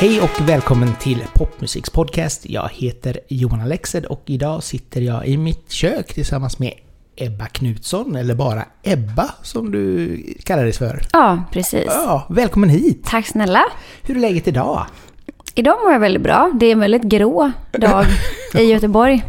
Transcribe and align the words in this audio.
Hej 0.00 0.20
och 0.20 0.48
välkommen 0.48 0.94
till 1.00 1.24
Popmusiks 1.34 1.90
podcast. 1.90 2.46
Jag 2.46 2.68
heter 2.72 3.20
Johan 3.28 3.60
Alexed 3.60 4.04
och 4.04 4.22
idag 4.26 4.62
sitter 4.62 5.00
jag 5.00 5.26
i 5.26 5.36
mitt 5.36 5.70
kök 5.72 6.14
tillsammans 6.14 6.58
med 6.58 6.72
Ebba 7.16 7.46
Knutsson, 7.46 8.16
eller 8.16 8.34
bara 8.34 8.64
Ebba 8.82 9.30
som 9.42 9.70
du 9.70 10.16
kallar 10.44 10.62
dig 10.64 10.72
för. 10.72 11.00
Ja, 11.12 11.42
precis. 11.52 11.84
Ja, 11.86 12.26
välkommen 12.30 12.68
hit! 12.70 13.04
Tack 13.04 13.26
snälla. 13.26 13.64
Hur 14.02 14.16
är 14.16 14.20
läget 14.20 14.48
idag? 14.48 14.86
Idag 15.54 15.76
mår 15.84 15.92
jag 15.92 16.00
väldigt 16.00 16.22
bra. 16.22 16.50
Det 16.60 16.66
är 16.66 16.72
en 16.72 16.80
väldigt 16.80 17.02
grå 17.02 17.50
dag 17.72 18.04
i 18.54 18.62
Göteborg. 18.62 19.24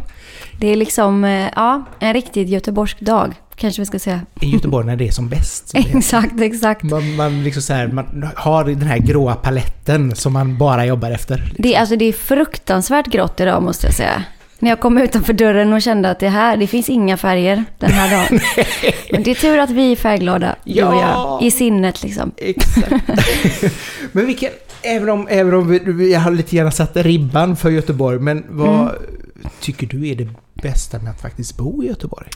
Det 0.60 0.66
är 0.68 0.76
liksom, 0.76 1.24
eh, 1.24 1.48
ja, 1.56 1.84
en 2.00 2.12
riktigt 2.14 2.48
göteborgsk 2.48 3.00
dag. 3.00 3.34
Kanske 3.56 3.82
vi 3.82 3.86
ska 3.86 3.98
säga. 3.98 4.20
I 4.40 4.46
Göteborg 4.50 4.86
när 4.86 4.96
det 4.96 5.06
är 5.08 5.10
som 5.10 5.28
bäst. 5.28 5.68
Som 5.68 5.82
det. 5.82 5.98
Exakt, 5.98 6.40
exakt. 6.40 6.82
man, 6.82 7.16
man, 7.16 7.44
liksom 7.44 7.62
så 7.62 7.72
här, 7.72 7.88
man 7.88 8.28
har 8.36 8.64
den 8.64 8.82
här 8.82 8.98
gråa 8.98 9.34
paletten 9.34 10.16
som 10.16 10.32
man 10.32 10.58
bara 10.58 10.86
jobbar 10.86 11.10
efter. 11.10 11.52
Det, 11.58 11.74
är- 11.74 11.80
alltså, 11.80 11.96
det 11.96 12.04
är 12.04 12.12
fruktansvärt 12.12 13.06
grått 13.06 13.40
idag 13.40 13.62
måste 13.62 13.86
jag 13.86 13.94
säga. 13.94 14.24
När 14.58 14.70
jag 14.70 14.80
kom 14.80 14.98
utanför 14.98 15.32
dörren 15.32 15.72
och 15.72 15.82
kände 15.82 16.10
att 16.10 16.18
det 16.20 16.28
här, 16.28 16.56
det 16.56 16.66
finns 16.66 16.88
inga 16.88 17.16
färger 17.16 17.64
den 17.78 17.90
här 17.90 18.10
dagen. 18.10 18.40
Men 19.12 19.22
det 19.22 19.30
är 19.30 19.34
tur 19.34 19.58
att 19.58 19.70
vi 19.70 19.92
är 19.92 19.96
färgglada, 19.96 20.56
du 20.64 20.82
och 20.84 20.94
Ja. 20.94 21.38
jag. 21.40 21.46
I 21.46 21.50
sinnet 21.50 22.02
liksom. 22.02 22.30
Exakt. 22.36 22.92
men 24.12 24.26
vilken, 24.26 24.50
även 24.82 25.08
om, 25.08 25.28
även 25.30 25.54
om 25.54 25.68
vi, 25.68 25.78
vi 25.84 26.14
har 26.14 26.30
lite 26.30 26.56
grann 26.56 26.72
satt 26.72 26.96
ribban 26.96 27.56
för 27.56 27.70
Göteborg, 27.70 28.18
men 28.18 28.44
vad 28.48 28.68
Mm. 28.80 29.52
tycker 29.60 29.86
du 29.86 30.08
är 30.08 30.14
det 30.14 30.28
bästa 30.62 30.98
med 30.98 31.10
att 31.10 31.20
faktiskt 31.20 31.56
bo 31.56 31.82
i 31.82 31.86
Göteborg? 31.86 32.28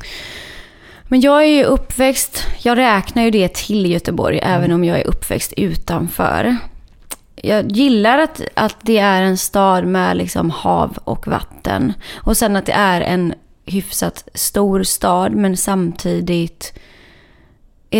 Men 1.08 1.20
jag 1.20 1.42
är 1.42 1.48
ju 1.48 1.64
uppväxt, 1.64 2.46
jag 2.62 2.78
räknar 2.78 3.22
ju 3.22 3.30
det 3.30 3.54
till 3.54 3.90
Göteborg, 3.90 4.40
även 4.42 4.72
om 4.72 4.84
jag 4.84 5.00
är 5.00 5.06
uppväxt 5.06 5.52
utanför. 5.56 6.56
Jag 7.36 7.72
gillar 7.72 8.18
att, 8.18 8.40
att 8.54 8.76
det 8.80 8.98
är 8.98 9.22
en 9.22 9.38
stad 9.38 9.86
med 9.86 10.16
liksom 10.16 10.50
hav 10.50 10.98
och 11.04 11.26
vatten. 11.26 11.92
Och 12.14 12.36
sen 12.36 12.56
att 12.56 12.66
det 12.66 12.72
är 12.72 13.00
en 13.00 13.34
hyfsat 13.66 14.28
stor 14.34 14.82
stad, 14.82 15.32
men 15.32 15.56
samtidigt 15.56 16.72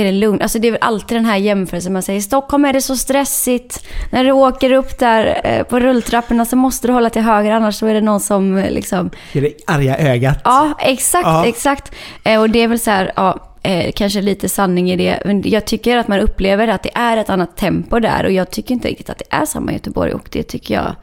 är 0.01 0.05
det 0.05 0.13
lugnt. 0.13 0.43
Alltså 0.43 0.59
det 0.59 0.69
är 0.69 0.73
väl 0.73 0.81
alltid 0.83 1.17
den 1.17 1.25
här 1.25 1.37
jämförelsen 1.37 1.93
man 1.93 2.03
säger. 2.03 2.19
I 2.19 2.23
Stockholm 2.23 2.65
är 2.65 2.73
det 2.73 2.81
så 2.83 2.97
stressigt. 2.97 3.87
När 4.11 4.25
du 4.25 4.33
åker 4.33 4.73
upp 4.73 4.99
där 4.99 5.41
eh, 5.45 5.63
på 5.63 5.81
rulltrapporna 5.81 6.45
så 6.45 6.57
måste 6.57 6.87
du 6.87 6.93
hålla 6.93 7.11
till 7.11 7.23
höger, 7.23 7.51
annars 7.51 7.75
så 7.75 7.87
är 7.87 7.95
det 7.95 8.01
någon 8.01 8.21
som 8.21 8.57
eh, 8.59 8.71
liksom 8.71 9.11
Är 9.33 9.41
det 9.41 9.53
arga 9.67 9.97
ögat? 9.99 10.39
Ja, 10.45 10.75
exakt, 10.81 11.25
Ja. 11.27 11.47
exakt. 11.47 11.93
Eh, 12.25 12.41
Och 12.41 12.51
det 12.51 12.59
är 12.63 12.69
väl 12.69 12.79
så 12.79 12.91
här, 12.91 13.13
ja, 13.17 13.39
eh, 13.63 13.93
kanske 13.93 14.21
lite 14.21 14.49
sanning 14.49 14.91
i 14.91 14.97
det. 14.97 15.23
Men 15.25 15.43
jag 15.47 15.65
tycker 15.65 15.97
att 15.97 16.09
man 16.09 16.21
upplever 16.21 16.69
att 16.69 16.83
det 16.83 16.91
är 16.95 17.17
ett 17.17 17.31
annat 17.31 17.57
tempo 17.57 17.99
där. 18.01 18.25
Och 18.25 18.33
jag 18.33 18.51
tycker 18.51 18.75
inte 18.75 18.89
riktigt 18.89 19.11
att 19.11 19.19
det 19.19 19.37
är 19.37 19.45
samma 19.47 19.71
i 19.71 19.75
Göteborg. 19.75 20.13
Och 20.13 20.29
det 20.33 20.43
tycker 20.43 20.75
jag 20.75 20.95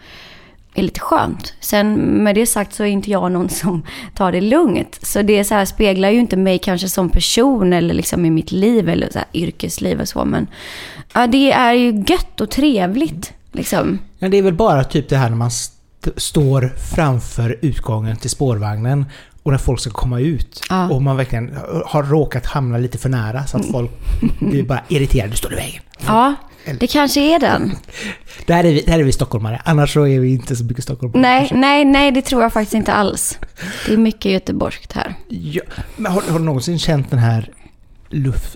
är 0.73 0.81
lite 0.83 0.99
skönt. 0.99 1.53
Sen 1.59 1.93
med 2.23 2.35
det 2.35 2.45
sagt 2.45 2.73
så 2.73 2.83
är 2.83 2.87
inte 2.87 3.11
jag 3.11 3.31
någon 3.31 3.49
som 3.49 3.81
tar 4.15 4.31
det 4.31 4.41
lugnt. 4.41 4.99
Så 5.01 5.21
det 5.21 5.43
så 5.43 5.53
här 5.55 5.65
speglar 5.65 6.09
ju 6.09 6.19
inte 6.19 6.37
mig 6.37 6.59
kanske 6.59 6.89
som 6.89 7.09
person 7.09 7.73
eller 7.73 7.93
liksom 7.93 8.25
i 8.25 8.29
mitt 8.29 8.51
liv 8.51 8.89
eller 8.89 9.09
så 9.11 9.17
här 9.17 9.27
yrkesliv 9.33 10.01
och 10.01 10.07
så. 10.07 10.25
Men 10.25 10.47
ja, 11.13 11.27
det 11.27 11.51
är 11.51 11.73
ju 11.73 12.03
gött 12.07 12.41
och 12.41 12.49
trevligt. 12.49 13.33
Liksom. 13.51 13.99
Ja, 14.19 14.29
det 14.29 14.37
är 14.37 14.41
väl 14.41 14.53
bara 14.53 14.83
typ 14.83 15.09
det 15.09 15.17
här 15.17 15.29
när 15.29 15.37
man 15.37 15.47
st- 15.47 16.11
står 16.17 16.73
framför 16.95 17.57
utgången 17.61 18.17
till 18.17 18.29
spårvagnen 18.29 19.05
och 19.43 19.51
när 19.51 19.59
folk 19.59 19.79
ska 19.79 19.89
komma 19.91 20.19
ut. 20.19 20.61
Ja. 20.69 20.89
Och 20.89 21.01
man 21.01 21.17
verkligen 21.17 21.57
har 21.85 22.03
råkat 22.03 22.45
hamna 22.45 22.77
lite 22.77 22.97
för 22.97 23.09
nära 23.09 23.45
så 23.45 23.57
att 23.57 23.65
folk 23.71 23.91
blir 24.39 24.63
bara 24.63 24.81
irriterade. 24.87 25.31
Du 25.31 25.37
står 25.37 25.53
i 25.53 25.55
vägen. 25.55 25.81
Ja, 26.07 26.33
det 26.79 26.87
kanske 26.87 27.35
är 27.35 27.39
den. 27.39 27.75
Där 28.45 28.63
är 28.63 28.73
vi, 28.73 28.81
där 28.81 28.99
är 28.99 29.03
vi 29.03 29.11
stockholmare. 29.11 29.61
Annars 29.65 29.93
så 29.93 30.07
är 30.07 30.19
vi 30.19 30.33
inte 30.33 30.55
så 30.55 30.63
mycket 30.63 30.83
stockholmare. 30.83 31.21
Nej, 31.21 31.39
kanske. 31.39 31.55
nej, 31.55 31.85
nej, 31.85 32.11
det 32.11 32.21
tror 32.21 32.41
jag 32.41 32.53
faktiskt 32.53 32.73
inte 32.73 32.93
alls. 32.93 33.37
Det 33.85 33.93
är 33.93 33.97
mycket 33.97 34.31
göteborgskt 34.31 34.93
här. 34.93 35.15
Ja, 35.27 35.61
men 35.95 36.11
har, 36.11 36.21
har 36.21 36.39
du 36.39 36.45
någonsin 36.45 36.79
känt 36.79 37.09
den 37.09 37.19
här 37.19 37.49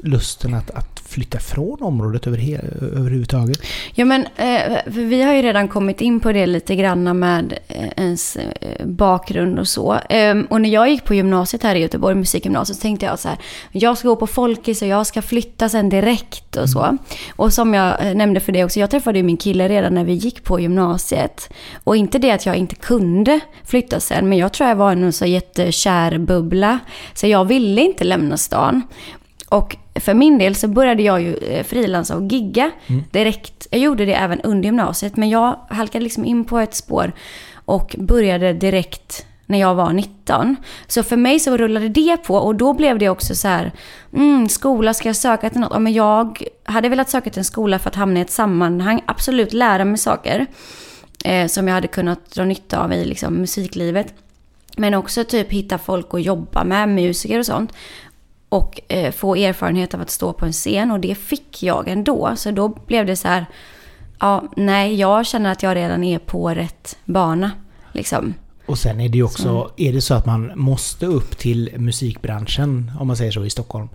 lusten 0.04 0.54
att, 0.54 0.72
att 0.72 0.96
flytta 1.06 1.40
från 1.40 1.82
området 1.82 2.28
över, 2.28 2.38
överhuvudtaget? 2.82 3.62
Ja, 3.94 4.06
men 4.06 4.28
eh, 4.36 4.78
vi 4.86 5.22
har 5.22 5.34
ju 5.34 5.42
redan 5.42 5.68
kommit 5.68 6.02
in 6.02 6.20
på 6.20 6.32
det 6.32 6.46
lite 6.46 6.76
granna 6.76 7.14
med 7.14 7.60
eh, 7.68 7.88
ens 7.98 8.36
eh, 8.36 8.86
bakgrund 8.86 9.60
och 9.60 9.68
så. 9.68 10.00
Ehm, 10.10 10.46
och 10.50 10.62
när 10.62 10.70
jag 10.70 10.90
gick 10.90 11.04
på 11.04 11.14
gymnasiet 11.14 11.64
här 11.64 11.76
i 11.76 11.80
Göteborg, 11.80 12.16
musikgymnasiet, 12.16 12.78
så 12.78 12.82
tänkte 12.82 13.06
jag 13.06 13.20
så 13.20 13.28
här, 13.28 13.38
jag 13.72 13.98
ska 13.98 14.08
gå 14.08 14.16
på 14.16 14.28
Folkis 14.28 14.82
och 14.82 14.88
jag 14.88 15.08
ska 15.08 15.22
flytta 15.22 15.70
sen 15.70 15.90
direkt 15.90 16.58
och 16.58 16.70
så. 16.70 16.98
Och 17.36 17.54
som 17.54 17.74
jag 17.74 18.16
nämnde 18.16 18.40
för 18.40 18.52
dig 18.52 18.66
också, 18.66 18.80
jag 18.80 18.92
träffade 18.92 19.18
ju 19.18 19.24
min 19.24 19.38
kille 19.38 19.70
redan 19.70 19.94
när 19.94 20.04
vi 20.04 20.14
gick 20.14 20.44
på 20.44 20.60
gymnasiet. 20.60 21.54
Och 21.84 21.96
inte 21.96 22.20
det 22.20 22.32
att 22.32 22.46
jag 22.46 22.56
inte 22.56 22.76
kunde 22.76 23.40
flytta 23.64 24.00
sen, 24.00 24.30
men 24.30 24.38
jag 24.38 24.54
tror 24.54 24.70
jag 24.70 24.76
var 24.76 24.92
en 24.92 25.14
så 25.14 25.26
jättekär 25.26 26.18
bubbla. 26.18 26.80
Så 27.14 27.28
jag 27.28 27.46
ville 27.46 27.82
inte 27.82 28.04
lämna 28.04 28.38
stan. 28.38 28.82
Och 29.50 29.78
för 29.95 30.13
min 30.13 30.38
del 30.38 30.56
så 30.56 30.67
började 30.67 31.03
jag 31.03 31.22
ju 31.22 31.35
eh, 31.35 31.63
frilansa 31.63 32.16
och 32.16 32.23
gigga 32.31 32.72
direkt. 33.11 33.67
Jag 33.72 33.81
gjorde 33.81 34.06
det 34.06 34.13
även 34.13 34.41
under 34.41 34.66
gymnasiet, 34.66 35.17
men 35.17 35.29
jag 35.29 35.59
halkade 35.69 36.03
liksom 36.03 36.25
in 36.25 36.45
på 36.45 36.59
ett 36.59 36.75
spår 36.75 37.11
och 37.66 37.95
började 37.97 38.53
direkt 38.53 39.25
när 39.45 39.59
jag 39.59 39.75
var 39.75 39.94
19. 39.94 40.56
Så 40.88 41.03
för 41.03 41.17
mig 41.17 41.39
så 41.39 41.57
rullade 41.57 41.89
det 41.89 42.17
på 42.17 42.35
och 42.35 42.56
då 42.56 42.73
blev 42.73 43.00
det 43.00 43.09
också 43.09 43.35
så 43.35 43.47
här, 43.47 43.72
mm, 44.13 44.50
skola, 44.50 44.94
ska 44.94 45.09
jag 45.09 45.16
söka 45.16 45.50
till 45.50 45.59
något? 45.59 45.73
Ja, 45.73 45.79
men 45.79 45.94
jag 45.94 46.44
hade 46.63 46.89
velat 46.89 47.09
söka 47.09 47.29
till 47.29 47.39
en 47.39 47.45
skola 47.45 47.79
för 47.79 47.89
att 47.89 47.95
hamna 47.95 48.19
i 48.19 48.22
ett 48.22 48.31
sammanhang, 48.31 49.01
absolut 49.06 49.53
lära 49.53 49.85
mig 49.85 49.97
saker 49.97 50.45
eh, 51.23 51.47
som 51.47 51.67
jag 51.67 51.75
hade 51.75 51.88
kunnat 51.88 52.31
dra 52.31 52.45
nytta 52.45 52.79
av 52.79 52.94
i 52.94 53.06
liksom, 53.06 53.33
musiklivet. 53.33 54.13
Men 54.77 54.94
också 54.94 55.23
typ 55.23 55.51
hitta 55.51 55.77
folk 55.77 56.13
att 56.13 56.23
jobba 56.23 56.63
med, 56.63 56.89
musiker 56.89 57.39
och 57.39 57.45
sånt. 57.45 57.73
Och 58.50 58.81
eh, 58.88 59.11
få 59.11 59.35
erfarenhet 59.35 59.94
av 59.94 60.01
att 60.01 60.09
stå 60.09 60.33
på 60.33 60.45
en 60.45 60.51
scen 60.51 60.91
och 60.91 61.00
det 61.00 61.16
fick 61.16 61.63
jag 61.63 61.88
ändå. 61.88 62.33
Så 62.35 62.51
då 62.51 62.69
blev 62.69 63.06
det 63.06 63.16
så 63.16 63.28
här, 63.28 63.45
ja, 64.19 64.44
nej, 64.56 64.95
jag 64.95 65.25
känner 65.25 65.51
att 65.51 65.63
jag 65.63 65.75
redan 65.75 66.03
är 66.03 66.19
på 66.19 66.50
rätt 66.50 66.97
bana. 67.06 67.51
Liksom. 67.91 68.33
Och 68.66 68.78
sen 68.78 69.01
är 69.01 69.09
det 69.09 69.17
ju 69.17 69.23
också, 69.23 69.72
är 69.78 69.94
det 69.94 70.01
så 70.01 70.13
att 70.13 70.25
man 70.25 70.51
måste 70.56 71.06
upp 71.06 71.38
till 71.38 71.69
musikbranschen, 71.78 72.91
om 73.00 73.07
man 73.07 73.17
säger 73.17 73.31
så, 73.31 73.45
i 73.45 73.50
Stockholm, 73.50 73.89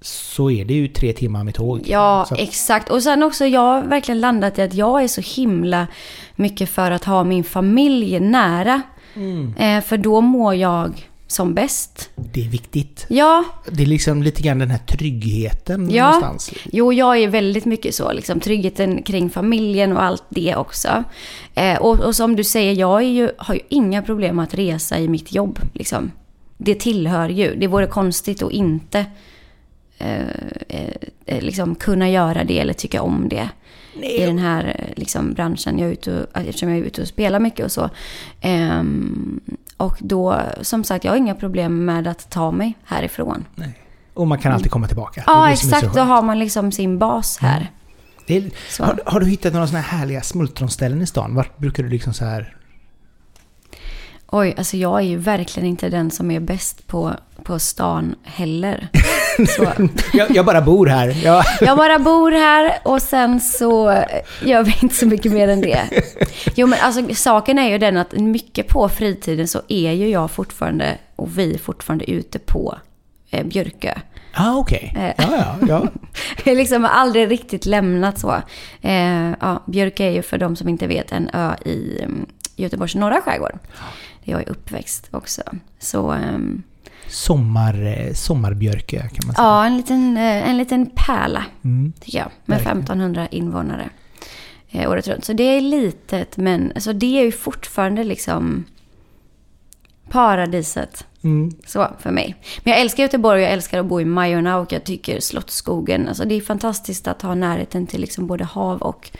så 0.00 0.50
är 0.50 0.64
det 0.64 0.74
ju 0.74 0.88
tre 0.88 1.12
timmar 1.12 1.44
med 1.44 1.54
tåg. 1.54 1.80
Ja, 1.86 2.24
så, 2.28 2.34
att- 2.34 2.40
exakt. 2.40 2.90
Och 2.90 3.02
sen 3.02 3.22
också, 3.22 3.46
jag 3.46 3.60
har 3.60 3.82
verkligen 3.82 4.20
landat 4.20 4.58
i 4.58 4.62
att 4.62 4.74
jag 4.74 5.02
är 5.04 5.08
så 5.08 5.20
himla 5.20 5.86
mycket 6.36 6.68
för 6.70 6.90
att 6.90 7.04
ha 7.04 7.24
min 7.24 7.44
familj 7.44 8.20
nära. 8.20 8.82
Eh, 9.58 9.80
för 9.80 9.96
då 9.96 10.20
mår 10.20 10.54
jag 10.54 11.08
som 11.34 11.54
bäst. 11.54 12.10
det 12.16 12.44
är 12.44 12.48
viktigt. 12.48 13.06
Ja, 13.08 13.44
Det 13.70 13.82
är 13.82 13.86
liksom 13.86 14.22
lite 14.22 14.42
grann 14.42 14.58
den 14.58 14.70
här 14.70 14.78
tryggheten 14.78 15.90
Ja. 15.90 16.04
någonstans. 16.04 16.50
Jo, 16.72 16.92
jag 16.92 17.18
är 17.18 17.28
väldigt 17.28 17.64
mycket 17.64 17.94
så. 17.94 18.12
Liksom, 18.12 18.40
tryggheten 18.40 19.02
kring 19.02 19.30
familjen 19.30 19.92
och 19.92 20.02
allt 20.02 20.24
det 20.28 20.56
också. 20.56 21.04
Eh, 21.54 21.78
och, 21.78 22.00
och 22.00 22.16
som 22.16 22.36
du 22.36 22.44
säger, 22.44 22.72
jag 22.72 23.04
ju, 23.04 23.30
har 23.38 23.54
ju 23.54 23.60
inga 23.68 24.02
problem 24.02 24.38
att 24.38 24.54
resa 24.54 24.98
i 24.98 25.08
mitt 25.08 25.32
jobb. 25.34 25.58
Liksom. 25.72 26.10
Det 26.58 26.74
tillhör 26.74 27.28
ju. 27.28 27.54
Det 27.56 27.66
vore 27.66 27.86
konstigt 27.86 28.42
att 28.42 28.52
inte 28.52 29.06
eh, 29.98 30.20
eh, 31.26 31.40
liksom, 31.42 31.74
kunna 31.74 32.10
göra 32.10 32.44
det 32.44 32.58
eller 32.58 32.72
tycka 32.72 33.02
om 33.02 33.28
det. 33.28 33.48
I 34.02 34.26
den 34.26 34.38
här 34.38 34.76
eh, 34.78 34.94
liksom, 34.96 35.32
branschen, 35.32 35.78
jag 35.78 35.88
är 35.88 35.92
ute 35.92 36.20
och, 36.32 36.40
eftersom 36.40 36.68
jag 36.68 36.78
är 36.78 36.82
ute 36.82 37.02
och 37.02 37.08
spelar 37.08 37.40
mycket 37.40 37.64
och 37.64 37.72
så. 37.72 37.90
Ehm, 38.40 39.40
och 39.76 39.96
då, 40.00 40.40
som 40.62 40.84
sagt, 40.84 41.04
jag 41.04 41.12
har 41.12 41.16
inga 41.16 41.34
problem 41.34 41.84
med 41.84 42.06
att 42.06 42.30
ta 42.30 42.50
mig 42.50 42.74
härifrån. 42.84 43.44
Nej. 43.54 43.78
Och 44.14 44.26
man 44.26 44.38
kan 44.38 44.52
alltid 44.52 44.70
komma 44.70 44.86
tillbaka. 44.86 45.24
Ja, 45.26 45.50
exakt. 45.50 45.94
Då 45.94 46.00
har 46.00 46.22
man 46.22 46.38
liksom 46.38 46.72
sin 46.72 46.98
bas 46.98 47.38
här. 47.38 47.70
Det 48.26 48.36
är, 48.36 48.50
har, 48.82 49.00
har 49.06 49.20
du 49.20 49.26
hittat 49.26 49.52
några 49.52 49.66
sådana 49.66 49.82
här 49.82 49.98
härliga 49.98 50.22
smultronställen 50.22 51.02
i 51.02 51.06
stan? 51.06 51.34
Vart 51.34 51.58
brukar 51.58 51.82
du 51.82 51.88
liksom 51.88 52.14
så 52.14 52.24
här... 52.24 52.56
Oj, 54.26 54.54
alltså 54.58 54.76
jag 54.76 54.98
är 54.98 55.04
ju 55.04 55.16
verkligen 55.16 55.68
inte 55.68 55.88
den 55.88 56.10
som 56.10 56.30
är 56.30 56.40
bäst 56.40 56.86
på, 56.86 57.12
på 57.42 57.58
stan 57.58 58.14
heller. 58.22 58.88
Jag, 60.12 60.30
jag 60.30 60.46
bara 60.46 60.60
bor 60.62 60.86
här. 60.86 61.24
Jag, 61.24 61.44
jag 61.60 61.76
bara 61.76 61.98
bor 61.98 62.30
här 62.30 62.78
och 62.82 63.02
sen 63.02 63.40
så 63.40 64.04
gör 64.42 64.62
vi 64.62 64.76
inte 64.82 64.94
så 64.94 65.06
mycket 65.06 65.32
mer 65.32 65.48
än 65.48 65.60
det. 65.60 66.04
Jo 66.54 66.66
men 66.66 66.78
alltså 66.82 67.14
saken 67.14 67.58
är 67.58 67.68
ju 67.68 67.78
den 67.78 67.96
att 67.96 68.12
mycket 68.12 68.68
på 68.68 68.88
fritiden 68.88 69.48
så 69.48 69.62
är 69.68 69.92
ju 69.92 70.08
jag 70.08 70.30
fortfarande 70.30 70.98
och 71.16 71.38
vi 71.38 71.58
fortfarande 71.58 72.10
ute 72.10 72.38
på 72.38 72.78
eh, 73.30 73.46
Björkö. 73.46 73.94
ah, 74.34 74.56
okej. 74.56 74.94
Eh. 74.96 75.24
Ja, 75.24 75.36
ja, 75.36 75.56
ja. 75.68 75.88
Jag 76.44 76.52
har 76.52 76.56
liksom 76.56 76.84
aldrig 76.84 77.30
riktigt 77.30 77.66
lämnat 77.66 78.18
så. 78.18 78.34
Eh, 78.82 79.30
ja, 79.40 79.62
Björkö 79.66 80.04
är 80.04 80.10
ju 80.10 80.22
för 80.22 80.38
de 80.38 80.56
som 80.56 80.68
inte 80.68 80.86
vet 80.86 81.12
en 81.12 81.30
ö 81.32 81.54
i 81.64 81.98
mm, 82.02 82.26
Göteborgs 82.56 82.94
norra 82.94 83.20
skärgård. 83.20 83.58
Där 84.24 84.32
jag 84.32 84.42
är 84.42 84.48
uppväxt 84.48 85.08
också. 85.10 85.42
Så, 85.78 86.10
ehm, 86.10 86.62
sommar, 87.08 87.86
eh, 87.86 88.12
sommarbjörkö 88.14 88.98
kan 88.98 89.26
man 89.26 89.34
säga. 89.34 89.46
Ja, 89.46 89.66
en 89.66 89.76
liten, 89.76 90.16
eh, 90.16 90.48
en 90.50 90.56
liten 90.56 90.90
pärla 90.94 91.44
Mm. 91.64 91.92
tycker 92.00 92.18
jag. 92.18 92.30
Med 92.44 92.58
Verkligen. 92.58 92.78
1500 92.78 93.26
invånare 93.28 93.88
eh, 94.70 94.90
året 94.90 95.08
runt. 95.08 95.24
Så 95.24 95.32
det 95.32 95.42
är 95.42 95.60
litet, 95.60 96.36
men 96.36 96.72
alltså, 96.74 96.92
det 96.92 97.20
är 97.20 97.24
ju 97.24 97.32
fortfarande 97.32 98.04
liksom 98.04 98.64
paradiset. 100.10 101.06
Mm. 101.24 101.52
Så, 101.66 101.88
för 101.98 102.10
mig. 102.10 102.36
Men 102.62 102.70
jag 102.72 102.80
älskar 102.80 103.02
Göteborg 103.02 103.38
och 103.40 103.44
jag 103.44 103.52
älskar 103.52 103.80
att 103.80 103.86
bo 103.86 104.00
i 104.00 104.04
Majorna 104.04 104.58
och 104.58 104.72
jag 104.72 104.84
tycker 104.84 105.20
Slottsskogen, 105.20 106.08
alltså 106.08 106.24
det 106.24 106.34
är 106.34 106.40
fantastiskt 106.40 107.08
att 107.08 107.22
ha 107.22 107.34
närheten 107.34 107.86
till 107.86 108.00
liksom 108.00 108.26
både 108.26 108.44
hav 108.44 108.82
och 108.82 109.10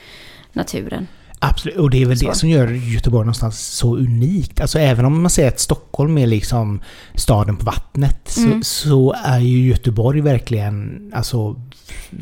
naturen. 0.52 1.06
Absolut, 1.50 1.76
och 1.78 1.90
det 1.90 2.02
är 2.02 2.06
väl 2.06 2.18
Så. 2.18 2.28
det 2.28 2.34
som 2.34 2.48
gör 2.48 2.68
Göteborg 2.68 3.24
någonstans 3.24 3.60
så 3.60 3.96
unikt. 3.96 4.60
Alltså 4.60 4.78
även 4.78 5.04
om 5.04 5.22
man 5.22 5.30
säger 5.30 5.48
att 5.48 5.60
Stockholm 5.60 6.18
är 6.18 6.26
liksom 6.26 6.80
staden 7.14 7.56
på 7.56 7.64
vattnet 7.66 8.36
Mm. 8.38 8.62
så, 8.62 8.88
så 8.88 9.14
är 9.24 9.38
ju 9.38 9.68
Göteborg 9.68 10.20
verkligen 10.20 11.10
alltså 11.14 11.56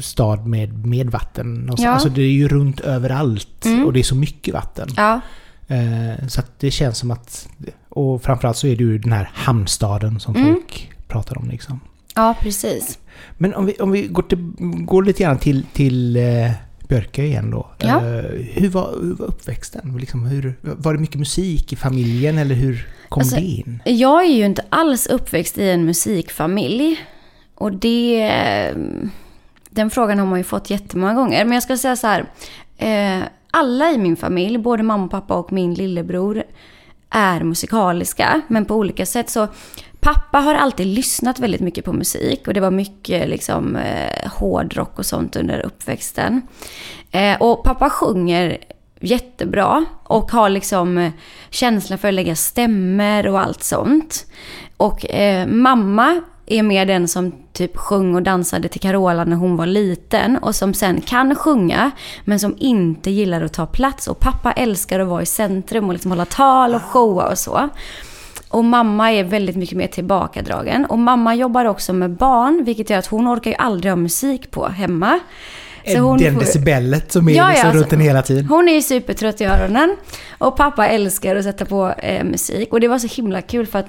stad 0.01 0.47
med, 0.47 0.87
med 0.87 1.11
vatten. 1.11 1.71
Ja. 1.79 1.91
Alltså 1.91 2.09
det 2.09 2.23
är 2.23 2.27
ju 2.33 2.49
runt 2.49 2.81
överallt 2.81 3.65
Mm. 3.65 3.87
och 3.87 3.93
det 3.93 4.01
är 4.01 4.05
så 4.05 4.15
mycket 4.17 4.55
vatten. 4.55 4.89
Ja, 4.97 5.21
Eh, 5.69 6.27
så 6.29 6.43
det 6.59 6.71
känns 6.71 6.99
som 6.99 7.11
att... 7.11 7.49
Och 7.89 8.23
framförallt 8.23 8.57
så 8.57 8.67
är 8.67 8.77
det 8.77 8.85
ju 8.85 8.99
den 8.99 9.13
här 9.13 9.31
hamnstaden 9.35 10.21
som 10.21 10.37
Mm. 10.37 10.53
folk 10.55 10.91
pratar 11.09 11.39
om 11.39 11.49
liksom. 11.49 11.81
ja 12.15 12.37
precis. 12.41 12.99
Men 13.39 13.55
om 13.55 13.67
vi, 13.67 13.73
om 13.81 13.91
vi 13.91 14.03
går, 14.07 14.23
till, 14.23 14.53
går 14.87 15.03
lite 15.03 15.23
grann 15.23 15.39
till, 15.39 15.65
till 15.73 16.17
eh, 16.17 16.51
Björkö 16.93 17.23
igen 17.23 17.51
då. 17.51 17.67
Ja. 17.79 17.97
Eh, 17.97 18.25
hur, 18.55 18.69
var, 18.69 18.99
hur 19.03 19.15
var 19.15 19.27
uppväxten? 19.27 19.97
Liksom, 19.99 20.27
hur, 20.27 20.55
var 20.61 20.95
det 20.95 21.01
mycket 21.01 21.19
musik 21.19 21.73
i 21.73 21.77
familjen 21.77 22.39
eller 22.39 22.55
hur 22.55 22.89
kom 23.09 23.21
Alltså, 23.21 23.37
det 23.37 23.43
in? 23.43 23.83
Jag 23.85 24.25
är 24.25 24.29
ju 24.29 24.45
inte 24.45 24.65
alls 24.69 25.07
uppväxt 25.07 25.59
i 25.59 25.71
en 25.71 25.85
musikfamilj. 25.85 27.01
Och 27.55 27.73
det... 27.73 28.75
Den 29.71 29.91
frågan 29.91 30.19
har 30.19 30.27
man 30.27 30.39
ju 30.39 30.45
fått 30.45 30.71
jättemånga 30.71 31.15
gånger. 31.15 31.45
Men 31.45 31.55
jag 31.55 31.63
ska 31.63 31.77
säga 31.77 31.97
så 31.97 32.07
här. 32.07 32.25
Eh, 32.77 33.25
alla 33.51 33.91
i 33.91 33.99
min 33.99 34.17
familj, 34.17 34.59
både 34.59 34.83
mamma 34.83 35.05
och 35.05 35.11
pappa 35.11 35.35
och 35.35 35.53
min 35.53 35.75
lillebror, 35.75 36.43
är 37.11 37.45
musikaliska. 37.45 38.41
Men 38.49 38.65
på 38.65 38.75
olika 38.75 39.07
sätt. 39.07 39.31
Så 39.31 39.49
pappa 40.03 40.39
har 40.39 40.55
alltid 40.55 40.87
lyssnat 40.87 41.39
väldigt 41.39 41.61
mycket 41.61 41.85
på 41.85 41.93
musik. 41.93 42.49
Och 42.49 42.55
det 42.55 42.61
var 42.61 42.71
mycket 42.71 43.29
liksom 43.29 43.77
eh, 43.77 44.31
hårdrock 44.33 44.99
och 44.99 45.07
sånt 45.07 45.37
under 45.37 45.61
uppväxten. 45.67 46.43
Eh, 47.11 47.43
och 47.43 47.65
pappa 47.65 47.91
sjunger 47.91 48.59
jättebra 49.01 49.85
och 50.05 50.31
har 50.31 50.49
liksom 50.49 51.13
känslan 51.51 51.83
känsla 51.83 51.99
för 51.99 52.09
att 52.09 52.15
lägga 52.15 52.37
stämmer 52.37 53.27
och 53.27 53.41
allt 53.41 53.63
sånt. 53.63 54.27
Och 54.77 55.11
eh, 55.11 55.47
mamma 55.47 56.21
är 56.47 56.63
mer 56.63 56.87
den 56.87 57.09
som 57.09 57.33
typ 57.53 57.77
sjöng 57.77 58.15
och 58.15 58.23
dansade 58.23 58.69
till 58.69 58.81
Carola 58.81 59.25
när 59.25 59.37
hon 59.37 59.57
var 59.57 59.67
liten 59.67 60.37
och 60.37 60.55
som 60.55 60.75
sen 60.75 61.01
kan 61.01 61.35
sjunga 61.35 61.91
men 62.25 62.41
som 62.41 62.57
inte 62.59 63.11
gillar 63.11 63.43
att 63.43 63.53
ta 63.53 63.67
plats. 63.67 64.09
Och 64.09 64.21
pappa 64.21 64.53
älskar 64.53 65.01
att 65.01 65.09
vara 65.09 65.23
i 65.23 65.27
centrum 65.27 65.87
och 65.87 65.93
liksom 65.93 66.11
hålla 66.11 66.25
tal 66.25 66.75
och 66.75 66.83
showa 66.83 67.31
och 67.31 67.39
så. 67.39 67.69
Och 68.53 68.65
mamma 68.65 69.13
är 69.13 69.25
väldigt 69.25 69.57
mycket 69.57 69.77
mer 69.79 69.87
tillbakadragen. 69.87 70.85
Och 70.85 70.99
mamma 70.99 71.35
jobbar 71.35 71.65
också 71.65 71.93
med 71.93 72.11
barn, 72.11 72.63
vilket 72.65 72.91
gör 72.91 72.99
att 72.99 73.07
hon 73.07 73.29
orkar 73.29 73.51
ju 73.51 73.57
aldrig 73.59 73.91
ha 73.93 73.97
musik 73.97 74.51
på 74.51 74.67
hemma. 74.69 75.19
Så 75.87 75.99
hon 75.99 76.19
Den 76.19 76.35
får- 76.35 76.41
decibellet 76.41 77.13
som 77.13 77.29
är 77.29 77.33
Ja, 77.33 77.43
ja, 77.43 77.49
liksom 77.49 77.67
alltså- 77.69 77.81
runt 77.81 77.91
den 77.91 78.01
hela 78.01 78.23
tiden. 78.23 78.47
hon 78.47 78.69
är 78.69 78.73
ju 78.73 78.83
supertrött 78.83 79.41
i 79.41 79.45
öronen. 79.45 79.97
Och 80.39 80.57
pappa 80.57 80.87
älskar 80.89 81.37
att 81.37 81.45
sätta 81.45 81.65
på 81.65 81.89
eh, 81.99 82.25
musik. 82.25 82.73
Och 82.73 82.81
det 82.81 82.89
var 82.89 82.99
så 82.99 83.07
himla 83.23 83.43
kul 83.43 83.67
för 83.67 83.79
att 83.79 83.89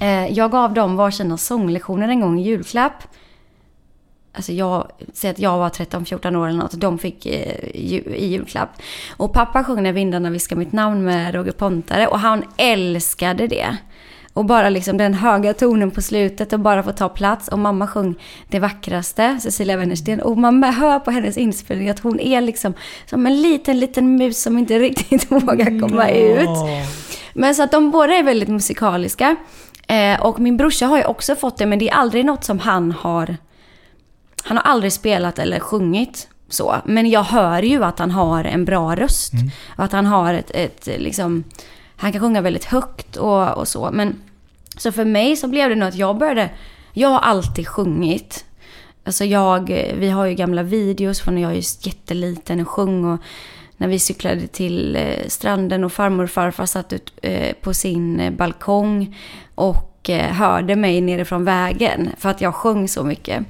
eh, 0.00 0.26
jag 0.26 0.50
gav 0.50 0.74
dem 0.74 0.96
varsina 0.96 1.36
sånglektioner 1.36 2.08
en 2.08 2.20
gång 2.20 2.38
i 2.40 2.42
julklapp. 2.42 2.92
Alltså 4.34 4.52
jag, 4.52 4.90
säg 5.12 5.30
att 5.30 5.38
jag 5.38 5.58
var 5.58 5.68
13-14 5.68 6.36
år 6.36 6.48
eller 6.48 6.58
något. 6.58 6.72
De 6.72 6.98
fick 6.98 7.26
eh, 7.26 7.56
i 7.74 8.26
julklapp. 8.26 8.82
Och 9.16 9.32
pappa 9.32 9.64
sjöng 9.64 9.82
När 9.82 9.92
vindarna 9.92 10.30
viskar 10.30 10.56
mitt 10.56 10.72
namn 10.72 11.04
med 11.04 11.34
Roger 11.34 11.52
Pontare. 11.52 12.06
Och 12.06 12.18
han 12.18 12.44
älskade 12.56 13.46
det. 13.46 13.76
Och 14.32 14.44
bara 14.44 14.68
liksom 14.68 14.96
den 14.96 15.14
höga 15.14 15.54
tonen 15.54 15.90
på 15.90 16.02
slutet 16.02 16.52
och 16.52 16.60
bara 16.60 16.82
få 16.82 16.92
ta 16.92 17.08
plats. 17.08 17.48
Och 17.48 17.58
mamma 17.58 17.86
sjöng 17.86 18.14
det 18.48 18.58
vackraste, 18.58 19.38
Cecilia 19.40 19.76
Wennersten. 19.76 20.20
Och 20.20 20.38
man 20.38 20.64
hör 20.64 20.98
på 20.98 21.10
hennes 21.10 21.36
inspelning 21.36 21.90
att 21.90 22.00
hon 22.00 22.20
är 22.20 22.40
liksom 22.40 22.74
som 23.06 23.26
en 23.26 23.42
liten, 23.42 23.80
liten 23.80 24.16
mus 24.16 24.42
som 24.42 24.58
inte 24.58 24.78
riktigt 24.78 25.32
vågar 25.32 25.80
komma 25.80 26.10
ut. 26.10 26.48
Men 27.34 27.54
så 27.54 27.62
att 27.62 27.72
de 27.72 27.90
båda 27.90 28.14
är 28.14 28.22
väldigt 28.22 28.48
musikaliska. 28.48 29.36
Eh, 29.86 30.22
och 30.26 30.40
min 30.40 30.56
brorsa 30.56 30.86
har 30.86 30.96
ju 30.96 31.04
också 31.04 31.36
fått 31.36 31.58
det, 31.58 31.66
men 31.66 31.78
det 31.78 31.88
är 31.88 31.94
aldrig 31.94 32.24
något 32.24 32.44
som 32.44 32.58
han 32.58 32.92
har... 32.92 33.36
Han 34.42 34.56
har 34.56 34.64
aldrig 34.64 34.92
spelat 34.92 35.38
eller 35.38 35.60
sjungit 35.60 36.28
så. 36.48 36.76
Men 36.84 37.10
jag 37.10 37.22
hör 37.22 37.62
ju 37.62 37.84
att 37.84 37.98
han 37.98 38.10
har 38.10 38.44
en 38.44 38.64
bra 38.64 38.94
röst. 38.94 39.32
Och 39.76 39.84
att 39.84 39.92
han 39.92 40.06
har 40.06 40.34
ett, 40.34 40.50
ett 40.54 40.86
liksom... 40.86 41.44
Han 41.96 42.12
kan 42.12 42.20
sjunga 42.20 42.40
väldigt 42.40 42.64
högt 42.64 43.16
och, 43.16 43.48
och 43.48 43.68
så. 43.68 43.90
Men 43.92 44.20
så 44.76 44.92
för 44.92 45.04
mig 45.04 45.36
så 45.36 45.48
blev 45.48 45.68
det 45.68 45.74
nog 45.74 45.88
att 45.88 45.94
jag 45.94 46.18
började... 46.18 46.50
Jag 46.92 47.08
har 47.08 47.18
alltid 47.18 47.68
sjungit. 47.68 48.44
Alltså 49.04 49.24
jag, 49.24 49.68
vi 49.98 50.10
har 50.10 50.26
ju 50.26 50.34
gamla 50.34 50.62
videos 50.62 51.20
från 51.20 51.34
när 51.34 51.42
jag 51.42 51.52
är 51.52 51.86
jätteliten 51.86 52.60
och 52.60 52.68
sjöng 52.68 53.04
och 53.04 53.20
när 53.76 53.88
vi 53.88 53.98
cyklade 53.98 54.46
till 54.46 54.96
eh, 54.96 55.26
stranden 55.28 55.84
och 55.84 55.92
farmor 55.92 56.24
och 56.24 56.30
farfar 56.30 56.66
satt 56.66 56.92
ut 56.92 57.12
eh, 57.22 57.54
på 57.60 57.74
sin 57.74 58.20
eh, 58.20 58.30
balkong 58.32 59.16
och 59.54 59.88
hörde 60.30 60.76
mig 60.76 61.00
nerifrån 61.00 61.44
vägen 61.44 62.10
för 62.18 62.28
att 62.28 62.40
jag 62.40 62.54
sjöng 62.54 62.88
så 62.88 63.04
mycket. 63.04 63.44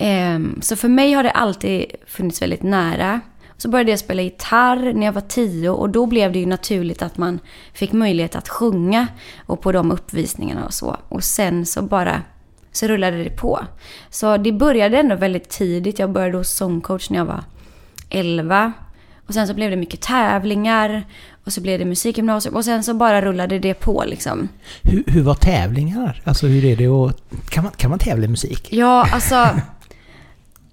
Ehm, 0.00 0.58
så 0.62 0.76
för 0.76 0.88
mig 0.88 1.12
har 1.12 1.22
det 1.22 1.30
alltid 1.30 1.86
funnits 2.06 2.42
väldigt 2.42 2.62
nära. 2.62 3.20
Så 3.56 3.68
började 3.68 3.90
jag 3.90 3.98
spela 3.98 4.22
gitarr 4.22 4.92
när 4.92 5.06
jag 5.06 5.12
var 5.12 5.20
tio 5.20 5.70
och 5.70 5.90
då 5.90 6.06
blev 6.06 6.32
det 6.32 6.38
ju 6.38 6.46
naturligt 6.46 7.02
att 7.02 7.18
man 7.18 7.38
fick 7.72 7.92
möjlighet 7.92 8.36
att 8.36 8.48
sjunga 8.48 9.06
och 9.46 9.60
på 9.60 9.72
de 9.72 9.92
uppvisningarna 9.92 10.64
och 10.64 10.74
så. 10.74 10.96
Och 11.08 11.24
sen 11.24 11.66
så 11.66 11.82
bara 11.82 12.22
så 12.72 12.86
rullade 12.86 13.24
det 13.24 13.30
på. 13.30 13.66
Så 14.10 14.36
det 14.36 14.52
började 14.52 14.98
ändå 14.98 15.16
väldigt 15.16 15.48
tidigt. 15.48 15.98
Jag 15.98 16.10
började 16.10 16.38
hos 16.38 16.50
sångcoach 16.50 17.10
när 17.10 17.18
jag 17.18 17.24
var 17.24 17.44
11. 18.10 18.72
Och 19.26 19.34
sen 19.34 19.46
så 19.46 19.54
blev 19.54 19.70
det 19.70 19.76
mycket 19.76 20.00
tävlingar. 20.00 21.06
Och 21.44 21.52
så 21.52 21.60
blev 21.60 21.78
det 21.78 21.84
musikgymnasium. 21.84 22.56
Och 22.56 22.64
sen 22.64 22.84
så 22.84 22.94
bara 22.94 23.22
rullade 23.22 23.58
det 23.58 23.74
på 23.74 24.04
liksom. 24.06 24.48
Hur, 24.82 25.04
hur 25.06 25.22
var 25.22 25.34
tävlingarna? 25.34 26.14
Alltså 26.24 26.46
hur 26.46 26.64
är 26.64 26.76
det 26.76 26.86
att... 26.86 27.22
Kan 27.50 27.64
man, 27.64 27.72
kan 27.76 27.90
man 27.90 27.98
tävla 27.98 28.24
i 28.24 28.28
musik? 28.28 28.68
Ja, 28.72 29.08
alltså... 29.12 29.48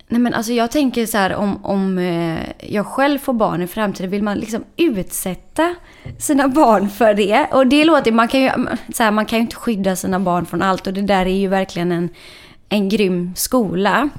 Nej 0.07 0.21
men 0.21 0.33
alltså 0.33 0.53
jag 0.53 0.71
tänker 0.71 1.05
så 1.05 1.17
här 1.17 1.35
om, 1.35 1.65
om 1.65 1.97
eh, 1.97 2.71
jag 2.73 2.85
själv 2.85 3.19
får 3.19 3.33
barn 3.33 3.61
i 3.61 3.67
framtiden, 3.67 4.11
vill 4.11 4.23
man 4.23 4.37
liksom 4.37 4.63
utsätta 4.77 5.75
sina 6.19 6.47
barn 6.47 6.89
för 6.89 7.13
det? 7.13 7.47
Och 7.51 7.67
det 7.67 7.83
låter, 7.83 8.11
man 8.11 8.27
kan 8.27 8.41
ju, 8.41 8.51
så 8.93 9.03
här, 9.03 9.11
man 9.11 9.25
kan 9.25 9.39
ju 9.39 9.41
inte 9.41 9.55
skydda 9.55 9.95
sina 9.95 10.19
barn 10.19 10.45
från 10.45 10.61
allt 10.61 10.87
och 10.87 10.93
det 10.93 11.01
där 11.01 11.25
är 11.25 11.37
ju 11.37 11.47
verkligen 11.47 11.91
en, 11.91 12.09
en 12.69 12.89
grym 12.89 13.33
skola. 13.35 14.09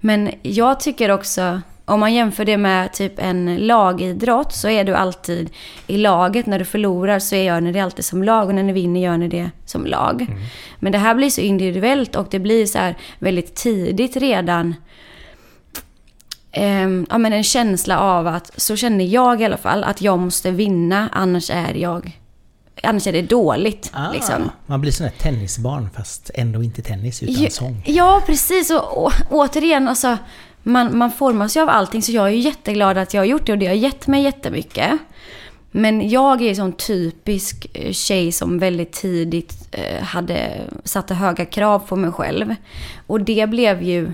Men 0.00 0.30
jag 0.42 0.80
tycker 0.80 1.10
också, 1.10 1.60
om 1.84 2.00
man 2.00 2.14
jämför 2.14 2.44
det 2.44 2.56
med 2.56 2.92
typ 2.92 3.12
en 3.16 3.56
lagidrott 3.56 4.52
så 4.52 4.68
är 4.68 4.84
du 4.84 4.94
alltid 4.94 5.50
i 5.86 5.96
laget. 5.96 6.46
När 6.46 6.58
du 6.58 6.64
förlorar 6.64 7.18
så 7.18 7.36
gör 7.36 7.60
ni 7.60 7.72
det 7.72 7.80
alltid 7.80 8.04
som 8.04 8.22
lag 8.22 8.48
och 8.48 8.54
när 8.54 8.62
ni 8.62 8.72
vinner 8.72 9.00
gör 9.00 9.16
ni 9.16 9.28
det 9.28 9.50
som 9.64 9.86
lag. 9.86 10.26
Men 10.78 10.92
det 10.92 10.98
här 10.98 11.14
blir 11.14 11.30
så 11.30 11.40
individuellt 11.40 12.16
och 12.16 12.26
det 12.30 12.38
blir 12.38 12.66
så 12.66 12.78
här 12.78 12.94
väldigt 13.18 13.54
tidigt 13.54 14.16
redan 14.16 14.74
Ehm, 16.56 17.06
ja, 17.10 17.18
men 17.18 17.32
en 17.32 17.44
känsla 17.44 17.98
av 18.00 18.26
att, 18.26 18.50
så 18.60 18.76
känner 18.76 19.04
jag 19.04 19.40
i 19.40 19.44
alla 19.44 19.56
fall, 19.56 19.84
att 19.84 20.02
jag 20.02 20.18
måste 20.18 20.50
vinna 20.50 21.08
annars 21.12 21.50
är 21.50 21.74
jag, 21.74 22.20
annars 22.82 23.06
är 23.06 23.12
det 23.12 23.22
dåligt. 23.22 23.90
Ah, 23.94 24.12
Liksom. 24.12 24.50
Man 24.66 24.80
blir 24.80 24.92
sån 24.92 25.04
här 25.06 25.12
tennisbarn 25.18 25.88
fast 25.96 26.30
ändå 26.34 26.62
inte 26.62 26.82
tennis 26.82 27.22
utan 27.22 27.42
Ja, 27.42 27.50
sång. 27.50 27.82
ja, 27.86 28.22
precis. 28.26 28.70
Och, 28.70 29.04
och 29.06 29.12
återigen, 29.30 29.88
alltså, 29.88 30.18
man, 30.62 30.98
man 30.98 31.10
formas 31.12 31.56
ju 31.56 31.60
av 31.60 31.68
allting. 31.68 32.02
Så 32.02 32.12
jag 32.12 32.26
är 32.26 32.30
ju 32.30 32.38
jätteglad 32.38 32.98
att 32.98 33.14
jag 33.14 33.20
har 33.20 33.26
gjort 33.26 33.46
det 33.46 33.52
och 33.52 33.58
det 33.58 33.66
har 33.66 33.74
gett 33.74 34.06
mig 34.06 34.22
jättemycket. 34.22 34.90
Men 35.70 36.08
jag 36.08 36.42
är 36.42 36.48
en 36.48 36.56
sån 36.56 36.72
typisk 36.72 37.66
eh, 37.74 37.92
tjej 37.92 38.32
som 38.32 38.58
väldigt 38.58 38.92
tidigt 38.92 39.68
eh, 39.70 40.02
hade, 40.04 40.60
satte 40.84 41.14
höga 41.14 41.44
krav 41.44 41.78
på 41.78 41.96
mig 41.96 42.12
själv. 42.12 42.54
Och 43.06 43.20
det 43.20 43.48
blev 43.50 43.82
ju... 43.82 44.12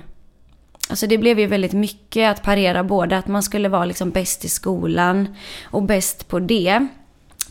Alltså 0.90 1.06
det 1.06 1.18
blev 1.18 1.40
ju 1.40 1.47
väldigt 1.47 1.73
mycket 1.73 2.30
att 2.30 2.42
parera 2.42 2.85
både 2.85 3.18
att 3.18 3.26
man 3.26 3.42
skulle 3.42 3.68
vara 3.68 3.85
liksom 3.85 4.11
bäst 4.11 4.44
i 4.44 4.49
skolan 4.49 5.28
och 5.64 5.82
bäst 5.82 6.28
på 6.28 6.38
det. 6.38 6.87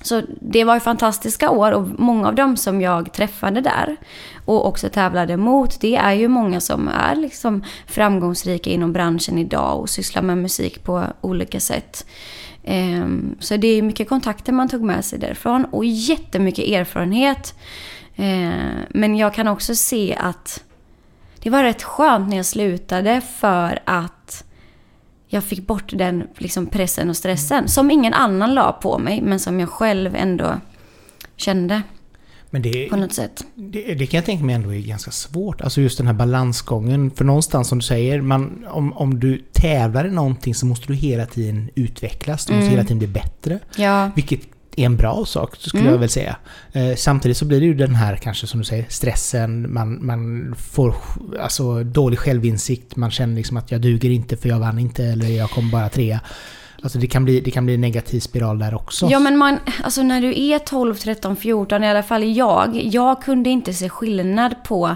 Så 0.02 0.22
det 0.42 0.64
var 0.64 0.74
ju 0.74 0.80
fantastiska 0.80 1.50
år 1.50 1.72
och 1.72 1.88
många 2.00 2.28
av 2.28 2.36
dem 2.36 2.58
som 2.58 2.82
jag 2.82 3.14
träffade 3.14 3.62
där 3.62 3.96
och 4.46 4.68
också 4.68 4.90
tävlade 4.90 5.38
mot, 5.38 5.82
det 5.82 5.96
är 5.96 6.14
ju 6.14 6.28
många 6.28 6.60
som 6.60 6.88
är 6.88 7.16
liksom 7.16 7.64
framgångsrika 7.88 8.70
inom 8.70 8.94
branschen 8.94 9.38
idag 9.38 9.80
och 9.80 9.90
sysslar 9.90 10.22
med 10.22 10.38
musik 10.38 10.84
på 10.84 11.04
olika 11.22 11.60
sätt. 11.60 12.06
Ehm, 12.64 13.36
så 13.40 13.58
det 13.58 13.68
är 13.68 13.82
mycket 13.82 14.10
kontakter 14.10 14.54
man 14.54 14.70
tog 14.70 14.82
med 14.82 15.06
sig 15.06 15.20
därifrån 15.20 15.66
och 15.66 15.86
jättemycket 15.86 16.68
erfarenhet. 16.68 17.56
Ehm, 18.16 18.80
men 18.90 19.18
jag 19.18 19.34
kan 19.34 19.48
också 19.48 19.76
se 19.76 20.16
att 20.20 20.64
det 21.40 21.50
var 21.50 21.64
rätt 21.64 21.84
skönt 21.84 22.30
när 22.30 22.38
jag 22.38 22.46
slutade 22.46 23.22
för 23.22 23.80
att 23.86 24.44
jag 25.28 25.44
fick 25.44 25.68
bort 25.68 25.92
den 25.96 26.28
liksom, 26.38 26.68
pressen 26.68 27.10
och 27.10 27.18
stressen. 27.18 27.68
Som 27.68 27.92
ingen 27.92 28.14
annan 28.14 28.54
la 28.54 28.72
på 28.72 28.98
mig, 28.98 29.22
men 29.22 29.40
som 29.40 29.60
jag 29.60 29.70
själv 29.70 30.16
ändå 30.16 30.62
kände. 31.36 31.82
Men 32.50 32.62
det, 32.62 32.90
på 32.90 32.96
något 32.96 33.14
sätt. 33.14 33.46
Det, 33.56 33.94
det, 33.94 34.08
kan 34.08 34.18
jag 34.18 34.26
tänka 34.26 34.44
mig 34.44 34.56
ändå 34.56 34.74
är 34.74 34.80
ganska 34.80 35.12
svårt. 35.12 35.62
Alltså 35.62 35.82
just 35.82 35.98
den 35.98 36.08
här 36.08 36.14
balansgången. 36.14 37.12
För 37.12 37.26
någonstans 37.26 37.68
som 37.68 37.80
du 37.80 37.86
säger, 37.86 38.22
man, 38.22 38.66
om, 38.70 38.94
om 38.94 39.20
du 39.20 39.38
tävlar 39.52 40.08
i 40.08 40.12
någonting 40.12 40.56
så 40.56 40.66
måste 40.66 40.88
du 40.88 40.94
hela 40.94 41.26
tiden 41.26 41.70
utvecklas. 41.76 42.46
Du 42.46 42.54
måste 42.54 42.66
mm. 42.66 42.72
hela 42.72 42.84
tiden 42.84 42.98
bli 42.98 43.08
bättre. 43.08 43.60
Ja. 43.76 44.12
Vilket 44.16 44.42
är 44.76 44.86
en 44.86 44.98
bra 44.98 45.26
sak, 45.26 45.56
skulle 45.56 45.82
mm. 45.82 45.94
jag 45.94 46.00
väl 46.00 46.10
säga. 46.10 46.36
Eh, 46.72 46.96
samtidigt 46.96 47.38
så 47.38 47.46
blir 47.46 47.60
det 47.60 47.66
ju 47.66 47.74
den 47.74 47.96
här, 47.96 48.16
kanske 48.16 48.48
som 48.48 48.60
du 48.60 48.66
säger, 48.66 48.86
stressen, 48.90 49.74
man, 49.74 50.06
man 50.06 50.56
får 50.58 50.96
alltså, 51.40 51.84
dålig 51.84 52.20
självinsikt, 52.20 52.96
man 52.96 53.12
känner 53.12 53.36
liksom 53.36 53.58
att 53.58 53.72
jag 53.72 53.82
duger 53.82 54.10
inte 54.10 54.38
för 54.38 54.50
jag 54.50 54.60
vann 54.60 54.80
inte, 54.80 55.04
eller 55.04 55.28
jag 55.28 55.50
kom 55.50 55.72
bara 55.72 55.90
trea. 55.90 56.20
Alltså 56.84 57.00
det 57.00 57.08
kan, 57.08 57.26
bli, 57.26 57.40
det 57.40 57.52
kan 57.52 57.66
bli 57.66 57.74
en 57.74 57.82
negativ 57.82 58.20
spiral 58.20 58.60
där 58.60 58.74
också. 58.74 59.08
Ja 59.12 59.20
men 59.20 59.38
man, 59.38 59.60
alltså 59.84 60.04
när 60.04 60.22
du 60.22 60.42
är 60.42 60.60
12, 60.60 60.96
13, 60.96 61.36
14, 61.36 61.84
i 61.84 61.90
alla 61.90 62.04
fall 62.04 62.24
jag. 62.24 62.76
Jag 62.84 63.22
kunde 63.22 63.50
inte 63.50 63.74
se 63.74 63.90
skillnad 63.90 64.64
på 64.64 64.96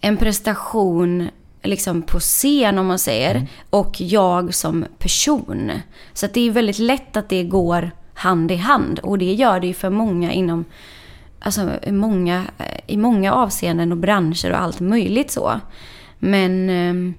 en 0.00 0.16
prestation 0.16 1.28
liksom 1.62 2.02
på 2.02 2.20
scen 2.20 2.78
om 2.78 2.86
man 2.86 2.98
säger. 2.98 3.34
Mm. 3.34 3.46
Och 3.70 4.00
jag 4.00 4.54
som 4.54 4.84
person. 4.98 5.72
Så 6.12 6.26
det 6.26 6.40
är 6.40 6.50
väldigt 6.50 6.78
lätt 6.78 7.16
att 7.16 7.28
det 7.28 7.44
går 7.44 7.90
hand 8.22 8.50
i 8.50 8.56
hand. 8.56 8.98
Och 8.98 9.18
det 9.18 9.32
gör 9.32 9.60
det 9.60 9.66
ju 9.66 9.74
för 9.74 9.90
många 9.90 10.32
inom 10.32 10.64
alltså, 11.42 11.70
många, 11.86 12.44
i 12.86 12.96
många 12.96 13.32
avseenden 13.32 13.92
och 13.92 13.98
branscher 13.98 14.50
och 14.50 14.60
allt 14.60 14.80
möjligt 14.80 15.30
så. 15.30 15.60
Men 16.18 16.70
ehm, 16.70 17.14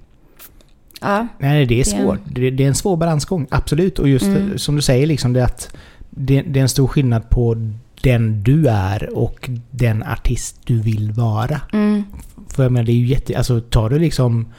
ja. 1.00 1.26
Nej, 1.38 1.66
det 1.66 1.80
är 1.80 1.84
svårt. 1.84 2.20
Det, 2.24 2.50
det 2.50 2.64
är 2.64 2.68
en 2.68 2.74
svår 2.74 2.96
balansgång, 2.96 3.46
absolut. 3.50 3.98
Och 3.98 4.08
just 4.08 4.26
mm. 4.26 4.58
som 4.58 4.76
du 4.76 4.82
säger, 4.82 5.06
liksom 5.06 5.32
det 5.32 5.44
att 5.44 5.76
det, 6.10 6.42
det, 6.42 6.60
är 6.60 6.62
en 6.62 6.68
stor 6.68 6.86
skillnad 6.86 7.30
på 7.30 7.56
den 8.02 8.42
du 8.42 8.68
är 8.68 9.18
och 9.18 9.50
den 9.70 10.02
artist 10.02 10.60
du 10.64 10.80
vill 10.80 11.12
vara. 11.12 11.60
Mm. 11.72 12.04
För 12.48 12.62
jag 12.62 12.72
menar, 12.72 12.86
det 12.86 12.92
är 12.92 12.96
ju 12.96 13.06
jätte... 13.06 13.38
Alltså 13.38 13.60
tar 13.60 13.90
du 13.90 13.98
liksom 13.98 14.52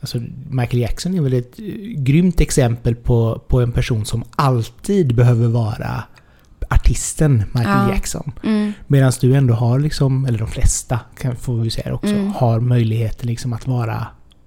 Alltså 0.00 0.18
Michael 0.50 0.78
Jackson 0.78 1.14
är 1.14 1.20
väl 1.20 1.32
ett 1.32 1.56
grymt 1.96 2.40
exempel 2.40 2.94
på, 2.94 3.42
på 3.48 3.60
en 3.60 3.72
person 3.72 4.04
som 4.04 4.24
alltid 4.36 5.14
behöver 5.14 5.48
vara 5.48 6.04
artisten 6.70 7.44
Michael 7.52 7.88
ja. 7.88 7.94
Jackson. 7.94 8.32
Mm. 8.44 8.72
Medan 8.86 9.12
du 9.20 9.34
ändå 9.34 9.54
har 9.54 9.78
liksom, 9.78 10.26
eller 10.26 10.38
de 10.38 10.48
flesta 10.48 11.00
kan, 11.18 11.36
får 11.36 11.56
vi 11.56 11.70
säga 11.70 11.94
också, 11.94 12.14
mm. 12.14 12.32
har 12.32 12.60
möjligheten 12.60 13.26
liksom 13.26 13.52
att 13.52 13.66
vara 13.66 14.06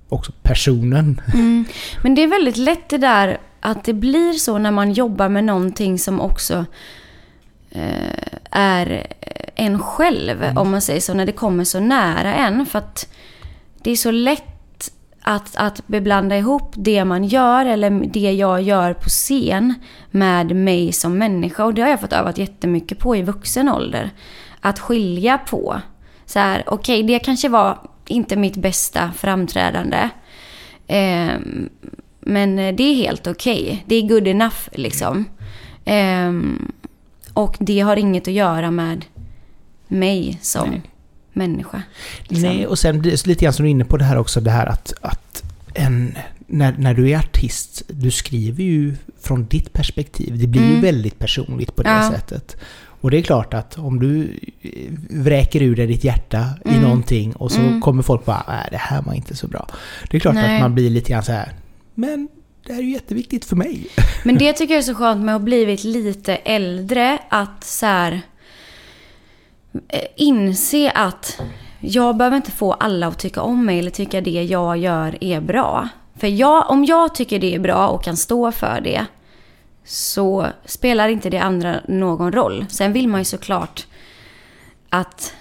också 0.09 0.31
personen. 0.43 1.21
Mm. 1.33 1.65
Men 2.01 2.15
det 2.15 2.23
är 2.23 2.27
väldigt 2.27 2.57
lätt 2.57 2.89
det 2.89 2.97
där 2.97 3.39
att 3.59 3.83
det 3.83 3.93
blir 3.93 4.33
så 4.33 4.57
när 4.57 4.71
man 4.71 4.91
jobbar 4.91 5.29
med 5.29 5.43
någonting 5.43 5.99
som 5.99 6.21
också 6.21 6.65
eh, 7.71 8.23
är 8.51 9.07
en 9.55 9.79
själv, 9.79 10.43
mm. 10.43 10.57
om 10.57 10.71
man 10.71 10.81
säger 10.81 11.01
så, 11.01 11.13
när 11.13 11.25
det 11.25 11.31
kommer 11.31 11.63
så 11.63 11.79
nära 11.79 12.33
en. 12.33 12.65
För 12.65 12.79
att 12.79 13.07
det 13.83 13.91
är 13.91 13.95
så 13.95 14.11
lätt 14.11 14.48
att, 15.21 15.55
att 15.55 15.87
beblanda 15.87 16.37
ihop 16.37 16.73
det 16.75 17.05
man 17.05 17.23
gör 17.23 17.65
eller 17.65 17.89
det 17.89 18.31
jag 18.31 18.61
gör 18.61 18.93
på 18.93 19.09
scen 19.09 19.73
med 20.11 20.55
mig 20.55 20.91
som 20.91 21.17
människa. 21.17 21.65
Och 21.65 21.73
det 21.73 21.81
har 21.81 21.89
jag 21.89 22.01
fått 22.01 22.13
övat 22.13 22.37
jättemycket 22.37 22.99
på 22.99 23.15
i 23.15 23.21
vuxen 23.21 23.69
ålder. 23.69 24.09
Att 24.61 24.79
skilja 24.79 25.37
på. 25.37 25.81
Så 26.25 26.39
här, 26.39 26.63
okej, 26.67 27.03
okay, 27.03 27.13
det 27.13 27.19
kanske 27.19 27.49
var 27.49 27.79
inte 28.07 28.35
mitt 28.35 28.57
bästa 28.57 29.11
framträdande. 29.11 30.09
Eh, 30.87 31.31
men 32.19 32.55
det 32.55 32.83
är 32.83 32.95
helt 32.95 33.27
okej. 33.27 33.63
Okay. 33.63 33.77
Det 33.85 33.95
är 33.95 34.07
good 34.07 34.27
enough 34.27 34.59
liksom. 34.71 35.25
Eh, 35.85 36.33
och 37.33 37.57
det 37.59 37.79
har 37.79 37.97
inget 37.97 38.27
att 38.27 38.33
göra 38.33 38.71
med 38.71 39.05
mig 39.87 40.37
som 40.41 40.69
Nej 40.69 40.81
människa. 41.39 41.81
Liksom. 42.21 42.49
Nej, 42.49 42.67
och 42.67 42.79
sen 42.79 43.01
lite 43.01 43.45
grann 43.45 43.53
som 43.53 43.63
du 43.63 43.69
är 43.69 43.71
inne 43.71 43.85
på 43.85 43.97
det 43.97 44.05
här 44.05 44.17
också, 44.17 44.41
det 44.41 44.51
här 44.51 44.65
att, 44.65 44.93
att 45.01 45.43
en, 45.73 46.17
när, 46.47 46.75
när 46.77 46.93
du 46.93 47.09
är 47.09 47.17
artist, 47.17 47.83
du 47.87 48.11
skriver 48.11 48.63
ju 48.63 48.95
från 49.21 49.45
ditt 49.45 49.73
perspektiv. 49.73 50.37
Det 50.39 50.47
blir 50.47 50.61
mm. 50.61 50.75
ju 50.75 50.81
väldigt 50.81 51.19
personligt 51.19 51.75
på 51.75 51.83
det 51.83 51.89
ja. 51.89 52.11
sättet. 52.11 52.57
Och 53.01 53.11
det 53.11 53.17
är 53.17 53.21
klart 53.21 53.53
att 53.53 53.77
om 53.77 53.99
du 53.99 54.39
vräker 55.09 55.61
ur 55.61 55.75
dig 55.75 55.87
ditt 55.87 56.03
hjärta 56.03 56.45
mm. 56.65 56.77
i 56.77 56.79
någonting 56.81 57.33
och 57.33 57.51
så 57.51 57.61
mm. 57.61 57.81
kommer 57.81 58.03
folk 58.03 58.25
bara 58.25 58.43
nej 58.47 58.67
det 58.71 58.77
här 58.77 59.01
var 59.01 59.13
inte 59.13 59.35
så 59.35 59.47
bra. 59.47 59.67
Det 60.09 60.17
är 60.17 60.21
klart 60.21 60.35
nej. 60.35 60.55
att 60.55 60.61
man 60.61 60.75
blir 60.75 60.89
lite 60.89 61.11
grann 61.11 61.23
så 61.23 61.31
här, 61.31 61.53
men 61.95 62.27
det 62.67 62.73
här 62.73 62.79
är 62.79 62.83
ju 62.83 62.91
jätteviktigt 62.91 63.45
för 63.45 63.55
mig. 63.55 63.87
Men 64.23 64.37
det 64.37 64.53
tycker 64.53 64.73
jag 64.73 64.79
är 64.79 64.83
så 64.83 64.95
skönt 64.95 65.21
med 65.21 65.35
att 65.35 65.41
ha 65.41 65.45
blivit 65.45 65.83
lite 65.83 66.35
äldre, 66.35 67.19
att 67.29 67.63
så 67.63 67.85
här, 67.85 68.21
Eh, 69.87 70.05
inse 70.15 70.91
att 70.91 71.41
jag 71.79 72.17
behöver 72.17 72.37
inte 72.37 72.51
få 72.51 72.73
alla 72.73 73.07
att 73.07 73.19
tycka 73.19 73.41
om 73.41 73.65
mig 73.65 73.79
eller 73.79 73.91
tycka 73.91 74.21
det 74.21 74.43
jag 74.43 74.77
gör 74.77 75.23
är 75.23 75.41
bra. 75.41 75.89
För 76.15 76.27
jag, 76.27 76.69
om 76.69 76.85
jag 76.85 77.15
tycker 77.15 77.39
det 77.39 77.55
är 77.55 77.59
bra 77.59 77.87
och 77.87 78.03
kan 78.03 78.17
stå 78.17 78.51
för 78.51 78.81
det 78.81 79.05
så 79.85 80.47
spelar 80.65 81.09
inte 81.09 81.29
det 81.29 81.39
andra 81.39 81.75
någon 81.87 82.31
roll. 82.31 82.65
Sen 82.69 82.93
vill 82.93 83.07
man 83.07 83.21
ju 83.21 83.25
såklart 83.25 83.87
att 84.89 85.33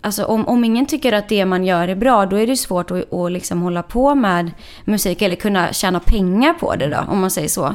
alltså 0.00 0.24
om, 0.24 0.48
om 0.48 0.64
ingen 0.64 0.86
tycker 0.86 1.12
att 1.12 1.28
det 1.28 1.44
man 1.44 1.64
gör 1.64 1.88
är 1.88 1.94
bra, 1.94 2.26
då 2.26 2.36
är 2.36 2.46
det 2.46 2.56
svårt 2.56 2.90
att, 2.90 3.12
att 3.12 3.32
liksom 3.32 3.62
hålla 3.62 3.82
på 3.82 4.14
med 4.14 4.50
musik 4.84 5.22
eller 5.22 5.36
kunna 5.36 5.72
tjäna 5.72 6.00
pengar 6.00 6.52
på 6.52 6.76
det 6.76 6.86
då, 6.86 6.98
om 7.08 7.20
man 7.20 7.30
säger 7.30 7.48
så. 7.48 7.74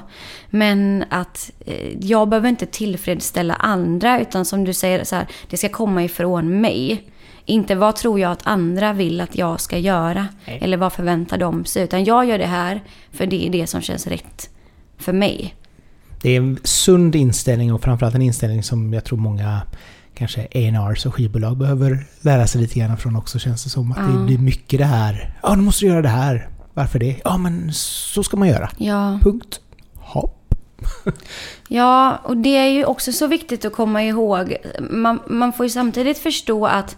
Men 0.49 1.05
att 1.09 1.51
eh, 1.65 1.97
jag 1.99 2.29
behöver 2.29 2.49
inte 2.49 2.65
tillfredsställa 2.65 3.53
andra, 3.53 4.21
utan 4.21 4.45
som 4.45 4.63
du 4.63 4.73
säger, 4.73 5.03
så 5.03 5.15
här, 5.15 5.27
det 5.49 5.57
ska 5.57 5.69
komma 5.69 6.03
ifrån 6.03 6.61
mig. 6.61 7.07
Inte 7.45 7.75
vad 7.75 7.95
tror 7.95 8.19
jag 8.19 8.31
att 8.31 8.47
andra 8.47 8.93
vill 8.93 9.21
att 9.21 9.35
jag 9.35 9.61
ska 9.61 9.77
göra, 9.77 10.27
Nej. 10.45 10.59
eller 10.61 10.77
vad 10.77 10.93
förväntar 10.93 11.37
de 11.37 11.65
sig, 11.65 11.83
utan 11.83 12.03
jag 12.03 12.25
gör 12.25 12.37
det 12.37 12.45
här 12.45 12.81
för 13.11 13.25
det 13.25 13.47
är 13.47 13.49
det 13.49 13.67
som 13.67 13.81
känns 13.81 14.07
rätt 14.07 14.49
för 14.97 15.13
mig. 15.13 15.55
Det 16.21 16.29
är 16.29 16.37
en 16.37 16.59
sund 16.63 17.15
inställning 17.15 17.73
och 17.73 17.81
framförallt 17.81 18.15
en 18.15 18.21
inställning 18.21 18.63
som 18.63 18.93
jag 18.93 19.03
tror 19.03 19.17
många 19.17 19.61
kanske 20.13 20.41
A&Rs 20.41 21.05
och 21.05 21.15
skivbolag 21.15 21.57
behöver 21.57 22.05
lära 22.21 22.47
sig 22.47 22.61
lite 22.61 22.79
grann 22.79 22.97
från 22.97 23.15
också 23.15 23.39
känns 23.39 23.63
det 23.63 23.69
som. 23.69 23.91
Att 23.91 23.97
ja. 23.97 24.05
det 24.05 24.25
blir 24.25 24.37
mycket 24.37 24.79
det 24.79 24.85
här. 24.85 25.37
Ja, 25.43 25.55
nu 25.55 25.61
måste 25.61 25.85
du 25.85 25.89
göra 25.89 26.01
det 26.01 26.09
här. 26.09 26.49
Varför 26.73 26.99
det? 26.99 27.15
Ja, 27.23 27.37
men 27.37 27.73
så 27.73 28.23
ska 28.23 28.37
man 28.37 28.47
göra. 28.47 28.69
Ja. 28.77 29.19
Punkt. 29.23 29.59
Hopp. 29.95 30.55
ja, 31.67 32.17
och 32.23 32.37
det 32.37 32.57
är 32.57 32.69
ju 32.69 32.85
också 32.85 33.11
så 33.11 33.27
viktigt 33.27 33.65
att 33.65 33.73
komma 33.73 34.03
ihåg. 34.03 34.55
Man, 34.79 35.19
man 35.27 35.53
får 35.53 35.65
ju 35.65 35.69
samtidigt 35.69 36.17
förstå 36.17 36.65
att 36.65 36.97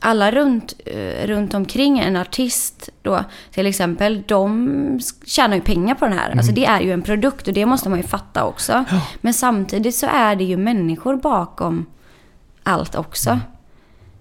alla 0.00 0.30
runt, 0.30 0.74
eh, 0.86 1.26
runt 1.26 1.54
omkring 1.54 1.98
en 1.98 2.16
artist 2.16 2.88
då, 3.02 3.24
till 3.50 3.66
exempel, 3.66 4.22
de 4.26 5.00
tjänar 5.24 5.54
ju 5.54 5.62
pengar 5.62 5.94
på 5.94 6.04
den 6.04 6.18
här. 6.18 6.30
Alltså, 6.30 6.32
mm. 6.32 6.38
Alltså 6.38 6.52
det 6.52 6.64
är 6.64 6.80
ju 6.80 6.92
en 6.92 7.02
produkt 7.02 7.48
och 7.48 7.54
det 7.54 7.66
måste 7.66 7.88
man 7.88 7.98
ju 7.98 8.06
fatta 8.06 8.44
också. 8.44 8.84
Ja. 8.90 9.00
Men 9.20 9.34
samtidigt 9.34 9.94
så 9.94 10.06
är 10.06 10.36
det 10.36 10.44
ju 10.44 10.56
människor 10.56 11.16
bakom 11.16 11.86
allt 12.62 12.94
också. 12.94 13.30
Mm. 13.30 13.42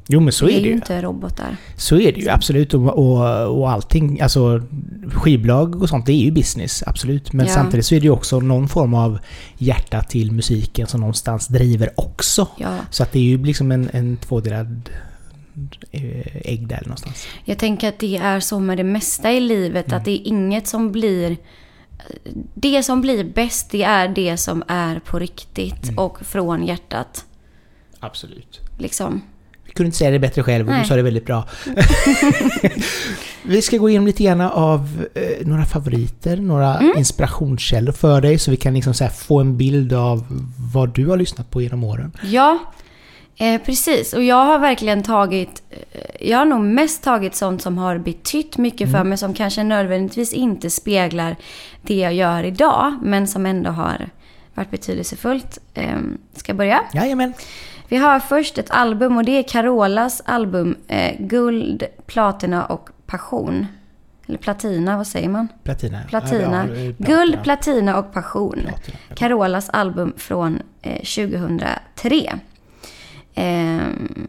Jo 0.08 0.20
men 0.20 0.34
så 0.34 0.46
är 0.46 0.50
det, 0.50 0.56
är 0.56 0.62
ju. 0.62 0.72
inte 0.72 1.02
robotar. 1.02 1.58
Så 1.76 2.00
är 2.00 2.12
det 2.12 2.20
ju 2.20 2.30
absolut. 2.30 2.74
Och, 2.74 2.98
och, 2.98 3.60
och 3.60 3.72
allting, 3.72 4.22
alltså 4.22 4.62
skivbolag 5.12 5.82
och 5.82 5.90
sånt, 5.90 6.06
det 6.06 6.12
är 6.12 6.24
ju 6.24 6.32
business, 6.32 6.84
absolut. 6.86 7.34
Men 7.34 7.46
ja. 7.46 7.54
samtidigt 7.54 7.86
så 7.86 7.96
är 7.96 8.00
det 8.00 8.04
ju 8.04 8.12
också 8.12 8.40
någon 8.40 8.68
form 8.68 8.94
av 8.94 9.20
hjärta 9.58 10.02
till 10.02 10.32
musiken 10.32 10.88
som 10.88 11.00
någonstans 11.00 11.48
driver 11.48 11.90
också. 11.96 12.48
Ja. 12.58 12.78
Så 12.90 13.04
att 13.04 13.12
det 13.12 13.20
är 13.20 13.24
ju 13.24 13.44
liksom 13.44 13.72
en, 13.72 13.90
en 13.94 14.18
tvådelad 14.18 14.90
eh, 15.92 16.36
ägg 16.36 16.68
där 16.68 16.82
någonstans. 16.82 17.28
Jag 17.46 17.58
tänker 17.58 17.90
att 17.90 18.00
det 18.00 18.18
är 18.18 18.40
så 18.40 18.60
med 18.60 18.78
det 18.78 18.84
mesta 18.84 19.32
i 19.32 19.40
livet, 19.40 19.88
mm. 19.88 19.98
att 19.98 20.06
det 20.06 20.12
är 20.12 20.28
inget 20.28 20.68
som 20.68 20.92
blir... 20.92 21.38
Det 22.54 22.84
som 22.84 23.02
blir 23.02 23.24
bäst, 23.24 23.70
det 23.72 23.84
är 23.84 24.08
det 24.08 24.38
som 24.38 24.64
är 24.68 25.00
på 25.00 25.20
riktigt 25.20 25.84
mm. 25.84 25.98
och 25.98 26.26
från 26.26 26.66
hjärtat. 26.66 27.26
Absolut. 28.02 28.60
Liksom. 28.78 29.22
Jag 29.66 29.76
kunde 29.76 29.88
inte 29.88 29.98
säga 29.98 30.12
det 30.12 30.20
bättre 30.20 30.44
själv 30.44 30.70
och 30.70 30.76
du 30.76 30.86
sa 30.86 30.96
det 30.96 31.02
väldigt 31.02 31.26
bra. 31.26 31.44
vi 33.44 33.62
ska 33.62 33.78
gå 33.78 33.90
igenom 33.90 34.08
lite 34.08 34.24
grann 34.24 34.42
av 34.42 35.06
eh, 35.14 35.48
några 35.48 35.66
favoriter, 35.66 36.38
några 36.38 36.78
mm. 36.78 36.98
inspirationskällor 36.98 37.92
för 37.92 38.22
dig 38.22 38.40
så 38.40 38.52
vi 38.52 38.58
kan 38.58 38.74
liksom 38.74 38.94
så 38.94 39.08
få 39.08 39.40
en 39.40 39.58
bild 39.58 39.94
av 39.94 40.26
vad 40.74 40.90
du 40.90 41.08
har 41.08 41.18
lyssnat 41.18 41.52
på 41.52 41.62
genom 41.62 41.84
åren. 41.84 42.12
Ja, 42.24 42.60
eh, 43.38 43.62
precis. 43.62 44.14
Och 44.14 44.24
jag 44.24 44.46
har 44.46 44.60
verkligen 44.60 45.04
tagit, 45.04 45.64
eh, 45.70 46.30
jag 46.30 46.38
har 46.38 46.46
nog 46.46 46.62
mest 46.62 47.04
tagit 47.04 47.36
sånt 47.36 47.62
som 47.62 47.78
har 47.78 47.98
betytt 47.98 48.58
mycket 48.58 48.88
mm. 48.88 48.92
för 48.92 49.04
mig 49.04 49.18
som 49.18 49.34
kanske 49.34 49.64
nödvändigtvis 49.64 50.34
inte 50.34 50.70
speglar 50.70 51.36
det 51.82 51.96
jag 51.96 52.14
gör 52.14 52.44
idag 52.44 52.94
men 53.02 53.28
som 53.28 53.46
ändå 53.46 53.70
har 53.70 54.10
varit 54.54 54.72
betydelsefullt. 54.72 55.58
Eh, 55.74 55.98
ska 56.36 56.50
jag 56.50 56.58
börja? 56.58 56.82
Jajamän. 56.94 57.34
Vi 57.92 57.98
har 57.98 58.20
först 58.20 58.58
ett 58.58 58.72
album 58.72 59.18
och 59.18 59.24
det 59.24 59.32
är 59.32 59.44
Carolas 59.44 60.22
album 60.26 60.78
eh, 60.88 61.16
Guld, 61.20 61.84
Platina 62.06 62.66
och 62.66 62.90
Passion. 63.06 63.68
Eller 64.28 64.38
Platina, 64.38 64.98
vad 64.98 65.08
säger 65.08 65.30
man? 65.30 65.48
Platina. 65.64 66.00
Platina. 66.10 66.68
Ja, 66.68 66.76
ja, 66.76 66.94
Guld, 66.98 67.44
Platina 67.44 67.98
och 68.00 68.14
Passion. 68.14 68.60
Platina. 68.68 68.98
Carolas 69.16 69.70
album 69.70 70.14
från 70.18 70.62
eh, 70.82 70.96
2003. 70.96 72.40
Ehm, 73.36 74.28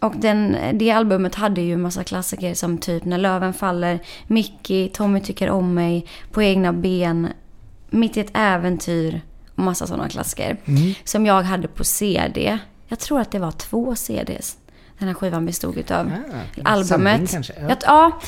och 0.00 0.12
den, 0.16 0.56
det 0.72 0.90
albumet 0.90 1.34
hade 1.34 1.60
ju 1.60 1.76
massa 1.76 2.04
klassiker 2.04 2.54
som 2.54 2.78
typ 2.78 3.04
När 3.04 3.18
löven 3.18 3.52
faller, 3.52 4.00
Mickey, 4.26 4.88
Tommy 4.88 5.20
tycker 5.20 5.50
om 5.50 5.74
mig, 5.74 6.06
På 6.30 6.42
egna 6.42 6.72
ben, 6.72 7.28
Mitt 7.90 8.16
i 8.16 8.20
ett 8.20 8.30
äventyr 8.34 9.20
och 9.62 9.64
massa 9.64 9.86
sådana 9.86 10.08
klassiker. 10.08 10.56
Mm. 10.64 10.94
Som 11.04 11.26
jag 11.26 11.42
hade 11.42 11.68
på 11.68 11.84
CD. 11.84 12.58
Jag 12.88 12.98
tror 12.98 13.20
att 13.20 13.30
det 13.30 13.38
var 13.38 13.52
två 13.52 13.96
CDs 13.96 14.56
den 15.02 15.08
här 15.08 15.14
skivan 15.14 15.46
bestod 15.46 15.76
utav. 15.76 16.06
Ah, 16.06 16.10
samling 16.12 16.64
albumet. 16.64 17.30
kanske, 17.30 17.52
ja. 17.60 17.68
Ja. 17.68 17.76
ja. 17.86 18.20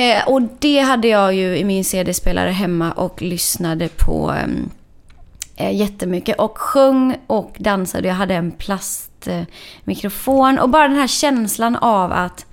Eh, 0.00 0.28
och 0.28 0.42
det 0.58 0.80
hade 0.80 1.08
jag 1.08 1.34
ju 1.34 1.56
i 1.56 1.64
min 1.64 1.84
CD-spelare 1.84 2.50
hemma 2.50 2.92
och 2.92 3.22
lyssnade 3.22 3.88
på 3.88 4.30
ehm, 4.30 4.70
eh, 5.56 5.76
jättemycket. 5.76 6.38
Och 6.38 6.58
sjöng 6.58 7.16
och 7.26 7.56
dansade. 7.58 8.08
Jag 8.08 8.14
hade 8.14 8.34
en 8.34 8.50
plastmikrofon. 8.50 10.58
och 10.58 10.68
bara 10.68 10.88
den 10.88 10.96
här 10.96 11.06
känslan 11.06 11.76
av 11.76 12.12
att 12.12 12.46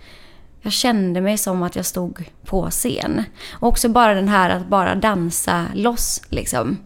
jag 0.62 0.74
kände 0.74 1.22
mig 1.22 1.38
som 1.38 1.63
att 1.63 1.75
jag 1.75 1.86
stod 1.86 2.24
på 2.46 2.70
scen. 2.70 3.24
Och 3.51 3.67
också 3.67 3.89
bara 3.89 4.13
den 4.13 4.27
här 4.27 4.50
att 4.50 4.67
bara 4.67 4.96
dansa 4.96 5.65
loss 5.74 6.22
liksom. 6.29 6.77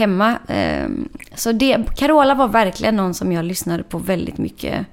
Hemma. 0.00 0.38
Ehm, 0.48 1.08
så 1.34 1.52
det, 1.52 1.78
Carola 1.96 2.34
var 2.34 2.48
verkligen 2.48 2.96
någon 2.96 3.14
som 3.14 3.32
jag 3.32 3.44
lyssnade 3.44 3.82
på 3.82 3.98
väldigt 3.98 4.38
mycket. 4.38 4.86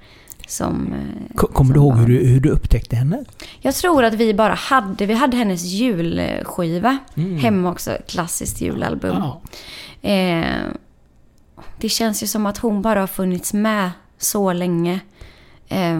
Som, 0.47 0.93
eh, 0.93 1.35
Ko- 1.35 1.47
Kommer 1.47 1.73
du 1.73 1.79
ihåg 1.79 1.97
hur 1.97 2.07
du, 2.07 2.27
hur 2.27 2.39
du 2.39 2.49
upptäckte 2.49 2.95
henne? 2.95 3.23
Jag 3.59 3.75
tror 3.75 4.03
att 4.03 4.13
vi 4.13 4.33
bara 4.33 4.53
hade, 4.53 5.05
vi 5.05 5.13
hade 5.13 5.37
hennes 5.37 5.63
julskiva 5.63 6.97
Mm. 7.15 7.37
hemma 7.37 7.71
också. 7.71 7.97
Klassiskt 8.07 8.61
julalbum. 8.61 9.15
Ja. 9.19 9.41
Eh, 10.09 10.65
det 11.79 11.89
känns 11.89 12.23
ju 12.23 12.27
som 12.27 12.45
att 12.45 12.57
hon 12.57 12.81
bara 12.81 12.99
har 12.99 13.07
funnits 13.07 13.53
med 13.53 13.91
så 14.17 14.53
länge. 14.53 14.99
Eh, 15.67 15.99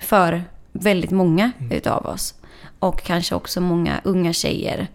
för 0.00 0.42
väldigt 0.72 1.10
många 1.10 1.50
Mm. 1.58 1.72
utav 1.72 2.06
oss. 2.06 2.34
Och 2.78 3.02
kanske 3.02 3.34
också 3.34 3.60
många 3.60 4.00
unga 4.04 4.32
tjejer. 4.32 4.86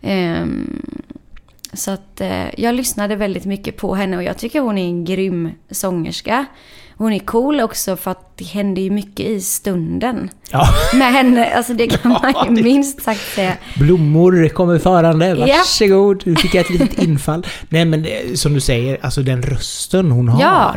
Eh, 0.00 0.46
så 1.72 1.90
att 1.90 2.20
eh, 2.20 2.60
jag 2.60 2.74
lyssnade 2.74 3.16
väldigt 3.16 3.44
mycket 3.44 3.76
på 3.76 3.94
henne 3.94 4.16
och 4.16 4.22
jag 4.22 4.38
tycker 4.38 4.60
hon 4.60 4.78
är 4.78 4.84
en 4.84 5.04
grym 5.04 5.50
sångerska. 5.70 6.46
Hon 6.98 7.12
är 7.12 7.18
cool 7.18 7.60
också 7.60 7.96
för 7.96 8.10
att 8.10 8.36
det 8.38 8.44
händer 8.44 8.82
ju 8.82 8.90
mycket 8.90 9.26
i 9.26 9.40
stunden. 9.40 10.30
ja. 10.50 10.66
Med 10.98 11.12
henne, 11.12 11.54
alltså 11.54 11.74
det 11.74 11.86
kan 11.86 12.12
man 12.12 12.20
Ja, 12.34 12.46
ju 12.56 12.62
minst 12.62 13.02
sagt 13.02 13.34
säga. 13.34 13.52
Blommor 13.78 14.48
kommer 14.48 14.78
förande, 14.78 15.26
Ja. 15.28 15.36
varsågod. 15.46 16.22
Du 16.24 16.36
fick 16.36 16.54
ett 16.54 16.70
litet 16.70 17.02
infall. 17.02 17.46
Nej 17.68 17.84
men 17.84 18.02
det- 18.02 18.38
som 18.38 18.54
du 18.54 18.60
säger, 18.60 18.98
alltså 19.02 19.22
den 19.22 19.42
rösten 19.42 20.10
hon 20.10 20.28
har. 20.28 20.40
Ja. 20.42 20.74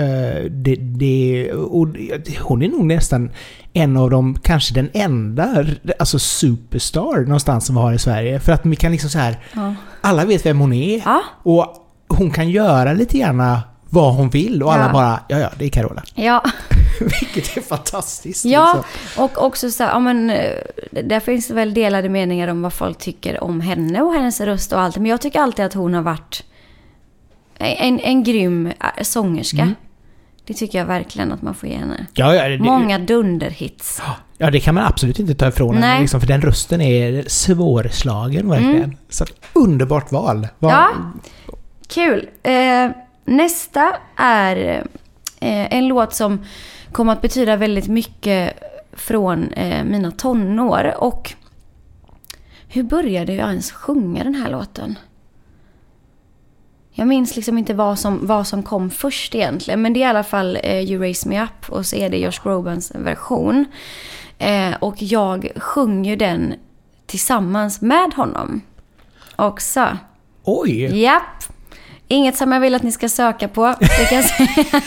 eh, 0.00 0.44
det, 0.50 0.74
det, 0.76 1.52
och 1.52 1.88
hon 2.40 2.62
är 2.62 2.68
nog 2.68 2.84
nästan 2.84 3.30
en 3.72 3.96
av 3.96 4.10
de, 4.10 4.38
kanske 4.42 4.74
den 4.74 4.90
enda, 4.94 5.66
alltså 5.98 6.18
superstar 6.18 7.20
någonstans 7.20 7.66
som 7.66 7.74
vi 7.74 7.80
har 7.80 7.92
i 7.92 7.98
Sverige. 7.98 8.40
För 8.40 8.52
att 8.52 8.66
vi 8.66 8.76
kan 8.76 8.92
liksom 8.92 9.10
så 9.10 9.18
här, 9.18 9.36
Ja. 9.54 9.74
alla 10.00 10.24
vet 10.24 10.46
vem 10.46 10.60
hon 10.60 10.72
är. 10.72 11.02
Ja, 11.04 11.22
Och 11.42 11.66
hon 12.08 12.30
kan 12.30 12.50
göra 12.50 12.92
lite 12.92 13.18
grann 13.18 13.58
vad 13.88 14.14
hon 14.14 14.30
vill 14.30 14.62
och 14.62 14.72
alla 14.74 14.86
Ja. 14.86 14.92
bara, 14.92 15.20
ja 15.28 15.38
ja, 15.38 15.50
det 15.58 15.64
är 15.64 15.68
Carola. 15.68 16.02
ja. 16.14 16.44
Vilket 17.00 17.56
är 17.56 17.60
fantastiskt. 17.60 18.44
Ja, 18.44 18.74
liksom. 19.06 19.24
och 19.24 19.44
också 19.46 19.70
så 19.70 19.82
ja 19.82 19.98
men 19.98 20.30
eh, 20.30 20.50
där 21.04 21.20
finns 21.20 21.48
det 21.48 21.54
väl 21.54 21.74
delade 21.74 22.08
meningar 22.08 22.48
om 22.48 22.62
vad 22.62 22.72
folk 22.72 22.98
tycker 22.98 23.42
om 23.44 23.60
henne 23.60 24.02
och 24.02 24.14
hennes 24.14 24.40
röst 24.40 24.72
och 24.72 24.80
allt. 24.80 24.96
Men 24.96 25.06
jag 25.06 25.20
tycker 25.20 25.40
alltid 25.40 25.64
att 25.64 25.74
hon 25.74 25.94
har 25.94 26.02
varit 26.02 26.44
en, 27.58 28.00
en 28.00 28.22
grym 28.24 28.66
eh, 28.66 29.02
sångerska. 29.02 29.62
Mm. 29.62 29.74
Det 30.46 30.54
tycker 30.54 30.78
jag 30.78 30.86
verkligen 30.86 31.32
att 31.32 31.42
man 31.42 31.54
får 31.54 31.68
ge 31.68 31.76
henne. 31.76 32.06
Ja, 32.14 32.34
ja, 32.34 32.48
det, 32.48 32.58
Många 32.58 32.98
dunderhits. 32.98 34.02
Ja, 34.38 34.50
det 34.50 34.60
kan 34.60 34.74
man 34.74 34.84
absolut 34.84 35.18
inte 35.18 35.34
ta 35.34 35.48
ifrån 35.48 35.74
henne. 35.74 36.00
Liksom, 36.00 36.20
för 36.20 36.26
den 36.28 36.40
rösten 36.42 36.80
är 36.80 37.24
svårslagen 37.28 38.48
verkligen. 38.50 38.96
Så 39.08 39.24
att, 39.24 39.30
underbart 39.52 40.12
val. 40.12 40.48
Vad- 40.58 40.72
Ja, 40.72 40.88
kul. 41.88 42.28
Eh, 42.42 42.90
nästa 43.24 43.96
är 44.16 44.56
eh, 45.40 45.74
en 45.74 45.88
låt 45.88 46.14
som 46.14 46.44
kommer 46.92 47.12
att 47.12 47.22
betyda 47.22 47.56
väldigt 47.56 47.88
mycket 47.88 48.52
från 48.92 49.52
eh, 49.52 49.84
mina 49.84 50.10
tonår. 50.10 50.94
Och 50.98 51.32
hur 52.68 52.82
började 52.82 53.32
jag 53.34 53.48
ens 53.48 53.72
sjunga 53.72 54.24
den 54.24 54.34
här 54.34 54.50
låten? 54.50 54.98
Jag 56.94 57.08
minns 57.08 57.36
liksom 57.36 57.58
inte 57.58 57.74
vad 57.74 57.98
som, 57.98 58.26
vad 58.26 58.46
som 58.46 58.62
kom 58.62 58.90
först 58.90 59.34
egentligen. 59.34 59.82
Men 59.82 59.92
det 59.92 60.00
är 60.00 60.06
i 60.06 60.10
alla 60.10 60.24
fall 60.24 60.58
eh, 60.62 60.80
You 60.80 61.00
Raise 61.00 61.28
Me 61.28 61.42
Up 61.42 61.68
och 61.68 61.86
så 61.86 61.96
är 61.96 62.10
det 62.10 62.18
Josh 62.18 62.42
Grobans 62.42 62.92
version. 62.94 63.64
Eh, 64.38 64.74
och 64.80 65.02
jag 65.02 65.48
sjunger 65.56 66.16
den 66.16 66.54
tillsammans 67.06 67.80
med 67.80 68.14
honom 68.14 68.60
också. 69.36 69.98
Oj! 70.44 71.00
Japp. 71.02 71.22
Inget 72.08 72.36
som 72.36 72.52
jag 72.52 72.60
vill 72.60 72.74
att 72.74 72.82
ni 72.82 72.92
ska 72.92 73.08
söka 73.08 73.48
på, 73.48 73.74
det 73.80 74.08
kan 74.08 74.18
jag 74.18 74.24
säga. 74.24 74.82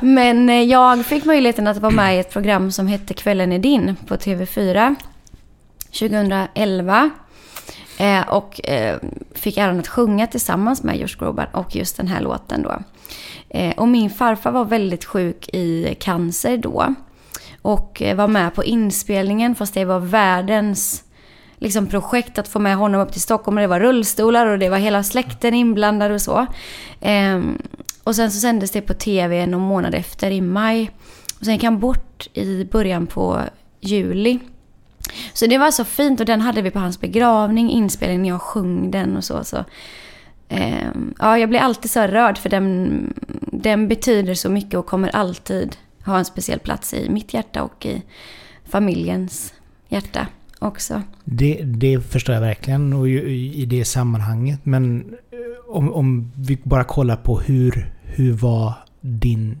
Men 0.00 0.48
eh, 0.48 0.62
jag 0.62 1.06
fick 1.06 1.24
möjligheten 1.24 1.66
att 1.66 1.78
vara 1.78 1.92
med 1.92 2.16
i 2.16 2.18
ett 2.18 2.32
program 2.32 2.70
som 2.70 2.86
hette 2.86 3.14
Kvällen 3.14 3.52
är 3.52 3.58
din 3.58 3.96
på 4.06 4.16
TV4 4.16 4.94
2011. 5.98 7.10
Eh, 7.98 8.28
och 8.28 8.68
eh, 8.68 8.98
fick 9.34 9.56
äran 9.56 9.78
att 9.80 9.88
sjunga 9.88 10.26
tillsammans 10.26 10.82
med 10.82 10.96
Josh 10.96 11.18
Groban 11.18 11.46
och 11.52 11.76
just 11.76 11.96
den 11.96 12.08
här 12.08 12.20
låten 12.20 12.62
då. 12.62 12.78
Eh, 13.48 13.74
och 13.76 13.88
min 13.88 14.10
farfar 14.10 14.52
var 14.52 14.64
väldigt 14.64 15.04
sjuk 15.04 15.48
i 15.48 15.96
cancer 16.00 16.56
då. 16.56 16.94
Och 17.62 18.02
eh, 18.02 18.16
var 18.16 18.28
med 18.28 18.54
på 18.54 18.64
inspelningen 18.64 19.54
fast 19.54 19.74
det 19.74 19.84
var 19.84 20.00
världens 20.00 21.04
liksom, 21.58 21.86
projekt 21.86 22.38
att 22.38 22.48
få 22.48 22.58
med 22.58 22.76
honom 22.76 23.00
upp 23.00 23.12
till 23.12 23.20
Stockholm. 23.20 23.56
Och 23.56 23.60
det 23.60 23.66
var 23.66 23.80
rullstolar 23.80 24.46
och 24.46 24.58
det 24.58 24.68
var 24.68 24.78
hela 24.78 25.02
släkten 25.02 25.54
inblandad 25.54 26.12
och 26.12 26.22
så. 26.22 26.46
Ehm, 27.00 27.58
och 28.04 28.16
sen 28.16 28.30
så 28.30 28.40
sändes 28.40 28.70
det 28.70 28.80
på 28.80 28.94
tv 28.94 29.46
någon 29.46 29.60
månad 29.60 29.94
efter 29.94 30.30
i 30.30 30.40
maj. 30.40 30.90
Och 31.38 31.44
sen 31.44 31.54
gick 31.54 31.64
han 31.64 31.78
bort 31.78 32.28
i 32.34 32.64
början 32.64 33.06
på 33.06 33.40
juli. 33.80 34.38
Så 35.32 35.46
det 35.46 35.58
var 35.58 35.70
så 35.70 35.84
fint 35.84 36.20
och 36.20 36.26
den 36.26 36.40
hade 36.40 36.62
vi 36.62 36.70
på 36.70 36.78
hans 36.78 37.00
begravning, 37.00 37.70
inspelning 37.70 38.22
när 38.22 38.28
jag 38.28 38.40
sjöng 38.40 38.90
den 38.90 39.16
och 39.16 39.24
så. 39.24 39.44
så. 39.44 39.64
Ehm, 40.48 41.14
ja, 41.18 41.38
jag 41.38 41.48
blir 41.48 41.60
alltid 41.60 41.90
så 41.90 42.00
rörd 42.00 42.38
för 42.38 42.50
den, 42.50 43.14
den 43.52 43.88
betyder 43.88 44.34
så 44.34 44.50
mycket 44.50 44.74
och 44.74 44.86
kommer 44.86 45.08
alltid 45.08 45.76
ha 46.04 46.18
en 46.18 46.24
speciell 46.24 46.58
plats 46.58 46.94
i 46.94 47.10
mitt 47.10 47.34
hjärta 47.34 47.62
och 47.62 47.86
i 47.86 48.02
familjens 48.64 49.54
hjärta 49.88 50.26
också. 50.58 51.02
Det, 51.24 51.62
det 51.64 52.00
förstår 52.00 52.34
jag 52.34 52.42
verkligen 52.42 52.92
och 52.92 53.08
i 53.08 53.66
det 53.66 53.84
sammanhanget. 53.84 54.60
Men 54.62 55.14
eh, 55.30 55.76
om, 55.76 55.92
om 55.92 56.32
vi 56.36 56.58
bara 56.62 56.84
kollar 56.84 57.16
på 57.16 57.40
hur, 57.40 57.92
hur 58.02 58.32
var 58.32 58.72
din 59.00 59.58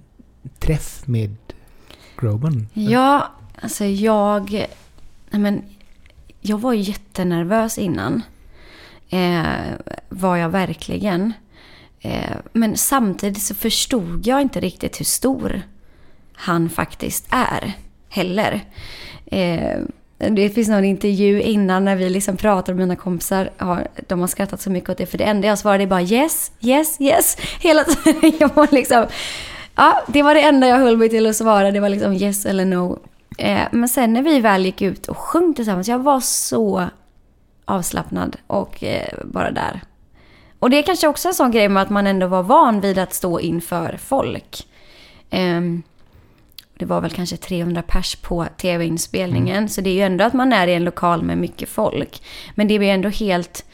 träff 0.58 1.06
med 1.06 1.36
Groban? 2.20 2.68
Ja, 2.74 3.32
alltså 3.60 3.84
jag... 3.84 4.66
Men, 5.38 5.62
jag 6.40 6.58
var 6.58 6.72
ju 6.72 6.80
jättenervös 6.80 7.78
innan. 7.78 8.22
Eh, 9.10 9.44
var 10.08 10.36
jag 10.36 10.48
verkligen. 10.48 11.32
Eh, 12.00 12.36
men 12.52 12.76
samtidigt 12.76 13.42
så 13.42 13.54
förstod 13.54 14.26
jag 14.26 14.42
inte 14.42 14.60
riktigt 14.60 15.00
hur 15.00 15.04
stor 15.04 15.62
han 16.34 16.70
faktiskt 16.70 17.26
är. 17.30 17.72
Heller. 18.08 18.64
Eh, 19.26 19.78
det 20.18 20.50
finns 20.50 20.68
någon 20.68 20.84
intervju 20.84 21.42
innan 21.42 21.84
när 21.84 21.96
vi 21.96 22.10
liksom 22.10 22.36
pratar 22.36 22.72
och 22.72 22.78
mina 22.78 22.96
kompisar. 22.96 23.50
Har, 23.56 23.88
de 24.08 24.20
har 24.20 24.26
skrattat 24.26 24.60
så 24.60 24.70
mycket 24.70 24.90
åt 24.90 24.98
det. 24.98 25.06
För 25.06 25.18
det 25.18 25.24
enda 25.24 25.48
jag 25.48 25.58
svarade 25.58 25.84
är 25.84 25.86
bara 25.86 26.02
yes, 26.02 26.52
yes, 26.60 27.00
yes. 27.00 27.36
Hela 27.60 27.84
tiden. 27.84 28.32
Jag 28.40 28.54
var 28.54 28.68
liksom... 28.72 29.06
Ja, 29.76 30.02
det 30.08 30.22
var 30.22 30.34
det 30.34 30.40
enda 30.40 30.66
jag 30.66 30.78
höll 30.78 30.96
mig 30.96 31.08
till 31.08 31.26
att 31.26 31.36
svara. 31.36 31.70
Det 31.70 31.80
var 31.80 31.88
liksom 31.88 32.12
yes 32.12 32.46
eller 32.46 32.64
no. 32.64 32.98
Eh, 33.38 33.68
men 33.72 33.88
sen 33.88 34.12
när 34.12 34.22
vi 34.22 34.40
väl 34.40 34.66
gick 34.66 34.82
ut 34.82 35.06
och 35.06 35.16
sjöng 35.16 35.54
tillsammans. 35.54 35.88
Jag 35.88 35.98
var 35.98 36.20
så 36.20 36.88
avslappnad 37.64 38.36
och 38.46 38.84
eh, 38.84 39.18
bara 39.24 39.50
där. 39.50 39.80
Och 40.58 40.70
det 40.70 40.78
är 40.78 40.82
kanske 40.82 41.08
också 41.08 41.28
en 41.28 41.34
sån 41.34 41.50
grej 41.50 41.68
med 41.68 41.82
att 41.82 41.90
man 41.90 42.06
ändå 42.06 42.26
var 42.26 42.42
van 42.42 42.80
vid 42.80 42.98
att 42.98 43.14
stå 43.14 43.40
inför 43.40 43.98
folk. 44.02 44.66
Ehm, 45.30 45.82
det 46.78 46.84
var 46.84 47.00
väl 47.00 47.10
kanske 47.10 47.36
300 47.36 47.82
pers 47.82 48.16
på 48.16 48.46
tv-inspelningen. 48.56 49.68
Så 49.68 49.80
det 49.80 49.90
är 49.90 49.94
ju 49.94 50.02
ändå 50.02 50.24
att 50.24 50.32
man 50.32 50.52
är 50.52 50.66
i 50.66 50.74
en 50.74 50.84
lokal 50.84 51.22
med 51.22 51.38
mycket 51.38 51.68
folk. 51.68 52.22
Men 52.54 52.68
det 52.68 52.78
blir 52.78 52.88
ändå 52.88 53.08
helt 53.08 53.64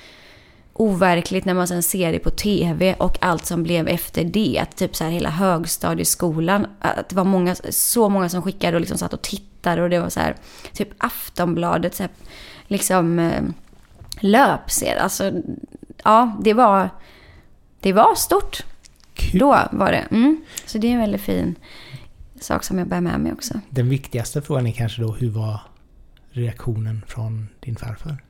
overkligt 0.80 1.44
när 1.44 1.54
man 1.54 1.68
sen 1.68 1.82
ser 1.82 2.12
det 2.12 2.18
på 2.18 2.30
tv 2.30 2.94
och 2.94 3.18
allt 3.20 3.46
som 3.46 3.62
blev 3.62 3.88
efter 3.88 4.24
det. 4.24 4.58
Att 4.62 4.76
typ 4.76 4.96
så 4.96 5.04
här 5.04 5.10
hela 5.10 5.30
högstadieskolan, 5.30 6.66
att 6.80 7.08
det 7.08 7.16
var 7.16 7.24
många, 7.24 7.54
så 7.70 8.08
många 8.08 8.28
som 8.28 8.42
skickade 8.42 8.76
och 8.76 8.80
liksom 8.80 8.98
satt 8.98 9.12
och 9.12 9.22
tittade 9.22 9.82
och 9.82 9.90
det 9.90 10.00
var 10.00 10.08
så 10.08 10.20
här, 10.20 10.36
typ 10.72 10.88
Aftonbladet, 10.98 11.94
så 11.94 12.02
här, 12.02 12.12
liksom 12.66 13.18
eh, 13.18 13.42
löpsed. 14.20 14.98
Alltså, 14.98 15.32
ja, 16.04 16.36
det 16.40 16.54
var, 16.54 16.90
det 17.80 17.92
var 17.92 18.14
stort. 18.14 18.64
Kul. 19.14 19.40
Då 19.40 19.58
var 19.72 19.92
det. 19.92 20.06
Mm. 20.10 20.40
Så 20.66 20.78
det 20.78 20.86
är 20.86 20.92
en 20.92 21.00
väldigt 21.00 21.20
fin 21.20 21.54
sak 22.40 22.64
som 22.64 22.78
jag 22.78 22.88
bär 22.88 23.00
med 23.00 23.20
mig 23.20 23.32
också. 23.32 23.60
Den 23.70 23.88
viktigaste 23.88 24.42
frågan 24.42 24.66
är 24.66 24.72
kanske 24.72 25.02
då 25.02 25.12
hur 25.12 25.30
var 25.30 25.60
reaktionen 26.30 27.04
från 27.06 27.48
din 27.60 27.76
farfar? 27.76 28.22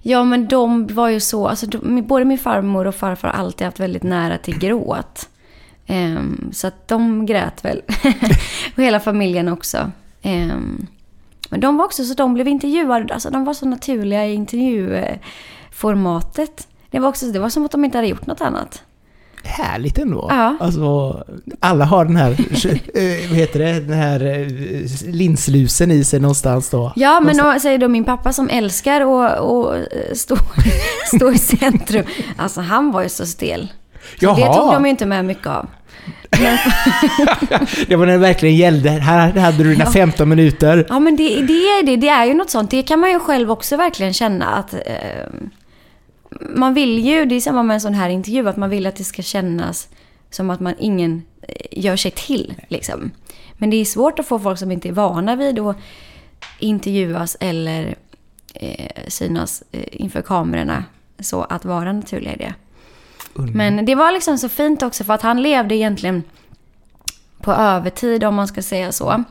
Ja, 0.00 0.24
men 0.24 0.48
de 0.48 0.86
var 0.86 1.08
ju 1.08 1.20
så, 1.20 1.48
alltså 1.48 1.66
de, 1.66 2.02
både 2.02 2.24
min 2.24 2.38
farmor 2.38 2.86
och 2.86 2.94
farfar 2.94 3.28
har 3.28 3.34
alltid 3.34 3.64
haft 3.64 3.80
väldigt 3.80 4.02
nära 4.02 4.38
till 4.38 4.58
gråt. 4.58 5.28
Um, 5.88 6.50
så 6.52 6.66
att 6.66 6.88
de 6.88 7.26
grät 7.26 7.64
väl. 7.64 7.82
och 8.76 8.82
hela 8.82 9.00
familjen 9.00 9.48
också. 9.48 9.90
Um, 10.22 10.86
men 11.50 11.60
de 11.60 11.76
var 11.76 11.84
också 11.84 12.04
så 12.04 12.14
de 12.14 12.34
blev 12.34 12.48
intervjuade, 12.48 13.14
alltså 13.14 13.30
de 13.30 13.44
var 13.44 13.54
så 13.54 13.66
naturliga 13.66 14.26
i 14.26 14.34
intervjuformatet. 14.34 16.68
Det 16.90 16.98
var 16.98 17.08
också 17.08 17.26
det 17.26 17.38
var 17.38 17.48
som 17.48 17.64
att 17.64 17.70
de 17.70 17.84
inte 17.84 17.98
hade 17.98 18.08
gjort 18.08 18.26
något 18.26 18.40
annat. 18.40 18.82
Härligt 19.44 19.98
ändå. 19.98 20.26
Ja. 20.30 20.56
Alltså, 20.60 21.22
alla 21.60 21.84
har 21.84 22.04
den 22.04 22.16
här, 22.16 22.30
eh, 22.94 23.28
vad 23.28 23.38
heter 23.38 23.58
det, 23.58 23.80
den 23.80 23.98
här 23.98 24.26
eh, 24.26 24.46
linslusen 25.12 25.90
i 25.90 26.04
sig 26.04 26.20
någonstans 26.20 26.70
då. 26.70 26.92
Ja, 26.96 27.20
men 27.20 27.36
Någonstans- 27.36 27.54
då 27.54 27.60
säger 27.60 27.78
då 27.78 27.88
min 27.88 28.04
pappa 28.04 28.32
som 28.32 28.48
älskar 28.48 29.00
att 29.00 29.40
att 29.40 30.18
stå, 30.18 30.36
stå 31.16 31.30
i 31.32 31.38
centrum. 31.38 32.04
Alltså 32.36 32.60
han 32.60 32.92
var 32.92 33.02
ju 33.02 33.08
så 33.08 33.26
stel. 33.26 33.68
Så 34.20 34.34
det 34.34 34.40
Jaha. 34.40 34.54
tog 34.54 34.72
de 34.72 34.84
ju 34.84 34.90
inte 34.90 35.06
med 35.06 35.24
mycket 35.24 35.46
av. 35.46 35.66
Det 37.88 37.96
var 37.96 38.06
när 38.06 38.12
det 38.12 38.18
verkligen 38.18 38.56
gällde. 38.56 38.90
Här 38.90 39.32
hade 39.32 39.56
du 39.64 39.70
dina 39.72 39.84
Ja. 39.84 39.90
15 39.90 40.28
minuter. 40.28 40.86
ja 40.88 40.98
men 40.98 41.16
det, 41.16 41.22
det 41.28 41.52
är 41.52 41.86
det. 41.86 41.96
Det 41.96 42.08
är 42.08 42.24
ju 42.24 42.34
något 42.34 42.50
sånt. 42.50 42.70
Det 42.70 42.82
kan 42.82 43.00
man 43.00 43.10
ju 43.10 43.18
själv 43.18 43.50
också 43.50 43.76
verkligen 43.76 44.12
känna 44.12 44.46
att 44.46 44.74
eh, 44.74 44.80
man 46.40 46.74
vill 46.74 46.98
ju, 46.98 47.24
det 47.24 47.34
är 47.34 47.40
samma 47.40 47.62
med 47.62 47.74
en 47.74 47.80
sån 47.80 47.94
här 47.94 48.08
intervju, 48.08 48.48
att 48.48 48.56
man 48.56 48.70
vill 48.70 48.86
att 48.86 48.96
det 48.96 49.04
ska 49.04 49.22
kännas 49.22 49.88
som 50.30 50.50
att 50.50 50.60
man 50.60 50.74
ingen 50.78 51.22
eh, 51.42 51.84
gör 51.84 51.96
sig 51.96 52.10
till. 52.10 52.54
Liksom. 52.68 53.10
Men 53.52 53.70
det 53.70 53.76
är 53.76 53.84
svårt 53.84 54.18
att 54.18 54.26
få 54.26 54.38
folk 54.38 54.58
som 54.58 54.72
inte 54.72 54.88
är 54.88 54.92
vana 54.92 55.36
vid 55.36 55.58
att 55.58 55.76
intervjuas 56.58 57.36
eller 57.40 57.94
eh, 58.54 59.02
synas 59.08 59.62
eh, 59.72 59.88
inför 59.92 60.22
kamerorna 60.22 60.84
så 61.18 61.42
att 61.42 61.64
vara 61.64 61.92
naturliga 61.92 62.34
i 62.34 62.36
det. 62.36 62.54
Underbart. 63.34 63.56
Men 63.56 63.86
det 63.86 63.94
var 63.94 64.12
liksom 64.12 64.38
så 64.38 64.48
fint 64.48 64.82
också 64.82 65.04
för 65.04 65.14
att 65.14 65.22
han 65.22 65.42
levde 65.42 65.74
egentligen 65.76 66.22
på 67.40 67.52
övertid 67.52 68.24
om 68.24 68.34
man 68.34 68.48
ska 68.48 68.62
säga 68.62 68.92
så. 68.92 69.24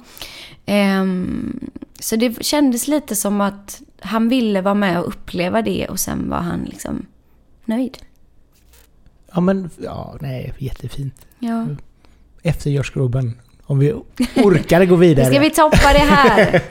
Ehm, 0.65 1.69
så 1.99 2.15
det 2.15 2.45
kändes 2.45 2.87
lite 2.87 3.15
som 3.15 3.41
att 3.41 3.81
han 4.03 4.29
ville 4.29 4.61
vara 4.61 4.73
med 4.73 4.99
och 4.99 5.07
uppleva 5.07 5.61
det 5.61 5.87
och 5.87 5.99
sen 5.99 6.29
var 6.29 6.37
han 6.37 6.63
liksom 6.63 7.05
nöjd. 7.65 7.97
Ja 9.33 9.41
men, 9.41 9.69
ja 9.77 10.17
nej, 10.21 10.53
jättefint. 10.57 11.25
Ja. 11.39 11.67
Efter 12.41 12.69
Josh 12.69 12.93
Groban. 12.93 13.39
Om 13.65 13.79
vi 13.79 13.93
orkar 14.35 14.85
gå 14.85 14.95
vidare. 14.95 15.25
Ska 15.25 15.39
vi 15.39 15.49
toppa 15.49 15.93
det 15.93 15.99
här? 15.99 16.61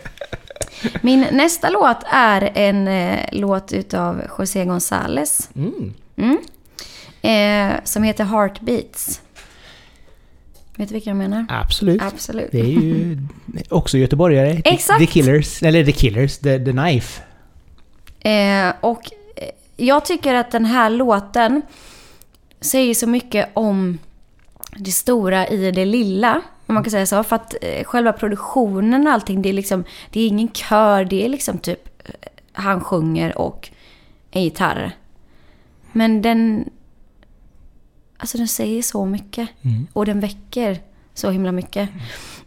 Min 1.00 1.26
nästa 1.32 1.70
låt 1.70 2.02
är 2.10 2.50
en 2.54 2.88
eh, 2.88 3.28
låt 3.32 3.72
utav 3.72 4.22
José 4.38 4.64
González. 4.64 5.48
Mm. 5.54 5.94
Mm. 6.16 6.38
Eh, 7.22 7.80
som 7.84 8.02
heter 8.02 8.24
Heartbeats. 8.24 9.21
Vet 10.76 10.88
du 10.88 10.92
vilka 10.92 11.10
jag 11.10 11.16
menar? 11.16 11.46
Absolut. 11.48 12.02
Absolut. 12.02 12.48
Det 12.52 12.60
är 12.60 12.64
ju 12.64 13.18
också 13.68 13.98
göteborgare. 13.98 14.62
Exakt. 14.64 15.00
The 15.00 15.06
Killers. 15.06 15.62
Eller 15.62 15.84
The 15.84 15.92
Killers. 15.92 16.38
The, 16.38 16.58
the 16.64 16.72
Knife. 16.72 17.22
Eh, 18.20 18.72
och 18.80 19.10
eh, 19.36 19.48
jag 19.76 20.04
tycker 20.04 20.34
att 20.34 20.50
den 20.50 20.64
här 20.64 20.90
låten 20.90 21.62
säger 22.60 22.94
så 22.94 23.06
mycket 23.06 23.48
om 23.54 23.98
det 24.76 24.92
stora 24.92 25.48
i 25.48 25.70
det 25.70 25.84
lilla. 25.84 26.42
Om 26.66 26.74
man 26.74 26.84
kan 26.84 26.90
säga 26.90 27.06
så. 27.06 27.24
För 27.24 27.36
att 27.36 27.54
eh, 27.62 27.84
själva 27.84 28.12
produktionen 28.12 29.06
och 29.06 29.12
allting, 29.12 29.42
det 29.42 29.48
är 29.48 29.52
liksom, 29.52 29.84
det 30.10 30.20
är 30.20 30.26
ingen 30.26 30.52
kör, 30.52 31.04
det 31.04 31.24
är 31.24 31.28
liksom 31.28 31.58
typ 31.58 31.88
eh, 32.04 32.14
han 32.52 32.80
sjunger 32.80 33.38
och 33.38 33.70
en 34.30 34.42
gitarr. 34.42 34.92
Men 35.92 36.22
den, 36.22 36.70
alltså 38.22 38.38
den 38.38 38.48
säger 38.48 38.82
så 38.82 39.06
mycket. 39.06 39.48
Mm. 39.62 39.86
Och 39.92 40.06
den 40.06 40.20
väcker 40.20 40.80
så 41.14 41.30
himla 41.30 41.52
mycket. 41.52 41.88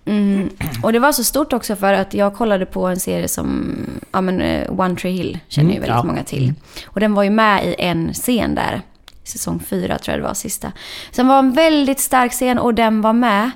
Mm. 0.05 0.49
Och 0.83 0.93
det 0.93 0.99
var 0.99 1.11
så 1.11 1.23
stort 1.23 1.53
också 1.53 1.75
för 1.75 1.93
att 1.93 2.13
jag 2.13 2.35
kollade 2.35 2.65
på 2.65 2.87
en 2.87 2.99
serie 2.99 3.27
som, 3.27 3.75
ja 4.11 4.21
men 4.21 4.41
eh, 4.41 4.79
One 4.79 4.95
Tree 4.95 5.11
Hill 5.11 5.39
känner 5.47 5.69
ju 5.69 5.75
Mm, 5.75 5.81
väldigt 5.81 5.97
ja. 5.97 6.03
många 6.03 6.23
till. 6.23 6.53
Och 6.85 6.99
den 6.99 7.13
var 7.13 7.23
ju 7.23 7.29
med 7.29 7.65
i 7.65 7.75
en 7.77 8.13
scen 8.13 8.55
där. 8.55 8.81
Säsong 9.23 9.59
fyra 9.59 9.97
tror 9.97 10.13
jag 10.13 10.23
det 10.23 10.27
var, 10.27 10.33
sista. 10.33 10.71
Den 11.15 11.27
var 11.27 11.39
en 11.39 11.53
väldigt 11.53 11.99
stark 11.99 12.31
scen 12.31 12.59
och 12.59 12.73
den 12.73 13.01
var 13.01 13.13
med. 13.13 13.51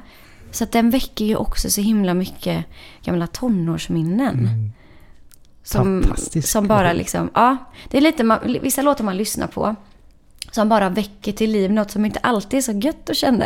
Så 0.51 0.63
att 0.63 0.71
den 0.71 0.89
väcker 0.89 1.25
ju 1.25 1.35
också 1.35 1.69
så 1.69 1.81
himla 1.81 2.13
mycket 2.13 2.65
gamla 3.03 3.27
tonårsminnen. 3.27 4.39
Mm. 4.39 4.71
Som, 5.63 6.03
som 6.43 6.67
bara 6.67 6.93
liksom, 6.93 7.29
ja. 7.33 7.57
Det 7.89 7.97
är 7.97 8.01
lite, 8.01 8.23
man, 8.23 8.39
vissa 8.61 8.81
låtar 8.81 9.03
man 9.03 9.17
lyssnar 9.17 9.47
på. 9.47 9.75
Som 10.51 10.69
bara 10.69 10.89
väcker 10.89 11.31
till 11.31 11.51
liv 11.51 11.71
något 11.71 11.91
som 11.91 12.05
inte 12.05 12.19
alltid 12.19 12.57
är 12.57 12.61
så 12.61 12.71
gött 12.71 13.09
att 13.09 13.15
känna. 13.15 13.45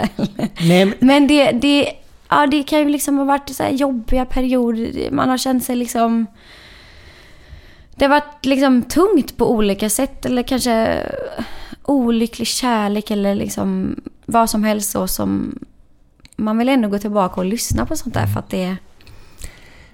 Nej, 0.61 0.93
men, 0.99 1.27
det, 1.27 1.51
det, 1.51 1.93
ja, 2.29 2.47
det 2.47 2.63
kan 2.63 2.79
ju 2.79 2.89
liksom 2.89 3.17
ha 3.17 3.25
varit 3.25 3.49
så 3.49 3.63
här 3.63 3.71
jobbiga 3.71 4.25
perioder. 4.25 5.11
Man 5.11 5.29
har 5.29 5.37
känt 5.37 5.63
sig 5.63 5.75
liksom... 5.75 6.25
Det 7.95 8.05
har 8.05 8.09
varit 8.09 8.45
liksom 8.45 8.81
tungt 8.81 9.37
på 9.37 9.51
olika 9.51 9.89
sätt. 9.89 10.25
Eller 10.25 10.43
kanske 10.43 10.99
olycklig 11.83 12.47
kärlek 12.47 13.11
eller 13.11 13.35
liksom 13.35 13.95
vad 14.25 14.49
som 14.49 14.63
helst 14.63 14.91
så 14.91 15.07
som... 15.07 15.59
Man 16.35 16.57
vill 16.57 16.69
ändå 16.69 16.89
gå 16.89 16.99
tillbaka 16.99 17.41
och 17.41 17.45
lyssna 17.45 17.85
på 17.85 17.95
sånt 17.95 18.13
där 18.13 18.27
för 18.27 18.39
att 18.39 18.49
det, 18.49 18.75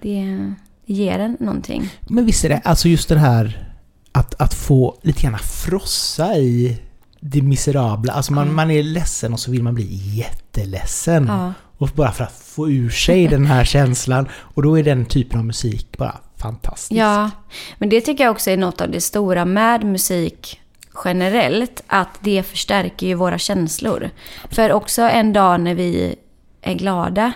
det 0.01 0.53
ger 0.85 1.19
en 1.19 1.37
någonting. 1.39 1.89
men 2.09 2.25
visst 2.25 2.45
är 2.45 2.49
det, 2.49 2.61
alltså 2.63 2.87
just 2.87 3.09
det 3.09 3.19
här 3.19 3.73
att, 4.11 4.41
att 4.41 4.53
få 4.53 4.97
lite 5.01 5.21
grann 5.21 5.39
frossa 5.39 6.37
i 6.37 6.79
det 7.19 7.41
miserabla. 7.41 8.13
Alltså 8.13 8.33
man, 8.33 8.47
Ja. 8.47 8.53
man 8.53 8.71
är 8.71 8.83
ledsen 8.83 9.33
och 9.33 9.39
så 9.39 9.51
vill 9.51 9.63
man 9.63 9.73
bli 9.75 9.87
jätteledsen. 10.17 11.25
Ja. 11.27 11.53
Och 11.77 11.89
bara 11.95 12.11
för 12.11 12.23
att 12.23 12.41
få 12.45 12.69
ur 12.69 12.89
sig 12.89 13.27
den 13.27 13.45
här 13.45 13.63
känslan. 13.75 14.27
Och 14.33 14.63
då 14.63 14.79
är 14.79 14.83
den 14.83 15.05
typen 15.05 15.39
av 15.39 15.45
musik 15.45 15.97
bara 15.97 16.17
fantastisk. 16.37 16.99
Ja, 17.01 17.31
men 17.77 17.89
det 17.89 18.01
tycker 18.01 18.23
jag 18.23 18.31
också 18.31 18.49
är 18.51 18.57
något 18.57 18.81
av 18.81 18.91
det 18.91 19.01
stora 19.01 19.45
med 19.45 19.83
musik 19.83 20.59
generellt. 21.05 21.83
Att 21.87 22.09
det 22.21 22.43
förstärker 22.43 23.07
ju 23.07 23.13
våra 23.13 23.37
känslor. 23.37 24.09
För 24.51 24.71
också 24.71 25.01
en 25.01 25.33
dag 25.33 25.61
när 25.61 25.75
vi 25.75 26.15
är 26.61 26.73
glada 26.73 27.31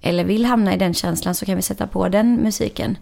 eller 0.00 0.24
vill 0.24 0.44
hamna 0.44 0.74
i 0.74 0.76
den 0.76 0.94
känslan 0.94 1.34
så 1.34 1.46
kan 1.46 1.56
vi 1.56 1.62
sätta 1.62 1.86
på 1.86 2.08
den 2.08 2.36
musiken. 2.42 2.98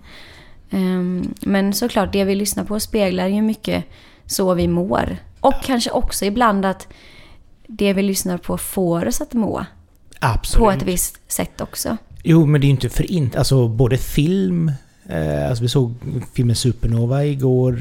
Ehm, 0.70 1.34
Men 1.40 1.72
såklart, 1.72 2.12
det 2.12 2.24
vi 2.24 2.34
lyssnar 2.34 2.64
på 2.64 2.80
speglar 2.80 3.26
ju 3.26 3.42
mycket 3.42 3.84
så 4.26 4.54
vi 4.54 4.68
mår. 4.68 5.16
Och 5.44 5.54
kanske 5.64 5.90
också 5.90 6.24
ibland 6.24 6.64
att 6.66 6.88
det 7.66 7.92
vi 7.92 8.02
lyssnar 8.02 8.38
på 8.38 8.58
får 8.58 9.06
oss 9.08 9.20
att 9.20 9.32
må 9.34 9.64
Absolut. 10.20 10.64
på 10.64 10.70
ett 10.70 10.82
visst 10.82 11.32
sätt 11.32 11.60
också. 11.60 11.96
Jo, 12.22 12.46
men 12.46 12.60
det 12.60 12.64
är 12.64 12.68
ju 12.68 12.72
inte 12.72 12.88
för 12.88 13.10
inte. 13.10 13.38
Alltså 13.38 13.68
både 13.68 13.96
film... 13.98 14.72
Eh, 15.08 15.48
alltså 15.48 15.62
vi 15.62 15.68
såg 15.68 15.94
filmen 16.34 16.56
Supernova 16.56 17.24
igår. 17.24 17.78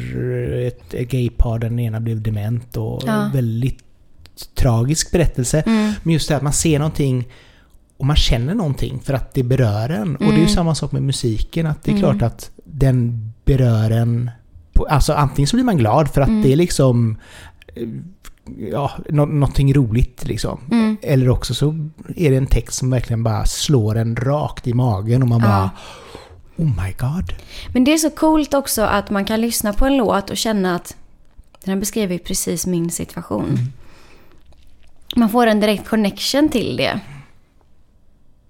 Ett, 0.68 0.94
ett 0.94 1.10
gaypar 1.12 1.60
där 1.60 1.70
den 1.70 1.80
ena 1.80 2.00
blev 2.00 2.22
dement 2.22 2.78
och 2.78 3.04
Ja. 3.06 3.30
väldigt 3.34 3.80
tragisk 4.56 5.12
berättelse. 5.12 5.62
Mm. 5.66 5.94
Men 6.04 6.14
just 6.14 6.30
det 6.30 6.36
att 6.38 6.42
man 6.44 6.54
ser 6.54 6.80
någonting 6.80 7.28
och 7.98 8.06
man 8.06 8.16
känner 8.16 8.54
någonting 8.56 9.00
för 9.00 9.14
att 9.14 9.34
det 9.34 9.44
berör 9.44 9.90
en. 9.90 10.16
Och 10.16 10.22
det 10.24 10.28
är 10.30 10.32
ju 10.32 10.38
Mm. 10.38 10.50
samma 10.50 10.76
sak 10.76 10.92
med 10.92 11.04
musiken. 11.04 11.66
Att 11.68 11.84
det 11.84 11.92
är 11.92 11.98
Mm. 11.98 12.02
klart 12.02 12.22
att 12.22 12.52
den 12.66 13.32
berör 13.46 13.92
en. 13.92 14.32
På, 14.74 14.86
alltså 14.86 15.14
antingen 15.14 15.48
så 15.48 15.56
blir 15.56 15.64
man 15.66 15.78
glad 15.78 16.10
för 16.10 16.22
att 16.22 16.28
Mm. 16.28 16.42
det 16.42 16.52
är 16.52 16.56
liksom... 16.56 17.18
Ja, 18.72 18.92
nå- 19.10 19.26
någonting 19.26 19.74
roligt 19.74 20.24
liksom. 20.28 20.60
Mm. 20.72 20.98
Eller 21.02 21.30
också 21.30 21.54
så 21.54 21.90
är 22.16 22.32
det 22.32 22.38
en 22.38 22.48
text 22.48 22.78
som 22.78 22.90
verkligen 22.90 23.24
bara 23.24 23.46
slår 23.46 23.96
en 23.98 24.16
rakt 24.16 24.68
i 24.68 24.74
magen 24.74 25.22
och 25.22 25.28
man 25.28 25.40
Ja. 25.42 25.48
bara... 25.48 25.70
Oh 26.58 26.66
my 26.86 26.92
god. 27.00 27.34
Men 27.74 27.84
det 27.84 27.94
är 27.94 27.98
så 27.98 28.10
coolt 28.10 28.54
också 28.54 28.82
att 28.82 29.10
man 29.10 29.26
kan 29.26 29.42
lyssna 29.42 29.74
på 29.74 29.86
en 29.86 29.98
låt 29.98 30.30
och 30.30 30.38
känna 30.38 30.76
att 30.76 30.96
den 31.64 31.74
här 31.74 31.80
beskriver 31.80 32.14
ju 32.14 32.20
precis 32.20 32.66
min 32.68 32.90
situation. 32.92 33.46
Mm. 33.50 33.60
Man 35.16 35.30
får 35.30 35.48
en 35.48 35.60
direkt 35.60 35.88
connection 35.90 36.50
till 36.50 36.78
det. 36.78 37.00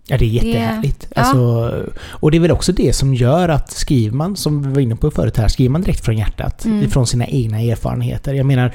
Ja, 0.08 0.18
det 0.18 0.26
är 0.26 0.30
jättehärligt. 0.30 1.08
ja. 1.16 1.22
Alltså, 1.22 1.72
och 2.06 2.32
det 2.32 2.38
är 2.38 2.40
väl 2.42 2.52
också 2.52 2.72
det 2.72 2.94
som 2.94 3.14
gör 3.14 3.50
att 3.50 3.72
skriver 3.72 4.16
man, 4.18 4.36
som 4.36 4.64
vi 4.64 4.74
var 4.74 4.82
inne 4.82 4.96
på 4.96 5.12
förut 5.12 5.38
här, 5.38 5.48
skriver 5.48 5.72
man 5.72 5.82
direkt 5.82 6.06
från 6.06 6.18
hjärtat, 6.18 6.66
Mm. 6.66 6.84
ifrån 6.84 7.08
sina 7.08 7.28
egna 7.28 7.60
erfarenheter. 7.62 8.34
Jag 8.34 8.46
menar, 8.46 8.74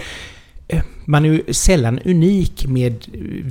man 1.04 1.24
är 1.24 1.28
ju 1.28 1.52
sällan 1.52 1.98
unik 2.04 2.66
med 2.66 3.04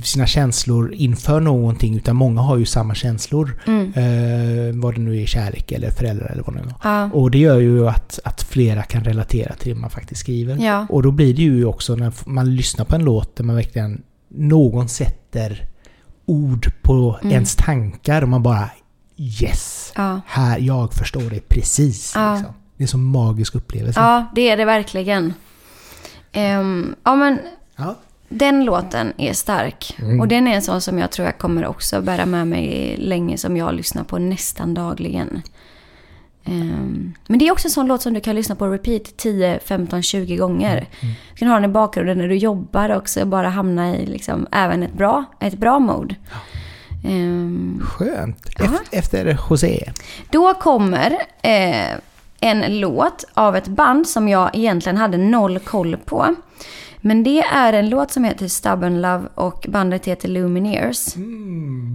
sina 0.04 0.26
känslor 0.26 0.92
inför 0.94 1.40
någonting 1.40 1.96
utan 1.96 2.16
många 2.16 2.40
har 2.40 2.56
ju 2.56 2.64
samma 2.64 2.94
känslor. 2.94 3.60
Mm. 3.66 3.92
Eh, 3.92 4.80
vad 4.82 4.94
det 4.94 5.00
nu 5.00 5.22
är, 5.22 5.26
kärlek 5.26 5.72
eller 5.72 5.90
föräldrar 5.90 6.26
eller 6.26 6.42
vad 6.42 6.54
det 6.56 6.62
nu 6.62 6.68
är. 6.68 6.74
Ja. 6.82 7.10
Och 7.12 7.30
det 7.30 7.38
gör 7.38 7.58
ju 7.58 7.88
att, 7.88 8.18
att 8.24 8.42
flera 8.42 8.82
kan 8.82 9.04
relatera 9.04 9.54
till 9.54 9.74
det 9.74 9.80
man 9.80 9.90
faktiskt 9.90 10.20
skriver. 10.20 10.56
Ja. 10.64 10.86
Och 10.90 11.02
då 11.02 11.10
blir 11.10 11.34
det 11.34 11.42
ju 11.42 11.64
också 11.64 11.96
när 11.96 12.12
man 12.26 12.56
lyssnar 12.56 12.84
på 12.84 12.94
en 12.94 13.04
låt 13.04 13.36
där 13.36 13.44
man 13.44 13.56
verkligen 13.56 14.02
någon 14.28 14.88
sätter 14.88 15.64
ord 16.26 16.72
på 16.82 17.18
Mm. 17.22 17.32
ens 17.34 17.56
tankar 17.56 18.22
och 18.22 18.28
man 18.28 18.42
bara 18.42 18.70
Yes! 19.16 19.92
Ja. 19.96 20.20
Här, 20.26 20.58
jag 20.58 20.92
förstår 20.94 21.30
det 21.30 21.48
precis. 21.48 21.94
Liksom. 21.94 22.42
Det 22.76 22.82
är 22.82 22.84
en 22.84 22.88
sån 22.88 23.04
magisk 23.04 23.54
upplevelse. 23.54 24.00
ja, 24.00 24.26
det 24.34 24.48
är 24.48 24.56
det 24.56 24.64
verkligen. 24.64 25.34
Ehm, 26.32 26.94
ja, 27.04 27.14
men 27.16 27.38
Ja. 27.76 27.94
den 28.28 28.64
låten 28.64 29.12
är 29.16 29.32
stark. 29.32 29.96
Mm. 29.98 30.20
Och 30.20 30.28
den 30.28 30.46
är 30.48 30.54
en 30.54 30.62
sån 30.62 30.80
som 30.80 30.98
jag 30.98 31.10
tror 31.10 31.26
jag 31.26 31.38
kommer 31.38 31.66
också 31.66 32.00
bära 32.00 32.26
med 32.26 32.46
mig 32.46 32.96
länge 32.98 33.38
som 33.38 33.56
jag 33.56 33.74
lyssnar 33.74 34.04
på 34.04 34.18
nästan 34.18 34.74
dagligen. 34.74 35.42
Ehm, 36.44 37.14
men 37.26 37.38
det 37.38 37.48
är 37.48 37.52
också 37.52 37.66
en 37.68 37.72
sån 37.72 37.86
låt 37.86 38.02
som 38.02 38.14
du 38.14 38.20
kan 38.20 38.34
lyssna 38.34 38.54
på 38.54 38.66
repeat 38.68 39.16
10, 39.16 39.58
15, 39.64 40.02
20 40.02 40.36
gånger. 40.36 40.76
Mm. 41.00 41.14
Du 41.32 41.36
kan 41.38 41.48
ha 41.48 41.54
den 41.54 41.64
i 41.70 41.72
bakgrunden 41.72 42.18
när 42.18 42.28
du 42.28 42.36
jobbar 42.36 42.96
också. 42.96 43.24
Bara 43.26 43.48
hamna 43.48 43.96
i 43.96 44.06
liksom, 44.06 44.46
även 44.52 44.82
ett 44.82 44.92
bra, 44.94 45.24
ett 45.40 45.54
bra 45.58 45.78
mode. 45.78 46.14
Ehm, 47.04 47.80
Skönt. 47.84 48.48
Ja. 48.58 48.64
Ef- 48.64 48.88
Efter 48.90 49.38
José. 49.50 49.90
Då 50.30 50.54
kommer 50.54 51.10
eh, 51.42 51.96
en 52.40 52.80
låt 52.80 53.24
av 53.34 53.56
ett 53.56 53.68
band 53.68 54.08
som 54.08 54.28
jag 54.28 54.50
egentligen 54.52 54.96
hade 54.96 55.18
noll 55.18 55.58
koll 55.58 55.96
på. 55.96 56.34
Men 57.00 57.22
det 57.22 57.40
är 57.40 57.72
en 57.72 57.88
låt 57.88 58.10
som 58.10 58.24
heter 58.24 58.48
Stubborn 58.48 59.00
Love 59.00 59.28
och 59.34 59.66
bandet 59.68 60.06
heter 60.06 60.28
Lumineers. 60.28 61.14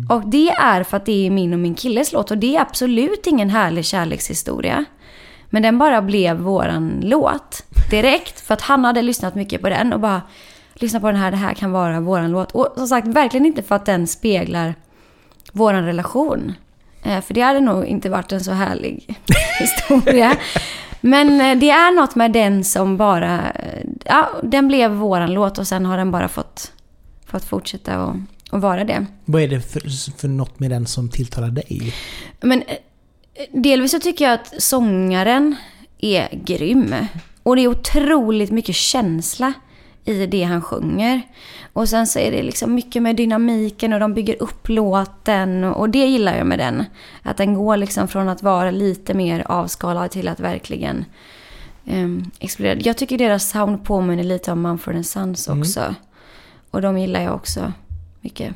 Och 0.09 0.21
det 0.25 0.49
är 0.49 0.83
för 0.83 0.97
att 0.97 1.05
det 1.05 1.27
är 1.27 1.29
min 1.29 1.53
och 1.53 1.59
min 1.59 1.75
killes 1.75 2.13
låt 2.13 2.31
och 2.31 2.37
det 2.37 2.55
är 2.55 2.61
absolut 2.61 3.27
ingen 3.27 3.49
härlig 3.49 3.85
kärlekshistoria. 3.85 4.85
Men 5.49 5.61
den 5.61 5.77
bara 5.77 6.01
blev 6.01 6.37
våran 6.37 6.99
låt 7.03 7.63
direkt 7.89 8.39
för 8.39 8.53
att 8.53 8.61
han 8.61 8.85
hade 8.85 9.01
lyssnat 9.01 9.35
mycket 9.35 9.61
på 9.61 9.69
den 9.69 9.93
och 9.93 9.99
bara 9.99 10.21
lyssna 10.73 10.99
på 10.99 11.07
den 11.07 11.15
här, 11.15 11.31
det 11.31 11.37
här 11.37 11.53
kan 11.53 11.71
vara 11.71 11.99
våran 11.99 12.31
låt. 12.31 12.51
Och 12.51 12.73
som 12.75 12.87
sagt, 12.87 13.07
verkligen 13.07 13.45
inte 13.45 13.63
för 13.63 13.75
att 13.75 13.85
den 13.85 14.07
speglar 14.07 14.75
våran 15.51 15.85
relation. 15.85 16.53
Eh, 17.03 17.21
För 17.21 17.33
det 17.33 17.41
hade 17.41 17.59
nog 17.59 17.85
inte 17.85 18.09
varit 18.09 18.31
en 18.31 18.43
så 18.43 18.51
härlig 18.51 19.17
historia. 19.59 20.35
Men 21.01 21.41
eh, 21.41 21.57
det 21.57 21.69
är 21.69 21.91
något 21.95 22.15
med 22.15 22.31
den 22.31 22.63
som 22.63 22.97
bara... 22.97 23.51
eh, 23.51 23.83
Ja, 24.05 24.29
den 24.43 24.67
blev 24.67 24.91
våran 24.91 25.33
låt 25.33 25.57
och 25.57 25.67
sen 25.67 25.85
har 25.85 25.97
den 25.97 26.11
bara 26.11 26.27
fått, 26.27 26.71
fått 27.25 27.43
fortsätta 27.45 28.03
och, 28.03 28.15
och 28.51 28.61
vara 28.61 28.83
det. 28.83 29.05
Vad 29.25 29.41
är 29.41 29.47
det 29.47 29.61
för, 29.61 30.11
för 30.17 30.27
något 30.27 30.59
med 30.59 30.69
den 30.71 30.85
som 30.87 31.09
tilltalar 31.09 31.47
dig? 31.49 31.93
Men 32.41 32.63
delvis 33.51 33.91
så 33.91 33.99
tycker 33.99 34.25
jag 34.25 34.33
att 34.33 34.53
sångaren 34.61 35.55
är 35.99 36.29
grym. 36.45 36.95
Och 37.43 37.55
det 37.55 37.61
är 37.61 37.67
otroligt 37.67 38.51
mycket 38.51 38.75
känsla 38.75 39.53
i 40.05 40.25
det 40.25 40.43
han 40.43 40.61
sjunger. 40.61 41.21
Och 41.73 41.89
sen 41.89 42.07
så 42.07 42.19
är 42.19 42.31
det 42.31 42.43
liksom 42.43 42.75
mycket 42.75 43.01
med 43.01 43.15
dynamiken 43.15 43.93
och 43.93 43.99
de 43.99 44.13
bygger 44.13 44.43
upp 44.43 44.69
låten. 44.69 45.63
Och 45.63 45.89
det 45.89 46.05
gillar 46.05 46.37
jag 46.37 46.47
med 46.47 46.59
den. 46.59 46.85
Att 47.21 47.37
den 47.37 47.53
går 47.53 47.77
liksom 47.77 48.07
från 48.07 48.29
att 48.29 48.43
vara 48.43 48.71
lite 48.71 49.13
mer 49.13 49.51
avskalad 49.51 50.11
till 50.11 50.27
att 50.27 50.39
verkligen 50.39 51.05
um, 51.85 52.31
explodera. 52.39 52.79
Jag 52.79 52.97
tycker 52.97 53.17
deras 53.17 53.49
sound 53.49 53.83
påminner 53.85 54.23
lite 54.23 54.51
om 54.51 54.61
Mumford 54.61 55.05
Sons 55.05 55.47
också. 55.47 55.95
Och 56.71 56.81
de 56.81 56.97
gillar 56.97 57.21
jag 57.21 57.35
också 57.35 57.73
mycket. 58.21 58.53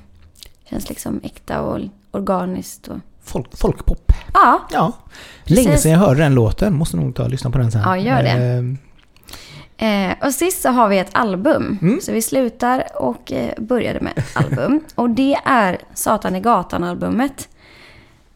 Känns 0.69 0.89
liksom 0.89 1.19
äkta 1.23 1.61
och 1.61 1.79
organiskt. 2.11 2.87
Och... 2.87 2.97
Folk, 3.23 3.57
folkpop. 3.57 4.11
Ja, 4.33 4.67
Ja. 4.71 4.93
Länge 5.43 5.77
sedan 5.77 5.91
jag 5.91 5.99
hörde 5.99 6.19
den 6.19 6.35
låten. 6.35 6.75
Måste 6.75 6.97
nog 6.97 7.15
ta 7.15 7.23
och 7.23 7.29
lyssna 7.29 7.49
på 7.49 7.57
den 7.57 7.71
sen. 7.71 7.81
Ja, 7.81 7.97
gör 7.97 8.23
det. 8.23 8.77
Eh, 9.77 9.97
Eh, 10.07 10.15
och 10.21 10.33
sist 10.33 10.61
så 10.61 10.69
har 10.69 10.89
vi 10.89 10.97
ett 10.97 11.09
album. 11.11 11.79
Mm. 11.81 12.01
Så 12.01 12.11
vi 12.11 12.21
slutar 12.21 12.83
och 12.95 13.31
eh, 13.31 13.53
började 13.57 13.99
med 13.99 14.13
ett 14.17 14.37
album. 14.37 14.83
och 14.95 15.09
det 15.09 15.37
är 15.45 15.77
Satan 15.93 16.35
i 16.35 16.39
gatan-albumet. 16.39 17.49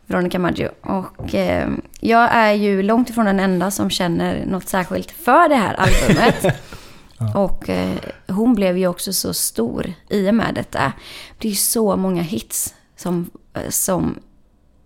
Veronica 0.05 0.39
Maggio. 0.39 0.69
Och 0.81 1.35
eh, 1.35 1.69
jag 1.99 2.29
är 2.31 2.53
ju 2.53 2.83
långt 2.83 3.09
ifrån 3.09 3.25
den 3.25 3.39
enda 3.39 3.71
som 3.71 3.89
känner 3.89 4.45
något 4.45 4.69
särskilt 4.69 5.11
för 5.11 5.49
det 5.49 5.55
här 5.55 5.73
albumet. 5.73 6.45
Och 7.35 7.69
eh, 7.69 7.97
hon 8.27 8.55
blev 8.55 8.77
ju 8.77 8.87
också 8.87 9.13
så 9.13 9.33
stor 9.33 9.93
i 10.09 10.29
och 10.29 10.35
med 10.35 10.55
detta. 10.55 10.93
Det 11.37 11.47
är 11.47 11.49
ju 11.49 11.55
så 11.55 11.95
många 11.95 12.21
hits 12.21 12.75
som, 12.95 13.29
eh, 13.53 13.69
som 13.69 14.19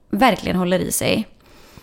verkligen 0.09 0.57
håller 0.57 0.79
i 0.79 0.91
sig. 0.91 1.27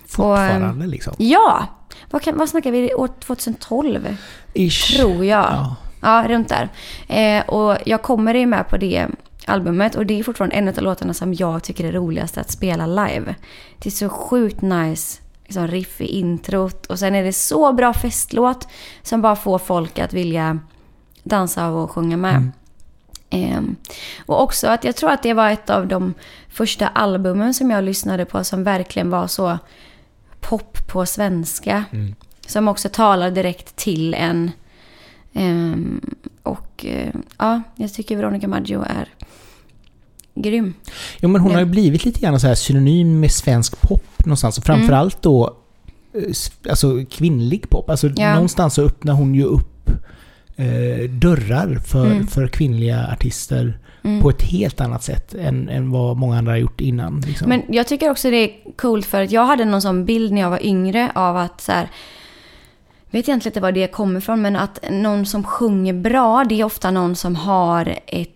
fortfarande 0.06 0.86
liksom. 0.86 1.14
Ja! 1.18 1.66
Vad, 2.10 2.22
kan, 2.22 2.38
vad 2.38 2.48
snackar 2.48 2.70
vi? 2.70 2.94
År 2.94 3.08
2012? 3.20 4.16
Ish. 4.54 4.96
Tror 4.96 5.24
jag. 5.24 5.44
Ja. 5.52 5.76
Ja, 6.02 6.24
runt 6.28 6.48
där. 6.48 6.68
Eh, 7.08 7.48
och 7.48 7.76
jag 7.86 8.02
kommer 8.02 8.34
ju 8.34 8.46
med 8.46 8.68
på 8.68 8.76
det 8.76 9.08
albumet 9.46 9.94
och 9.94 10.06
det 10.06 10.18
är 10.18 10.24
fortfarande 10.24 10.56
en 10.56 10.68
av 10.68 10.82
låtarna 10.82 11.14
som 11.14 11.34
jag 11.34 11.62
tycker 11.62 11.84
är 11.84 11.92
roligast 11.92 12.38
att 12.38 12.50
spela 12.50 12.86
live. 12.86 13.34
Det 13.78 13.88
är 13.88 13.90
så 13.90 14.08
sjukt 14.08 14.62
nice 14.62 15.22
liksom 15.44 15.68
riff 15.68 16.00
i 16.00 16.06
introt 16.06 16.86
och 16.86 16.98
sen 16.98 17.14
är 17.14 17.22
det 17.22 17.32
så 17.32 17.72
bra 17.72 17.94
festlåt 17.94 18.68
som 19.02 19.22
bara 19.22 19.36
får 19.36 19.58
folk 19.58 19.98
att 19.98 20.12
vilja 20.12 20.58
dansa 21.22 21.68
och 21.68 21.90
sjunga 21.90 22.16
med. 22.16 22.50
Ehm, 23.30 23.76
och 24.26 24.42
också 24.42 24.66
att 24.66 24.84
jag 24.84 24.96
tror 24.96 25.10
att 25.10 25.22
det 25.22 25.34
var 25.34 25.50
ett 25.50 25.70
av 25.70 25.86
de 25.86 26.14
första 26.48 26.88
albumen 26.88 27.54
som 27.54 27.70
jag 27.70 27.84
lyssnade 27.84 28.24
på 28.24 28.44
som 28.44 28.64
verkligen 28.64 29.10
var 29.10 29.26
så 29.26 29.58
pop 30.48 30.86
på 30.88 31.06
svenska. 31.06 31.84
Som 32.46 32.68
också 32.68 32.88
talar 32.88 33.30
direkt 33.30 33.76
till 33.76 34.14
en. 34.14 34.50
Ehm, 35.32 36.00
och 36.42 36.84
eh, 36.86 37.14
ja, 37.38 37.62
jag 37.76 37.92
tycker 37.92 38.16
Veronica 38.16 38.48
Maggio 38.48 38.82
är 38.82 39.08
grym. 40.34 40.74
Jo 41.20 41.28
men 41.28 41.40
hon 41.40 41.50
Ja. 41.50 41.56
har 41.56 41.64
ju 41.64 41.70
blivit 41.70 42.04
lite 42.04 42.20
grann 42.20 42.40
så 42.40 42.46
här 42.46 42.54
synonym 42.54 43.20
med 43.20 43.32
svensk 43.32 43.80
pop 43.80 44.24
någonstans. 44.26 44.60
Framförallt 44.64 45.22
då 45.22 45.56
eh, 46.14 46.70
alltså 46.70 47.04
kvinnlig 47.10 47.70
pop. 47.70 47.90
Alltså 47.90 48.10
Ja. 48.16 48.34
någonstans 48.34 48.74
så 48.74 48.82
öppnar 48.82 49.12
hon 49.14 49.34
ju 49.34 49.44
upp 49.44 49.71
eh, 50.56 51.10
dörrar 51.10 51.78
för, 51.86 52.06
Mm. 52.06 52.26
för 52.26 52.46
kvinnliga 52.48 53.08
artister 53.12 53.78
Mm. 54.04 54.22
på 54.22 54.30
ett 54.30 54.42
helt 54.42 54.80
annat 54.80 55.02
sätt 55.02 55.34
än, 55.34 55.68
än 55.68 55.90
vad 55.90 56.16
många 56.16 56.38
andra 56.38 56.52
har 56.52 56.56
gjort 56.58 56.80
innan. 56.80 57.20
Liksom. 57.20 57.48
Men 57.48 57.62
jag 57.68 57.86
tycker 57.86 58.10
också 58.10 58.30
det 58.30 58.36
är 58.36 58.50
coolt 58.76 59.06
för 59.06 59.22
att 59.22 59.30
jag 59.30 59.46
hade 59.46 59.64
någon 59.64 59.82
sån 59.82 60.04
bild 60.04 60.32
när 60.32 60.40
jag 60.40 60.50
var 60.50 60.66
yngre 60.66 61.10
av 61.14 61.36
att 61.36 61.60
så 61.60 61.72
här, 61.72 61.88
vet 63.10 63.28
egentligen 63.28 63.50
inte 63.52 63.60
var 63.60 63.72
det 63.72 63.86
kommer 63.86 64.18
ifrån, 64.18 64.42
men 64.42 64.56
att 64.56 64.78
någon 64.90 65.26
som 65.26 65.44
sjunger 65.44 65.92
bra, 65.92 66.44
det 66.48 66.60
är 66.60 66.64
ofta 66.64 66.90
någon 66.90 67.16
som 67.16 67.36
har 67.36 67.98
ett 68.06 68.28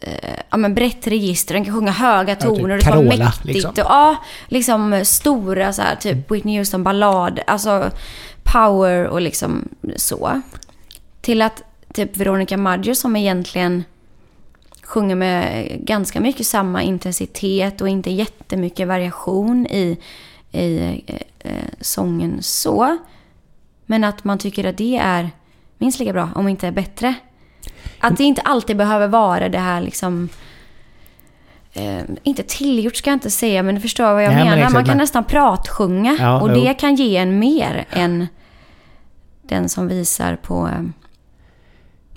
eh, 0.00 0.12
ja, 0.50 0.56
men 0.56 0.74
brett 0.74 1.06
register. 1.06 1.54
Den 1.54 1.64
kan 1.64 1.74
sjunga 1.74 1.92
höga 1.92 2.34
typ 2.36 2.42
toner 2.48 2.62
och 2.70 2.76
det 2.76 2.80
ska 2.80 2.90
vara 2.94 3.02
Carola, 3.08 3.24
mäktigt. 3.24 3.44
liksom. 3.44 3.70
Och, 3.70 3.78
ja, 3.78 4.16
liksom 4.48 5.00
stora 5.04 5.72
så 5.72 5.82
här, 5.82 5.96
typ 5.96 6.30
Whitney 6.30 6.58
Houston 6.58 6.84
ballad. 6.84 7.40
Alltså 7.46 7.90
power 8.42 9.06
och 9.06 9.20
liksom 9.20 9.68
så. 9.96 10.42
Till 11.22 11.42
att 11.42 11.62
typ 11.94 12.16
Veronica 12.16 12.56
Maggio 12.56 12.94
som 12.94 13.16
egentligen 13.16 13.84
sjunger 14.82 15.14
med 15.14 15.68
ganska 15.84 16.20
mycket 16.20 16.46
samma 16.46 16.82
intensitet 16.82 17.80
och 17.80 17.88
inte 17.88 18.10
jättemycket 18.10 18.88
variation 18.88 19.66
i, 19.66 19.98
i 20.52 20.76
eh, 21.06 21.16
eh, 21.38 21.68
sången 21.80 22.38
så. 22.42 22.98
Men 23.86 24.04
att 24.04 24.24
man 24.24 24.38
tycker 24.38 24.64
att 24.64 24.76
det 24.76 24.96
är 24.96 25.30
minst 25.78 25.98
lika 25.98 26.12
bra, 26.12 26.28
om 26.34 26.48
inte 26.48 26.72
bättre. 26.72 27.14
Att 27.98 28.16
det 28.16 28.24
inte 28.24 28.40
alltid 28.40 28.76
behöver 28.76 29.08
vara 29.08 29.48
det 29.48 29.58
här 29.58 29.80
liksom... 29.80 30.28
Eh, 31.72 32.00
inte 32.22 32.42
tillgjort 32.42 32.96
ska 32.96 33.10
jag 33.10 33.16
inte 33.16 33.30
säga, 33.30 33.62
men 33.62 33.74
du 33.74 33.80
förstår 33.80 34.04
vad 34.12 34.24
jag 34.24 34.28
Nej, 34.28 34.36
men 34.38 34.44
menar. 34.44 34.56
exakt, 34.58 34.74
man 34.74 34.84
kan 34.84 34.90
men- 34.90 34.98
nästan 34.98 35.24
pratsjunga 35.24 36.16
Ja, 36.20 36.40
och 36.40 36.48
jo. 36.48 36.54
det 36.54 36.74
kan 36.74 36.94
ge 36.94 37.16
en 37.16 37.38
mer 37.38 37.84
än 37.90 38.26
den 39.42 39.68
som 39.68 39.88
visar 39.88 40.36
på 40.36 40.68
eh, 40.68 40.82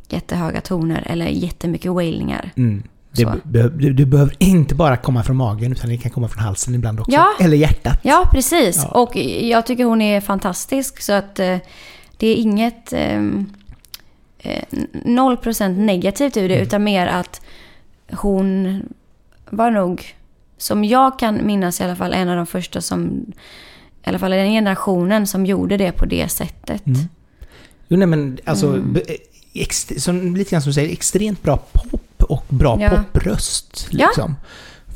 jättehöga 0.10 0.62
toner 0.62 1.04
eller 1.06 1.26
jättemycket 1.28 1.92
wailningar. 1.92 2.52
Mm. 2.58 2.84
Det 3.12 3.26
be- 3.44 3.70
du, 3.70 3.94
du 3.94 4.06
behöver 4.06 4.36
inte 4.40 4.76
bara 4.76 4.98
komma 4.98 5.24
från 5.24 5.36
magen 5.36 5.72
utan 5.72 5.90
det 5.90 5.98
kan 5.98 6.12
komma 6.12 6.28
från 6.28 6.44
halsen 6.44 6.76
ibland 6.76 7.00
också. 7.00 7.12
Ja. 7.12 7.28
Eller 7.40 7.58
hjärtat. 7.58 8.00
Ja, 8.04 8.30
precis. 8.34 8.78
Ja. 8.84 9.02
Och 9.02 9.16
jag 9.42 9.66
tycker 9.66 9.84
hon 9.86 10.02
är 10.02 10.22
fantastisk. 10.22 11.02
Så 11.02 11.14
att 11.14 11.40
eh, 11.40 11.58
det 12.18 12.28
är 12.28 12.36
inget... 12.36 12.94
ehm, 12.94 13.50
Eh, 14.48 14.64
noll 15.06 15.38
procent 15.38 15.78
negativt 15.78 16.38
ur 16.38 16.50
det, 16.50 16.56
Mm. 16.56 16.68
utan 16.68 16.84
mer 16.84 17.08
att 17.08 17.42
hon 18.12 18.82
var 19.50 19.72
nog, 19.72 20.06
som 20.58 20.84
jag 20.84 21.20
kan 21.20 21.46
minnas 21.48 21.82
i 21.82 21.84
alla 21.84 21.96
fall, 21.96 22.14
en 22.14 22.30
av 22.30 22.36
de 22.36 22.46
första 22.46 22.82
som... 22.82 23.26
I 24.04 24.10
alla 24.10 24.20
fall 24.20 24.34
i 24.34 24.38
den 24.38 24.52
generationen 24.52 25.28
som 25.28 25.46
gjorde 25.46 25.78
det 25.78 25.92
på 25.92 26.06
det 26.06 26.28
sättet. 26.32 26.86
Mm. 26.86 27.00
Jo, 27.88 27.98
nej, 27.98 28.08
men 28.08 28.38
alltså, 28.46 28.68
Mm. 28.68 28.98
Som, 29.98 30.36
lite 30.36 30.52
grann 30.52 30.62
som 30.62 30.70
du 30.70 30.74
säger, 30.74 30.92
extremt 30.92 31.44
bra 31.44 31.58
pop 31.58 32.24
och 32.24 32.46
bra 32.50 32.78
Ja. 32.82 32.90
popröst. 33.14 33.88
Ja. 33.92 34.06
Liksom. 34.08 34.36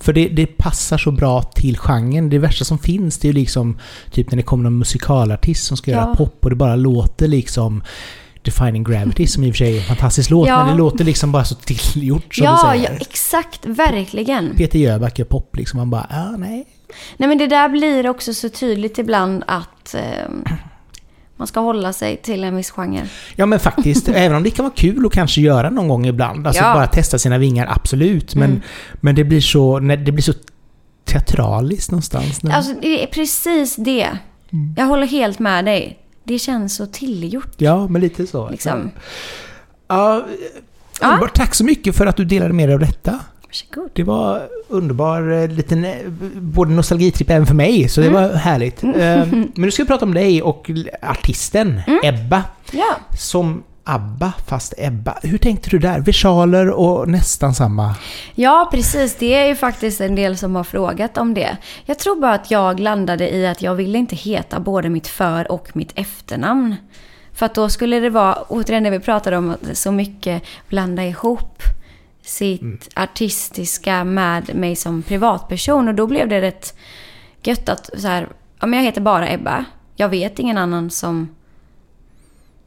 För 0.01 0.13
det, 0.13 0.27
det 0.27 0.45
passar 0.45 0.97
så 0.97 1.11
bra 1.11 1.41
till 1.43 1.77
genren. 1.77 2.29
Det 2.29 2.37
värsta 2.39 2.65
som 2.65 2.79
finns 2.79 3.17
det 3.17 3.25
är 3.27 3.29
ju 3.29 3.39
liksom 3.39 3.77
typ 4.11 4.31
när 4.31 4.37
det 4.37 4.43
kommer 4.43 4.63
någon 4.63 4.77
musikalartist 4.79 5.65
som 5.67 5.77
ska 5.77 5.91
göra 5.91 6.05
Ja. 6.09 6.15
pop 6.15 6.37
och 6.43 6.49
det 6.49 6.55
bara 6.55 6.75
låter 6.75 7.27
liksom 7.27 7.83
Defining 8.41 8.83
Gravity 8.83 9.27
som 9.27 9.43
i 9.43 9.51
och 9.51 9.53
för 9.53 9.57
sig 9.57 9.75
är 9.77 9.79
en 9.81 9.85
fantastisk 9.87 10.29
låt 10.29 10.47
Ja. 10.47 10.57
men 10.63 10.67
det 10.71 10.77
låter 10.77 11.03
liksom 11.05 11.31
bara 11.31 11.45
så 11.45 11.55
tillgjort 11.55 12.35
som 12.35 12.45
du 12.45 12.51
Ja, 12.51 12.69
säger. 12.71 12.91
ja, 12.91 12.97
exakt. 13.01 13.65
Verkligen. 13.65 14.55
Peter 14.55 14.79
Jöback 14.79 15.19
gör 15.19 15.25
pop 15.25 15.55
liksom. 15.57 15.77
Man 15.77 15.89
bara, 15.89 16.07
ja 16.09 16.31
nej. 16.37 16.65
Nej 17.17 17.29
men 17.29 17.37
det 17.37 17.47
där 17.47 17.69
blir 17.69 18.07
också 18.09 18.33
så 18.33 18.49
tydligt 18.49 18.97
ibland 18.97 19.43
att 19.47 19.95
eh, 19.95 20.01
man 21.39 21.47
ska 21.47 21.59
hålla 21.59 21.93
sig 21.93 22.17
till 22.17 22.43
en 22.43 22.55
viss 22.55 22.71
genre. 22.71 23.03
Ja 23.35 23.45
men 23.45 23.59
faktiskt, 23.59 24.07
även 24.13 24.37
om 24.37 24.43
det 24.43 24.51
kan 24.51 24.65
vara 24.65 24.73
kul 24.75 25.05
att 25.05 25.11
kanske 25.13 25.41
göra 25.41 25.69
någon 25.69 25.87
gång 25.87 26.05
ibland. 26.07 26.47
Alltså 26.47 26.63
Ja. 26.63 26.73
bara 26.73 26.87
testa 26.87 27.19
sina 27.19 27.37
vingar, 27.37 27.67
absolut. 27.75 28.35
Men, 28.35 28.49
Mm. 28.49 28.61
men 29.01 29.15
det 29.15 29.23
blir 29.23 29.41
så, 29.41 29.79
det 29.79 29.97
blir 30.11 30.21
så 30.21 30.33
teatraliskt 31.05 31.91
någonstans. 31.91 32.43
När, 32.43 32.55
Alltså 32.55 32.73
det 32.81 33.03
är 33.03 33.07
precis 33.07 33.75
det. 33.75 34.07
Mm. 34.53 34.75
Jag 34.77 34.85
håller 34.85 35.07
helt 35.07 35.39
med 35.39 35.65
dig. 35.65 35.99
Det 36.23 36.39
känns 36.39 36.75
så 36.75 36.85
tillgjort. 36.85 37.53
Ja, 37.57 37.87
men 37.87 38.01
lite 38.01 38.27
så. 38.27 38.49
Liksom. 38.49 38.91
Ja, 39.87 40.25
Ja. 41.01 41.27
Tack 41.33 41.55
så 41.55 41.63
mycket 41.63 41.95
för 41.95 42.05
att 42.05 42.17
du 42.17 42.25
delade 42.25 42.53
med 42.53 42.69
dig 42.69 42.73
av 42.73 42.79
detta. 42.79 43.19
Varsågod. 43.49 43.89
Det 43.93 44.03
var 44.03 44.41
underbar 44.67 45.31
eh, 45.31 45.47
liten 45.47 45.85
eh, 45.85 45.95
både 46.35 46.71
nostalgitripp 46.71 47.29
även 47.29 47.45
för 47.47 47.55
mig, 47.55 47.89
så 47.89 48.01
det 48.01 48.07
Mm. 48.07 48.21
var 48.21 48.33
härligt. 48.35 48.83
Eh, 48.83 48.89
Men 48.93 49.51
nu 49.55 49.71
ska 49.71 49.83
vi 49.83 49.87
prata 49.87 50.05
om 50.05 50.13
dig 50.13 50.41
och 50.41 50.71
artisten 51.01 51.81
Mm. 51.87 51.99
Ebba. 52.03 52.43
Ja. 52.71 52.95
Som 53.17 53.63
ABBA, 53.83 54.33
fast 54.47 54.73
Ebba. 54.77 55.17
Hur 55.23 55.37
tänkte 55.37 55.69
du 55.69 55.79
där? 55.79 55.99
Versaler 55.99 56.69
och 56.69 57.07
nästan 57.09 57.53
samma. 57.55 57.95
ja, 58.35 58.69
precis. 58.71 59.15
Det 59.15 59.33
är 59.33 59.45
ju 59.47 59.55
faktiskt 59.55 60.01
en 60.01 60.15
del 60.15 60.37
som 60.37 60.55
har 60.55 60.63
frågat 60.63 61.17
om 61.17 61.33
det. 61.33 61.57
Jag 61.85 61.99
tror 61.99 62.21
bara 62.21 62.33
att 62.33 62.51
jag 62.51 62.79
landade 62.79 63.29
i 63.35 63.47
att 63.47 63.61
jag 63.61 63.75
ville 63.75 63.97
inte 63.97 64.15
heta 64.15 64.59
både 64.59 64.89
mitt 64.89 65.07
för 65.07 65.51
och 65.51 65.67
mitt 65.73 65.91
efternamn. 65.95 66.75
För 67.33 67.45
att 67.45 67.55
då 67.55 67.69
skulle 67.69 67.99
det 67.99 68.09
vara, 68.09 68.33
återigen 68.47 68.83
det 68.83 68.89
vi 68.89 68.99
pratade 68.99 69.37
om, 69.37 69.49
att 69.51 69.77
så 69.77 69.91
mycket 69.91 70.43
blanda 70.69 71.03
ihop 71.05 71.63
sitt 72.29 72.61
Mm. 72.61 72.79
artistiska 72.95 74.03
med 74.03 74.55
mig 74.55 74.75
som 74.75 75.01
privatperson. 75.03 75.87
Och 75.87 75.95
då 75.95 76.07
blev 76.07 76.27
det 76.27 76.41
rätt 76.41 76.77
gött 77.43 77.69
att 77.69 77.89
så 77.97 78.07
här, 78.07 78.27
ja 78.59 78.67
men 78.67 78.79
jag 78.79 78.85
heter 78.85 79.01
bara 79.01 79.29
Ebba. 79.31 79.65
Jag 79.95 80.09
vet 80.09 80.39
ingen 80.39 80.57
annan 80.57 80.89
som 80.89 81.29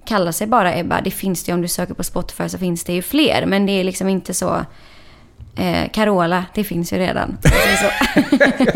kallar 0.05 0.33
sig 0.33 0.47
bara 0.47 0.77
Ebba. 0.77 1.01
Det 1.01 1.11
finns 1.11 1.45
det 1.45 1.51
ju, 1.51 1.55
om 1.55 1.63
du 1.63 1.69
söker 1.69 1.95
på 1.95 2.05
Spotify 2.05 2.49
så 2.49 2.59
finns 2.59 2.85
det 2.85 2.93
ju 2.93 3.03
fler. 3.03 3.47
Men 3.47 3.67
det 3.67 3.73
är 3.73 3.85
liksom 3.85 4.09
inte 4.09 4.35
så... 4.35 4.65
Eh, 5.57 5.91
Carola, 5.93 6.45
det 6.55 6.65
finns 6.65 6.93
ju 6.93 6.97
redan. 6.99 7.39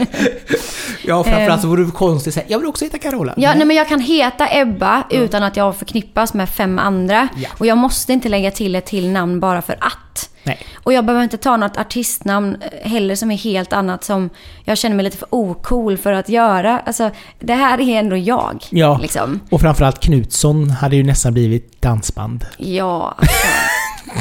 Ja, 1.05 1.25
framförallt 1.25 1.63
så 1.63 1.69
vore 1.69 1.85
det 1.85 1.91
konstigt 1.91 2.31
att 2.31 2.35
säga 2.35 2.47
jag 2.49 2.59
vill 2.59 2.69
också 2.69 2.85
heta 2.85 2.99
Carola. 2.99 3.35
Ja, 3.37 3.55
nej, 3.55 3.67
men 3.67 3.77
jag 3.77 3.89
kan 3.89 4.01
heta 4.01 4.49
Ebba 4.51 5.05
utan 5.11 5.43
att 5.43 5.57
jag 5.57 5.77
förknippas 5.77 6.35
med 6.35 6.49
fem 6.49 6.79
andra. 6.79 7.29
Ja. 7.37 7.49
Och 7.59 7.67
jag 7.67 7.79
måste 7.79 8.13
inte 8.13 8.29
lägga 8.29 8.51
till 8.51 8.75
ett 8.75 8.87
till 8.87 9.11
namn 9.11 9.41
bara 9.41 9.63
för 9.63 9.77
att. 9.81 10.31
Nej. 10.47 10.59
Och 10.75 10.93
jag 10.93 11.05
behöver 11.05 11.25
inte 11.25 11.37
ta 11.37 11.57
något 11.57 11.77
artistnamn 11.77 12.57
eh, 12.61 12.91
heller 12.91 13.15
som 13.15 13.31
är 13.31 13.37
helt 13.37 13.73
annat 13.73 14.05
som 14.05 14.31
jag 14.65 14.79
känner 14.79 14.97
mig 14.97 15.05
lite 15.05 15.17
för 15.17 15.29
ocool 15.31 15.99
för 15.99 16.13
att 16.13 16.29
göra. 16.29 16.81
Alltså, 16.81 17.11
det 17.41 17.55
här 17.55 17.81
är 17.81 17.99
ändå 17.99 18.17
jag. 18.17 18.65
Ja. 18.71 18.99
Liksom. 19.03 19.41
Och 19.51 19.61
framförallt 19.61 20.01
Knutsson 20.01 20.71
hade 20.71 20.97
ju 20.97 21.03
nästan 21.03 21.33
blivit 21.33 21.83
dansband. 21.83 22.45
Ja, 22.57 23.15
alltså. 23.19 23.47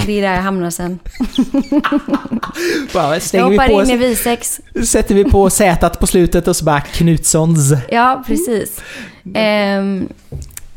Det 0.06 0.12
är 0.12 0.22
där 0.22 0.34
jag 0.34 0.42
hamnar 0.42 0.70
sen. 0.70 1.00
Bara 2.94 3.14
Jag 3.14 3.22
stänger 3.22 3.50
vi 3.50 3.58
hoppar 3.58 3.68
på, 3.68 3.84
in 3.84 3.90
i 3.90 3.98
Visex. 3.98 4.62
sätter 4.86 5.16
vi 5.16 5.24
på 5.24 5.50
Z 5.50 5.90
på 5.90 6.08
slutet 6.08 6.48
och 6.48 6.56
så 6.56 6.66
bara 6.66 6.82
Knutssons. 6.82 7.74
Ja, 7.90 8.24
precis. 8.28 8.82
Eh, 9.34 9.84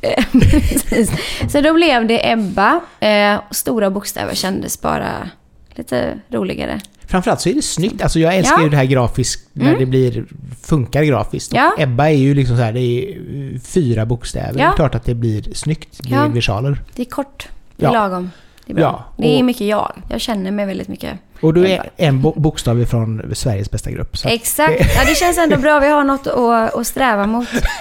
precis. 0.32 1.11
Så 1.52 1.61
då 1.61 1.74
blev 1.74 2.06
det 2.06 2.32
Ebba. 2.32 2.80
Eh, 3.00 3.40
stora 3.50 3.90
bokstäver 3.90 4.34
kändes 4.34 4.80
bara 4.80 5.30
lite 5.78 6.18
roligare. 6.30 6.80
Framförallt 7.06 7.40
så 7.40 7.48
är 7.48 7.54
det 7.54 7.62
snyggt. 7.62 8.02
Alltså 8.02 8.18
jag 8.20 8.36
älskar 8.36 8.56
Ja. 8.58 8.62
ju 8.64 8.68
det 8.68 8.76
här 8.76 8.84
grafiskt, 8.84 9.48
när 9.52 9.66
Mm. 9.66 9.78
det 9.78 9.86
blir, 9.86 10.24
funkar 10.62 11.02
grafiskt. 11.02 11.52
Och 11.52 11.58
Ja. 11.58 11.72
Ebba 11.78 12.04
är 12.08 12.12
ju 12.16 12.34
liksom 12.34 12.56
så 12.56 12.62
här, 12.62 12.72
det 12.72 12.80
är 12.80 13.18
fyra 13.58 14.06
bokstäver. 14.06 14.48
Ja. 14.60 14.66
Det 14.66 14.72
är 14.72 14.76
klart 14.76 14.94
att 14.94 15.04
det 15.04 15.14
blir 15.14 15.54
snyggt. 15.54 15.98
Det 16.02 16.08
Ja. 16.10 16.26
versaler. 16.28 16.82
Det 16.96 17.02
är 17.02 17.06
kort. 17.06 17.48
Det 17.76 17.86
är 17.86 17.92
lagom. 17.92 18.30
Det 18.66 18.72
är 18.72 18.76
bra. 18.76 18.82
Ja, 19.16 19.22
Det 19.22 19.38
är 19.38 19.42
mycket 19.42 19.66
jag. 19.66 19.92
Jag 20.10 20.20
känner 20.20 20.50
mig 20.50 20.66
väldigt 20.66 20.88
mycket. 20.88 21.18
Och 21.40 21.54
du 21.54 21.66
är 21.68 21.90
en 21.96 22.22
bo- 22.22 22.40
bokstav 22.40 22.80
ifrån 22.80 23.22
Sveriges 23.34 23.70
bästa 23.70 23.90
grupp. 23.90 24.16
Exakt. 24.24 24.80
Ja, 24.96 25.04
det 25.06 25.14
känns 25.14 25.38
ändå 25.38 25.56
bra. 25.56 25.80
Vi 25.80 25.88
har 25.88 26.04
något 26.04 26.26
att, 26.26 26.74
att 26.74 26.86
sträva 26.86 27.26
mot. 27.26 27.48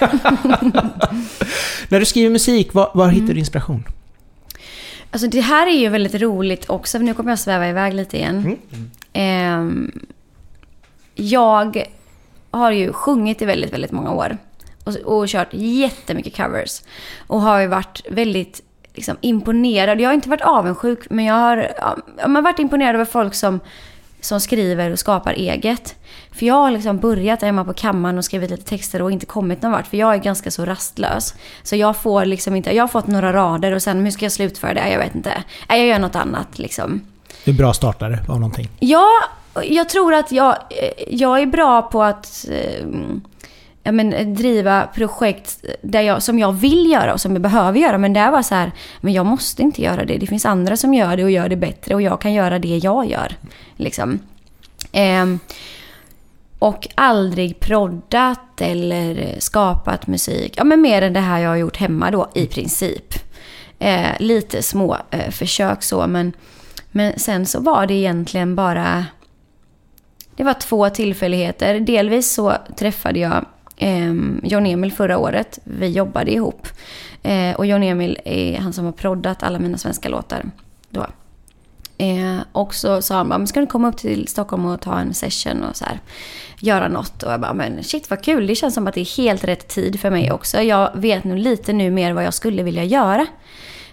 När 1.88 2.00
du 2.00 2.04
skriver 2.06 2.30
musik, 2.30 2.74
var, 2.74 2.90
var 2.94 3.04
Mm. 3.04 3.16
hittar 3.20 3.34
du 3.34 3.40
inspiration? 3.40 3.84
Alltså 5.10 5.28
det 5.28 5.40
här 5.40 5.66
är 5.66 5.78
ju 5.78 5.88
väldigt 5.88 6.14
roligt 6.14 6.70
också. 6.70 6.98
Nu 6.98 7.14
kommer 7.14 7.30
jag 7.30 7.38
sväva 7.38 7.68
iväg 7.68 7.94
lite 7.94 8.16
igen. 8.16 8.38
Mm. 8.38 8.90
Ehm, 9.12 10.06
jag 11.14 11.86
har 12.50 12.70
ju 12.70 12.92
sjungit 12.92 13.42
i 13.42 13.44
väldigt, 13.44 13.72
väldigt 13.72 13.92
många 13.92 14.12
år. 14.12 14.38
Och, 14.84 14.94
och 14.96 15.28
kört 15.28 15.48
jättemycket 15.52 16.36
covers. 16.36 16.82
Och 17.26 17.40
har 17.40 17.60
ju 17.60 17.66
varit 17.66 18.02
väldigt 18.10 18.62
liksom, 18.94 19.16
imponerad. 19.20 20.00
Jag 20.00 20.08
har 20.08 20.14
inte 20.14 20.28
varit 20.28 20.40
avundsjuk, 20.40 21.10
men 21.10 21.24
jag 21.24 21.34
har, 21.34 21.72
ja, 21.76 21.96
jag 22.16 22.28
har 22.28 22.42
varit 22.42 22.58
imponerad 22.58 22.94
över 22.94 23.04
folk 23.04 23.34
som, 23.34 23.60
som 24.20 24.40
skriver 24.40 24.90
och 24.90 24.98
skapar 24.98 25.32
eget. 25.32 25.94
För 26.32 26.46
jag 26.46 26.54
har 26.54 26.70
liksom 26.70 26.98
börjat 26.98 27.42
hemma 27.42 27.64
på 27.64 27.72
kammaren 27.72 28.18
och 28.18 28.24
skrivit 28.24 28.50
lite 28.50 28.64
texter 28.64 29.02
och 29.02 29.12
inte 29.12 29.26
kommit 29.26 29.62
någon 29.62 29.72
vart. 29.72 29.86
För 29.86 29.96
jag 29.96 30.14
är 30.14 30.18
ganska 30.18 30.50
så 30.50 30.64
rastlös. 30.64 31.34
Så 31.62 31.76
jag 31.76 31.96
får 31.96 32.24
liksom 32.24 32.56
inte, 32.56 32.76
jag 32.76 32.82
har 32.82 32.88
fått 32.88 33.06
några 33.06 33.32
rader 33.32 33.72
och 33.72 33.82
sen 33.82 34.04
hur 34.04 34.10
ska 34.10 34.24
jag 34.24 34.32
slutföra 34.32 34.74
det? 34.74 34.90
Jag 34.90 34.98
vet 34.98 35.14
inte. 35.14 35.42
Jag 35.68 35.86
gör 35.86 35.98
något 35.98 36.16
annat 36.16 36.58
liksom. 36.58 37.00
Du 37.44 37.50
är 37.50 37.56
bra 37.56 37.72
startare 37.72 38.18
av 38.28 38.40
någonting. 38.40 38.68
Ja, 38.80 39.08
jag 39.64 39.88
tror 39.88 40.14
att 40.14 40.32
jag, 40.32 40.56
eh, 40.70 41.14
jag 41.14 41.40
är 41.40 41.46
bra 41.46 41.82
på 41.82 42.02
att 42.02 42.46
eh, 42.50 42.86
ja, 43.88 43.92
men, 43.92 44.12
eh, 44.12 44.26
driva 44.26 44.86
projekt 44.86 45.64
eh, 45.64 45.70
där 45.82 46.00
jag, 46.00 46.22
som 46.22 46.38
jag 46.38 46.52
vill 46.52 46.90
göra 46.90 47.12
och 47.12 47.20
som 47.20 47.32
jag 47.32 47.42
behöver 47.42 47.78
göra. 47.78 47.98
Men 47.98 48.12
det 48.12 48.30
var 48.30 48.42
så 48.42 48.54
här, 48.54 48.72
men 49.00 49.12
jag 49.12 49.26
måste 49.26 49.62
inte 49.62 49.82
göra 49.82 50.04
det. 50.04 50.18
Det 50.18 50.26
finns 50.26 50.46
andra 50.46 50.76
som 50.76 50.94
gör 50.94 51.16
det 51.16 51.24
och 51.24 51.30
gör 51.30 51.48
det 51.48 51.56
bättre 51.56 51.94
och 51.94 52.02
jag 52.02 52.20
kan 52.20 52.32
göra 52.32 52.58
det 52.58 52.76
jag 52.76 53.10
gör. 53.10 53.36
Liksom. 53.76 54.18
Eh, 54.92 55.26
och 56.58 56.88
aldrig 56.94 57.60
proddat 57.60 58.60
eller 58.60 59.34
skapat 59.38 60.06
musik. 60.06 60.54
Ja, 60.56 60.64
men 60.64 60.80
mer 60.80 61.02
än 61.02 61.12
det 61.12 61.20
här 61.20 61.38
jag 61.38 61.50
har 61.50 61.56
gjort 61.56 61.76
hemma 61.76 62.10
då 62.10 62.28
i 62.34 62.46
princip. 62.46 63.14
Eh, 63.78 64.10
lite 64.18 64.62
små 64.62 64.96
eh, 65.10 65.30
försök 65.30 65.82
så, 65.82 66.06
men, 66.06 66.32
men 66.90 67.18
sen 67.18 67.46
så 67.46 67.60
var 67.60 67.86
det 67.86 67.94
egentligen 67.94 68.54
bara... 68.54 69.06
Det 70.36 70.44
var 70.44 70.54
två 70.54 70.90
tillfälligheter. 70.90 71.80
Delvis 71.80 72.32
så 72.32 72.54
träffade 72.76 73.18
jag 73.18 73.44
eh, 73.78 74.14
John 74.42 74.66
Emil 74.66 74.92
förra 74.92 75.18
året. 75.18 75.58
Vi 75.64 75.88
jobbade 75.88 76.32
ihop. 76.32 76.68
Eh, 77.22 77.56
och 77.56 77.66
John 77.66 77.82
Emil 77.82 78.18
är 78.24 78.58
han 78.58 78.72
som 78.72 78.84
har 78.84 78.92
proddat 78.92 79.42
alla 79.42 79.58
mina 79.58 79.78
svenska 79.78 80.08
låtar 80.08 80.50
då. 80.90 81.06
Eh, 81.98 82.38
och 82.52 82.74
så 82.74 83.02
sa 83.02 83.14
han 83.16 83.28
bara, 83.28 83.38
men 83.38 83.46
ska 83.46 83.60
du 83.60 83.66
komma 83.66 83.88
upp 83.88 83.96
till 83.96 84.28
Stockholm 84.28 84.64
och 84.64 84.80
ta 84.80 84.98
en 84.98 85.14
session 85.14 85.62
och 85.62 85.76
så 85.76 85.84
här, 85.84 86.00
göra 86.60 86.88
något? 86.88 87.22
Och 87.22 87.32
jag 87.32 87.40
bara, 87.40 87.54
men 87.54 87.84
shit 87.84 88.10
vad 88.10 88.24
kul, 88.24 88.46
det 88.46 88.54
känns 88.54 88.74
som 88.74 88.86
att 88.86 88.94
det 88.94 89.00
är 89.00 89.16
helt 89.16 89.44
rätt 89.44 89.68
tid 89.68 90.00
för 90.00 90.10
mig 90.10 90.32
också. 90.32 90.62
Jag 90.62 90.90
vet 90.94 91.24
nu 91.24 91.36
lite 91.36 91.72
nu 91.72 91.90
mer 91.90 92.12
vad 92.12 92.24
jag 92.24 92.34
skulle 92.34 92.62
vilja 92.62 92.84
göra. 92.84 93.26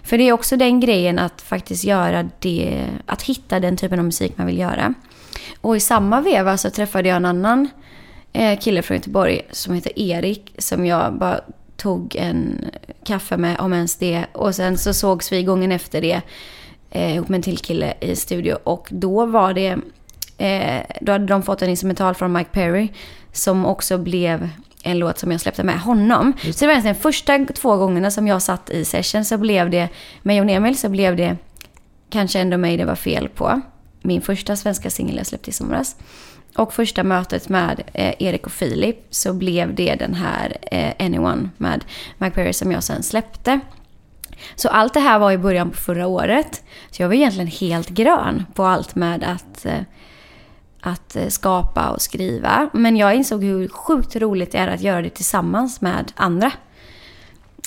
För 0.02 0.18
det 0.18 0.28
är 0.28 0.32
också 0.32 0.56
den 0.56 0.80
grejen 0.80 1.18
att 1.18 1.42
faktiskt 1.42 1.84
göra 1.84 2.28
det, 2.38 2.86
att 3.06 3.22
hitta 3.22 3.60
den 3.60 3.76
typen 3.76 3.98
av 3.98 4.04
musik 4.04 4.32
man 4.36 4.46
vill 4.46 4.58
göra. 4.58 4.94
Och 5.60 5.76
i 5.76 5.80
samma 5.80 6.20
veva 6.20 6.56
så 6.56 6.70
träffade 6.70 7.08
jag 7.08 7.16
en 7.16 7.24
annan 7.24 7.68
kille 8.60 8.82
från 8.82 8.96
Göteborg 8.96 9.40
som 9.50 9.74
heter 9.74 9.98
Erik 9.98 10.54
som 10.58 10.86
jag 10.86 11.18
bara 11.18 11.40
tog 11.76 12.16
en 12.16 12.64
kaffe 13.04 13.36
med, 13.36 13.60
om 13.60 13.72
ens 13.72 13.96
det. 13.96 14.26
Och 14.32 14.54
sen 14.54 14.78
så 14.78 14.94
sågs 14.94 15.32
vi 15.32 15.42
gången 15.42 15.72
efter 15.72 16.00
det 16.00 16.20
eh, 16.90 17.14
ihop 17.14 17.28
med 17.28 17.38
en 17.38 17.42
till 17.42 17.58
kille 17.58 17.94
i 18.00 18.16
studio. 18.16 18.56
Och 18.64 18.88
då 18.90 19.26
var 19.26 19.54
det, 19.54 19.76
eh, 20.38 20.82
då 21.00 21.12
hade 21.12 21.26
de 21.26 21.42
fått 21.42 21.62
en 21.62 21.70
instrumental 21.70 22.14
från 22.14 22.32
Mike 22.32 22.50
Perry 22.52 22.88
som 23.32 23.66
också 23.66 23.98
blev 23.98 24.48
en 24.82 24.98
låt 24.98 25.18
som 25.18 25.32
jag 25.32 25.40
släppte 25.40 25.62
med 25.62 25.80
honom. 25.80 26.32
Så 26.42 26.50
det 26.50 26.66
var 26.66 26.72
egentligen 26.72 26.96
första 26.96 27.44
två 27.44 27.76
gångerna 27.76 28.10
som 28.10 28.26
jag 28.26 28.42
satt 28.42 28.70
i 28.70 28.84
session 28.84 29.24
så 29.24 29.38
blev 29.38 29.70
det, 29.70 29.88
med 30.22 30.36
Jon 30.36 30.48
Emil 30.48 30.78
så 30.78 30.88
blev 30.88 31.16
det 31.16 31.36
Kanske 32.10 32.40
ändå 32.40 32.56
mig 32.56 32.76
det 32.76 32.84
var 32.84 32.94
fel 32.94 33.28
på. 33.28 33.60
Min 34.02 34.22
första 34.22 34.56
svenska 34.56 34.90
singel 34.90 35.16
jag 35.16 35.26
släppte 35.26 35.50
i 35.50 35.52
somras. 35.52 35.96
Och 36.56 36.72
första 36.72 37.02
mötet 37.02 37.48
med 37.48 37.82
eh, 37.92 38.14
Erik 38.18 38.46
och 38.46 38.52
Filip 38.52 39.06
så 39.10 39.32
blev 39.32 39.74
det 39.74 39.94
den 39.94 40.14
här 40.14 40.56
eh, 40.62 41.06
Anyone 41.06 41.48
med 41.56 41.84
Mike 42.18 42.34
Perry 42.34 42.52
som 42.52 42.72
jag 42.72 42.82
sen 42.82 43.02
släppte. 43.02 43.60
Så 44.54 44.68
allt 44.68 44.94
det 44.94 45.00
här 45.00 45.18
var 45.18 45.32
i 45.32 45.38
början 45.38 45.70
på 45.70 45.76
förra 45.76 46.06
året. 46.06 46.64
Så 46.90 47.02
jag 47.02 47.08
var 47.08 47.14
egentligen 47.14 47.46
helt 47.46 47.88
grön 47.88 48.46
på 48.54 48.64
allt 48.64 48.94
med 48.94 49.24
att, 49.24 49.66
eh, 49.66 49.80
att 50.80 51.16
eh, 51.16 51.28
skapa 51.28 51.90
och 51.90 52.02
skriva. 52.02 52.70
Men 52.72 52.96
jag 52.96 53.14
insåg 53.14 53.44
hur 53.44 53.68
sjukt 53.68 54.16
roligt 54.16 54.52
det 54.52 54.58
är 54.58 54.68
att 54.68 54.80
göra 54.80 55.02
det 55.02 55.10
tillsammans 55.10 55.80
med 55.80 56.12
andra. 56.16 56.52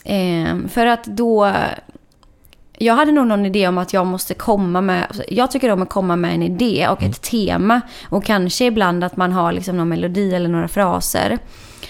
Eh, 0.05 0.57
för 0.67 0.85
att 0.85 1.03
då... 1.05 1.53
Jag 2.81 2.95
hade 2.95 3.11
nog 3.11 3.27
någon 3.27 3.45
idé 3.45 3.67
om 3.67 3.77
att 3.77 3.93
jag 3.93 4.07
måste 4.07 4.33
komma 4.33 4.81
med... 4.81 5.23
Jag 5.27 5.51
tycker 5.51 5.71
om 5.71 5.81
att 5.81 5.89
komma 5.89 6.15
med 6.15 6.33
en 6.33 6.43
idé 6.43 6.87
och 6.87 7.03
ett 7.03 7.21
tema. 7.21 7.81
Och 8.09 8.25
kanske 8.25 8.65
ibland 8.65 9.03
att 9.03 9.17
man 9.17 9.31
har 9.31 9.51
liksom 9.51 9.77
någon 9.77 9.89
melodi 9.89 10.33
eller 10.35 10.49
några 10.49 10.67
fraser. 10.67 11.37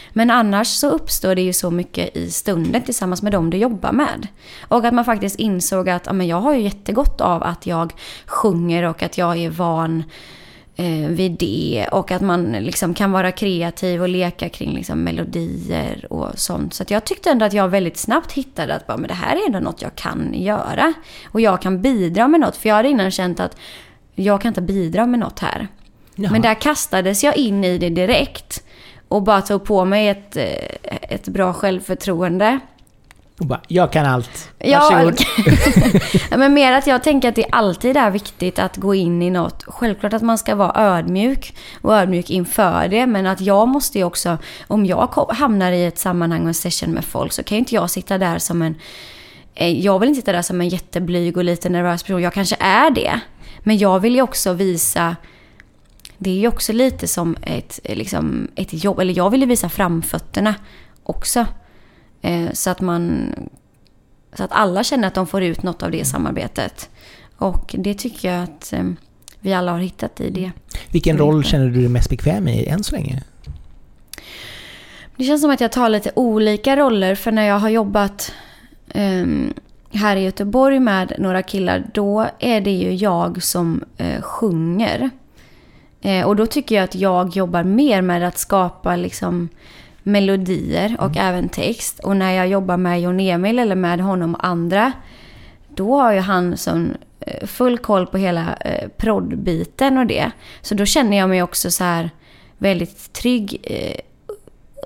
Men 0.09 0.31
annars 0.31 0.67
så 0.67 0.89
uppstår 0.89 1.35
det 1.35 1.41
ju 1.41 1.53
så 1.53 1.71
mycket 1.71 2.17
i 2.17 2.31
stunden 2.31 2.81
tillsammans 2.81 3.21
med 3.21 3.31
dem 3.31 3.49
du 3.49 3.57
jobbar 3.57 3.91
med. 3.91 4.27
Och 4.67 4.85
att 4.85 4.93
man 4.93 5.05
faktiskt 5.05 5.39
insåg 5.39 5.89
att 5.89 6.05
ja, 6.05 6.13
men 6.13 6.27
jag 6.27 6.41
har 6.41 6.53
ju 6.53 6.61
jättegott 6.61 7.21
av 7.21 7.43
att 7.43 7.67
jag 7.67 7.93
sjunger 8.25 8.83
och 8.83 9.03
att 9.03 9.17
jag 9.17 9.37
är 9.37 9.49
van 9.49 10.03
vid 11.07 11.31
det. 11.31 11.87
Och 11.91 12.11
att 12.11 12.21
man 12.21 12.51
liksom 12.51 12.93
kan 12.93 13.11
vara 13.11 13.31
kreativ 13.31 14.01
och 14.01 14.09
leka 14.09 14.49
kring 14.49 14.75
liksom 14.75 15.03
melodier 15.03 16.07
och 16.09 16.39
sånt. 16.39 16.73
Så 16.73 16.83
jag 16.87 17.05
tyckte 17.05 17.29
ändå 17.29 17.45
att 17.45 17.53
jag 17.53 17.67
väldigt 17.69 17.97
snabbt 17.97 18.31
hittade 18.31 18.75
att 18.75 18.87
bara, 18.87 18.97
men 18.97 19.07
det 19.07 19.13
här 19.13 19.35
är 19.35 19.45
ändå 19.45 19.59
något 19.59 19.81
jag 19.81 19.95
kan 19.95 20.33
göra. 20.33 20.93
Och 21.25 21.41
jag 21.41 21.61
kan 21.61 21.81
bidra 21.81 22.27
med 22.27 22.39
något. 22.39 22.57
För 22.57 22.69
jag 22.69 22.75
hade 22.75 22.89
innan 22.89 23.11
känt 23.11 23.39
att 23.39 23.57
jag 24.15 24.41
kan 24.41 24.49
inte 24.49 24.61
bidra 24.61 25.05
med 25.05 25.19
något 25.19 25.39
här. 25.39 25.67
Jaha. 26.15 26.31
Men 26.31 26.41
där 26.41 26.61
kastades 26.61 27.23
jag 27.23 27.37
in 27.37 27.63
i 27.63 27.77
det 27.77 27.89
direkt. 27.89 28.63
Och 29.07 29.23
bara 29.23 29.41
tog 29.41 29.63
på 29.63 29.85
mig 29.85 30.07
ett, 30.07 30.37
eh, 30.37 30.97
ett 31.01 31.27
bra 31.27 31.53
självförtroende. 31.53 32.59
Och 33.39 33.45
bara, 33.45 33.61
jag 33.67 33.91
kan 33.91 34.05
allt. 34.05 34.51
Varsågod. 34.59 35.19
Ja, 36.31 36.37
men 36.37 36.53
mer 36.53 36.73
att 36.73 36.87
jag 36.87 37.03
tänker 37.03 37.29
att 37.29 37.35
det 37.35 37.45
alltid 37.51 37.97
är 37.97 38.11
viktigt 38.11 38.59
att 38.59 38.77
gå 38.77 38.95
in 38.95 39.21
i 39.21 39.29
något. 39.29 39.63
Självklart 39.67 40.13
att 40.13 40.21
man 40.21 40.37
ska 40.37 40.55
vara 40.55 40.97
ödmjuk 40.97 41.55
och 41.81 41.95
ödmjuk 41.95 42.29
inför 42.29 42.87
det. 42.87 43.07
Men 43.07 43.25
att 43.25 43.41
jag 43.41 43.67
måste 43.67 43.97
ju 43.97 44.03
också, 44.03 44.37
om 44.67 44.85
jag 44.85 45.07
hamnar 45.29 45.71
i 45.71 45.85
ett 45.85 45.97
sammanhang 45.97 46.41
och 46.41 46.47
en 46.47 46.53
session 46.53 46.91
med 46.91 47.05
folk 47.05 47.31
så 47.31 47.43
kan 47.43 47.55
ju 47.55 47.59
inte 47.59 47.75
jag 47.75 47.89
sitta 47.89 48.17
där 48.17 48.39
som 48.39 48.61
en... 48.61 48.75
Eh, 49.55 49.79
jag 49.79 49.99
vill 49.99 50.09
inte 50.09 50.21
sitta 50.21 50.31
där 50.31 50.41
som 50.41 50.61
en 50.61 50.69
jätteblyg 50.69 51.37
och 51.37 51.43
lite 51.43 51.69
nervös 51.69 52.03
person. 52.03 52.21
Jag 52.21 52.33
kanske 52.33 52.55
är 52.59 52.91
det. 52.91 53.19
Men 53.59 53.77
jag 53.77 53.99
vill 53.99 54.15
ju 54.15 54.21
också 54.21 54.53
visa 54.53 55.15
det 56.21 56.29
är 56.29 56.35
ju 56.35 56.47
också 56.47 56.73
lite 56.73 57.07
som 57.07 57.35
ett, 57.41 57.79
liksom, 57.83 58.47
ett 58.55 58.83
jobb. 58.83 58.99
Eller 58.99 59.17
jag 59.17 59.29
vill 59.29 59.41
ju 59.41 59.47
visa 59.47 59.69
framfötterna 59.69 60.55
också. 61.03 61.45
Eh, 62.21 62.51
så 62.53 62.69
att 62.69 62.81
man... 62.81 63.33
Så 64.33 64.43
att 64.43 64.51
alla 64.51 64.83
känner 64.83 65.07
att 65.07 65.13
de 65.13 65.27
får 65.27 65.43
ut 65.43 65.63
något 65.63 65.83
av 65.83 65.91
det 65.91 66.05
samarbetet. 66.05 66.89
Och 67.37 67.75
det 67.77 67.93
tycker 67.93 68.33
jag 68.33 68.43
att 68.43 68.73
eh, 68.73 68.83
vi 69.39 69.53
alla 69.53 69.71
har 69.71 69.79
hittat 69.79 70.21
i 70.21 70.29
det. 70.29 70.51
Vilken 70.91 71.17
roll 71.17 71.43
känner 71.43 71.65
du 71.65 71.79
dig 71.79 71.89
mest 71.89 72.09
bekväm 72.09 72.47
i 72.47 72.65
än 72.65 72.83
så 72.83 72.95
länge? 72.95 73.23
Det 75.15 75.23
känns 75.23 75.41
som 75.41 75.51
att 75.51 75.61
jag 75.61 75.71
tar 75.71 75.89
lite 75.89 76.11
olika 76.15 76.75
roller. 76.75 77.15
För 77.15 77.31
när 77.31 77.47
jag 77.47 77.59
har 77.59 77.69
jobbat 77.69 78.33
um, 78.95 79.53
här 79.91 80.15
i 80.15 80.23
Göteborg 80.23 80.79
med 80.79 81.13
några 81.17 81.43
killar, 81.43 81.87
då 81.93 82.27
är 82.39 82.61
det 82.61 82.71
ju 82.71 82.93
jag 82.93 83.43
som 83.43 83.83
uh, 84.01 84.21
sjunger. 84.21 85.09
Eh, 86.01 86.25
och 86.25 86.35
då 86.35 86.45
tycker 86.45 86.75
jag 86.75 86.83
att 86.83 86.95
jag 86.95 87.35
jobbar 87.35 87.63
mer 87.63 88.01
med 88.01 88.27
att 88.27 88.37
skapa 88.37 88.95
liksom 88.95 89.49
melodier 90.11 90.95
och 90.99 91.15
mm. 91.15 91.27
även 91.27 91.49
text. 91.49 91.99
Och 91.99 92.17
när 92.17 92.31
jag 92.31 92.47
jobbar 92.47 92.77
med 92.77 93.01
Jon 93.01 93.19
Emil 93.19 93.59
eller 93.59 93.75
med 93.75 93.99
honom 93.99 94.35
och 94.35 94.45
andra, 94.45 94.91
då 95.67 96.01
har 96.01 96.13
ju 96.13 96.19
han 96.19 96.57
sån 96.57 96.97
eh, 97.19 97.47
full 97.47 97.77
koll 97.77 98.07
på 98.07 98.17
hela 98.17 98.55
eh, 98.55 98.87
proddbiten 98.97 99.97
och 99.97 100.05
det. 100.05 100.31
Så 100.61 100.75
då 100.75 100.85
känner 100.85 101.17
jag 101.17 101.29
mig 101.29 101.43
också 101.43 101.71
så 101.71 101.83
här 101.83 102.09
väldigt 102.57 103.13
trygg 103.13 103.61
eh, 103.63 103.99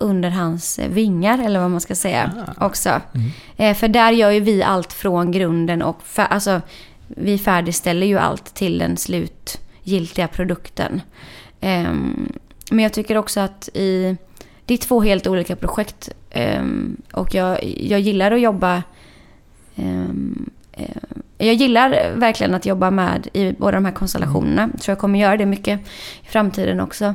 under 0.01 0.29
hans 0.29 0.79
vingar, 0.79 1.45
eller 1.45 1.59
vad 1.59 1.71
man 1.71 1.81
ska 1.81 1.95
säga, 1.95 2.31
ah. 2.57 2.65
också. 2.65 2.89
Mm. 2.89 3.31
Eh, 3.57 3.75
för 3.75 3.87
där 3.87 4.11
gör 4.11 4.31
ju 4.31 4.39
vi 4.39 4.63
allt 4.63 4.93
från 4.93 5.31
grunden 5.31 5.81
och 5.81 6.01
alltså, 6.15 6.61
vi 7.07 7.37
färdigställer 7.37 8.07
ju 8.07 8.17
allt 8.17 8.53
till 8.53 8.81
en 8.81 8.97
slut 8.97 9.59
giltiga 9.83 10.27
produkten. 10.27 11.01
Um, 11.61 12.33
men 12.71 12.79
jag 12.79 12.93
tycker 12.93 13.17
också 13.17 13.39
att 13.39 13.69
i, 13.73 14.17
det 14.65 14.73
är 14.73 14.77
två 14.77 15.01
helt 15.01 15.27
olika 15.27 15.55
projekt. 15.55 16.09
Um, 16.35 16.97
och 17.13 17.33
jag, 17.33 17.63
jag 17.63 17.99
gillar 17.99 18.31
att 18.31 18.41
jobba 18.41 18.83
um, 19.75 20.49
jag 21.37 21.53
gillar 21.53 22.15
verkligen 22.15 22.53
att 22.53 22.65
jobba 22.65 22.91
med 22.91 23.27
i 23.33 23.51
båda 23.51 23.71
de 23.71 23.85
här 23.85 23.91
konstellationerna. 23.91 24.69
Jag 24.73 24.81
tror 24.81 24.91
jag 24.91 24.99
kommer 24.99 25.19
göra 25.19 25.37
det 25.37 25.45
mycket 25.45 25.79
i 26.23 26.27
framtiden 26.27 26.79
också. 26.79 27.13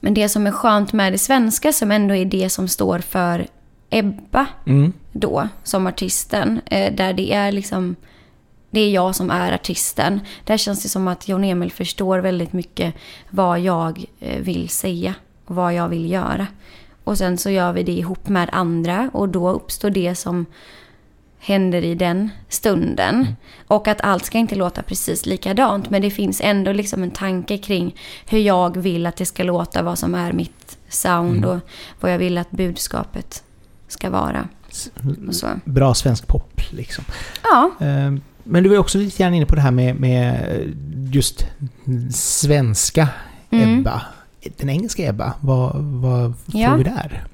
Men 0.00 0.14
det 0.14 0.28
som 0.28 0.46
är 0.46 0.50
skönt 0.50 0.92
med 0.92 1.12
det 1.12 1.18
svenska, 1.18 1.72
som 1.72 1.90
ändå 1.90 2.14
är 2.14 2.24
det 2.24 2.48
som 2.50 2.68
står 2.68 2.98
för 2.98 3.46
Ebba 3.90 4.46
mm. 4.66 4.92
då, 5.12 5.48
som 5.62 5.86
artisten. 5.86 6.60
Eh, 6.66 6.94
där 6.94 7.12
det 7.12 7.32
är 7.32 7.52
liksom 7.52 7.96
det 8.70 8.80
är 8.80 8.90
jag 8.90 9.16
som 9.16 9.30
är 9.30 9.52
artisten. 9.52 10.20
Där 10.44 10.56
känns 10.56 10.82
det 10.82 10.88
som 10.88 11.08
att 11.08 11.28
Jon 11.28 11.44
Emil 11.44 11.72
förstår 11.72 12.18
väldigt 12.18 12.52
mycket 12.52 12.94
vad 13.30 13.60
jag 13.60 14.04
eh, 14.20 14.42
vill 14.42 14.68
säga 14.68 15.14
vad 15.52 15.74
jag 15.74 15.88
vill 15.88 16.10
göra. 16.10 16.46
Och 17.04 17.18
sen 17.18 17.38
så 17.38 17.50
gör 17.50 17.72
vi 17.72 17.82
det 17.82 17.92
ihop 17.92 18.28
med 18.28 18.48
andra 18.52 19.10
och 19.12 19.28
då 19.28 19.50
uppstår 19.50 19.90
det 19.90 20.14
som 20.14 20.46
händer 21.38 21.82
i 21.82 21.94
den 21.94 22.30
stunden. 22.48 23.14
Mm. 23.14 23.34
Och 23.66 23.88
att 23.88 24.00
allt 24.00 24.24
ska 24.24 24.38
inte 24.38 24.54
låta 24.54 24.82
precis 24.82 25.26
likadant 25.26 25.90
men 25.90 26.02
det 26.02 26.10
finns 26.10 26.40
ändå 26.44 26.72
liksom 26.72 27.02
en 27.02 27.10
tanke 27.10 27.58
kring 27.58 27.94
hur 28.26 28.38
jag 28.38 28.76
vill 28.76 29.06
att 29.06 29.16
det 29.16 29.26
ska 29.26 29.42
låta, 29.42 29.82
vad 29.82 29.98
som 29.98 30.14
är 30.14 30.32
mitt 30.32 30.78
sound 30.88 31.36
mm. 31.36 31.50
och 31.50 31.60
vad 32.00 32.12
jag 32.12 32.18
vill 32.18 32.38
att 32.38 32.50
budskapet 32.50 33.42
ska 33.88 34.10
vara. 34.10 34.48
Bra 35.64 35.94
svensk 35.94 36.26
pop 36.26 36.60
liksom. 36.70 37.04
Ja. 37.42 37.70
Uh, 37.80 38.18
men 38.44 38.62
du 38.62 38.68
var 38.68 38.78
också 38.78 38.98
lite 38.98 39.22
grann 39.22 39.34
inne 39.34 39.46
på 39.46 39.54
det 39.54 39.60
här 39.60 39.70
med, 39.70 40.00
med 40.00 40.74
just 41.12 41.46
svenska 42.14 43.08
mm. 43.50 43.78
Ebba. 43.78 44.02
Den 44.56 44.70
engelska 44.70 45.08
Ebba, 45.08 45.34
vad, 45.40 45.76
vad 45.76 46.34
ja. 46.46 46.74
vi 46.76 46.82
där? 46.82 47.24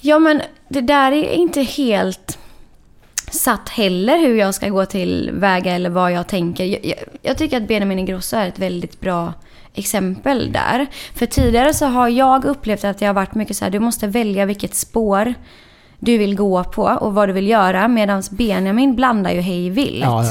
Ja, 0.00 0.18
men 0.18 0.42
det 0.68 0.80
där 0.80 1.12
är 1.12 1.32
inte 1.32 1.62
helt 1.62 2.38
satt 3.30 3.68
heller 3.68 4.18
hur 4.18 4.36
jag 4.36 4.54
ska 4.54 4.68
gå 4.68 4.86
till 4.86 5.30
väga 5.32 5.72
eller 5.72 5.90
vad 5.90 6.12
jag 6.12 6.26
tänker. 6.26 6.64
Jag, 6.64 6.84
jag, 6.84 6.98
jag 7.22 7.38
tycker 7.38 7.56
att 7.56 7.68
Benjamin 7.68 7.98
Ingrosso 7.98 8.36
är 8.36 8.48
ett 8.48 8.58
väldigt 8.58 9.00
bra 9.00 9.32
exempel 9.74 10.52
där. 10.52 10.86
För 11.14 11.26
tidigare 11.26 11.74
så 11.74 11.86
har 11.86 12.08
jag 12.08 12.44
upplevt 12.44 12.84
att 12.84 12.98
det 12.98 13.06
har 13.06 13.14
varit 13.14 13.34
mycket 13.34 13.56
så 13.56 13.64
här, 13.64 13.72
du 13.72 13.78
måste 13.78 14.06
välja 14.06 14.46
vilket 14.46 14.74
spår 14.74 15.34
du 15.98 16.18
vill 16.18 16.36
gå 16.36 16.64
på 16.64 16.82
och 16.82 17.14
vad 17.14 17.28
du 17.28 17.32
vill 17.32 17.48
göra. 17.48 17.88
Medan 17.88 18.22
Benjamin 18.30 18.96
blandar 18.96 19.30
ju 19.30 19.40
hej 19.40 19.70
vilt. 19.70 20.04
Ja, 20.04 20.24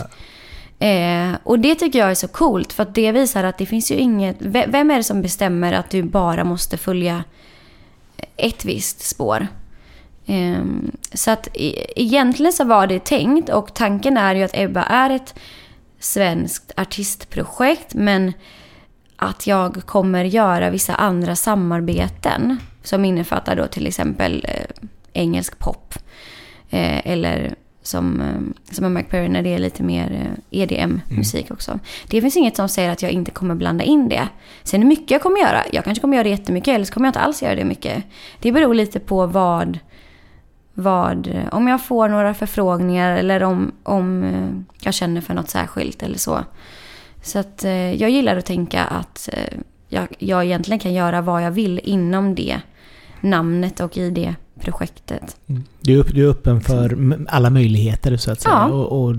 Eh, 0.80 1.38
och 1.44 1.60
det 1.60 1.76
tycker 1.76 2.00
jag 2.00 2.12
är 2.12 2.16
så 2.16 2.28
coolt 2.28 2.74
för 2.74 2.84
att 2.84 2.96
det 2.96 3.12
visar 3.12 3.44
att 3.44 3.58
det 3.58 3.66
finns 3.66 3.92
ju 3.92 3.96
inget... 3.96 4.36
Vem 4.40 4.92
är 4.92 4.98
det 4.98 5.04
som 5.04 5.22
bestämmer 5.22 5.74
att 5.74 5.90
du 5.90 6.04
bara 6.04 6.44
måste 6.44 6.78
följa 6.78 7.24
ett 8.38 8.66
visst 8.66 9.02
spår? 9.02 9.48
Eh, 10.26 10.64
så 11.14 11.32
att 11.32 11.48
e-, 11.54 11.86
egentligen 11.96 12.54
så 12.54 12.64
var 12.64 12.88
det 12.88 13.06
tänkt 13.06 13.50
och 13.50 13.74
tanken 13.74 14.18
är 14.18 14.36
ju 14.36 14.44
att 14.44 14.58
Ebba 14.58 14.84
är 14.84 15.10
ett 15.10 15.36
svenskt 16.00 16.72
artistprojekt 16.78 17.94
men 17.94 18.34
att 19.16 19.48
jag 19.48 19.86
kommer 19.86 20.24
göra 20.24 20.70
vissa 20.70 20.96
andra 20.96 21.36
samarbeten 21.36 22.58
som 22.84 23.06
innefattar 23.06 23.56
då 23.56 23.68
till 23.68 23.88
exempel 23.88 24.46
eh, 24.48 24.88
engelsk 25.14 25.60
pop. 25.60 25.94
Eh, 26.70 27.08
eller 27.08 27.56
som, 27.88 28.22
eh, 28.22 28.74
som 28.74 28.84
med 28.84 28.92
McPerry 28.92 29.30
när 29.30 29.42
det 29.42 29.54
är 29.54 29.60
lite 29.60 29.84
mer 29.84 30.36
EDM-musik 30.50 31.36
eh, 31.36 31.42
e 31.42 31.46
mm. 31.48 31.54
också. 31.54 31.80
Det 32.08 32.22
finns 32.22 32.38
inget 32.38 32.56
som 32.56 32.70
säger 32.70 32.92
att 32.92 33.02
jag 33.02 33.12
inte 33.12 33.32
kommer 33.32 33.56
blanda 33.56 33.84
in 33.84 34.10
det. 34.10 34.28
Sen 34.64 34.82
hur 34.82 34.88
mycket 34.88 35.12
jag 35.12 35.22
kommer 35.22 35.40
göra, 35.40 35.64
jag 35.72 35.84
kanske 35.84 36.02
kommer 36.02 36.18
göra 36.18 36.24
det 36.24 36.30
jättemycket 36.30 36.76
eller 36.76 36.86
så 36.86 36.94
kommer 36.94 37.08
jag 37.08 37.10
inte 37.10 37.20
alls 37.20 37.44
göra 37.44 37.56
det 37.56 37.66
mycket. 37.66 38.04
Det 38.40 38.52
beror 38.52 38.74
lite 38.74 39.00
på 39.00 39.26
vad, 39.26 39.80
vad 40.74 41.46
om 41.52 41.68
jag 41.68 41.86
får 41.86 42.10
några 42.10 42.34
förfrågningar 42.34 43.18
eller 43.18 43.44
om, 43.44 43.72
om 43.84 44.26
jag 44.82 44.94
känner 44.94 45.22
för 45.22 45.34
något 45.34 45.50
särskilt 45.50 46.04
eller 46.04 46.18
så. 46.18 46.44
Så 47.22 47.40
att 47.40 47.64
jag 47.98 48.10
gillar 48.10 48.38
att 48.38 48.46
tänka 48.46 48.84
att 48.84 49.30
jag, 49.90 50.08
jag 50.20 50.46
egentligen 50.46 50.80
kan 50.80 50.94
göra 50.94 51.22
vad 51.22 51.44
jag 51.44 51.52
vill 51.52 51.80
inom 51.84 52.36
det 52.36 52.60
namnet 53.22 53.80
och 53.80 53.98
i 53.98 54.10
det 54.10 54.36
projektet. 54.62 55.36
Mm. 55.48 55.64
Du, 55.82 56.00
är, 56.00 56.04
du 56.14 56.26
är 56.26 56.30
öppen 56.30 56.62
för 56.62 56.98
alla 57.30 57.50
möjligheter 57.50 58.18
så 58.18 58.32
att 58.32 58.42
säga. 58.42 58.56
Ja. 58.56 58.66
Och, 58.66 59.04
och, 59.04 59.16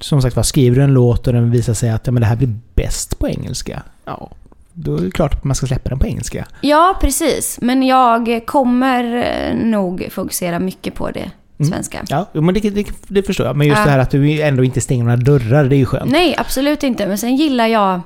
som 0.00 0.22
sagt 0.22 0.36
var, 0.36 0.42
skriver 0.42 0.76
du 0.76 0.82
en 0.82 0.94
låt 0.94 1.26
och 1.26 1.32
den 1.32 1.50
visar 1.50 1.74
sig 1.74 1.90
att 1.90 2.06
ja, 2.06 2.12
men 2.12 2.20
det 2.20 2.26
här 2.26 2.36
blir 2.36 2.54
bäst 2.74 3.18
på 3.18 3.28
engelska. 3.28 3.82
Ja, 4.04 4.30
då 4.72 4.96
är 4.96 5.00
det 5.00 5.10
klart 5.10 5.34
att 5.34 5.44
man 5.44 5.54
ska 5.54 5.66
släppa 5.66 5.90
den 5.90 5.98
på 5.98 6.06
engelska. 6.06 6.46
Ja, 6.60 6.98
precis. 7.00 7.58
Men 7.62 7.82
jag 7.82 8.46
kommer 8.46 9.24
nog 9.64 10.08
fokusera 10.10 10.58
mycket 10.58 10.94
på 10.94 11.10
det 11.10 11.30
svenska. 11.64 12.04
Ja, 12.08 12.26
men 12.32 12.54
det, 12.54 12.60
det, 12.60 12.86
det 13.08 13.22
förstår 13.22 13.46
jag. 13.46 13.56
Men 13.56 13.66
just 13.66 13.78
Ja. 13.78 13.84
det 13.84 13.90
här 13.90 13.98
att 13.98 14.10
du 14.10 14.42
ändå 14.42 14.64
inte 14.64 14.80
stänger 14.80 15.04
några 15.04 15.16
dörrar, 15.16 15.64
det 15.64 15.76
är 15.76 15.78
ju 15.78 15.86
skönt. 15.86 16.10
Nej, 16.10 16.34
absolut 16.38 16.82
inte. 16.82 17.06
Men 17.06 17.18
sen 17.18 17.36
gillar 17.36 17.66
jag 17.66 17.94
eh, 17.94 18.00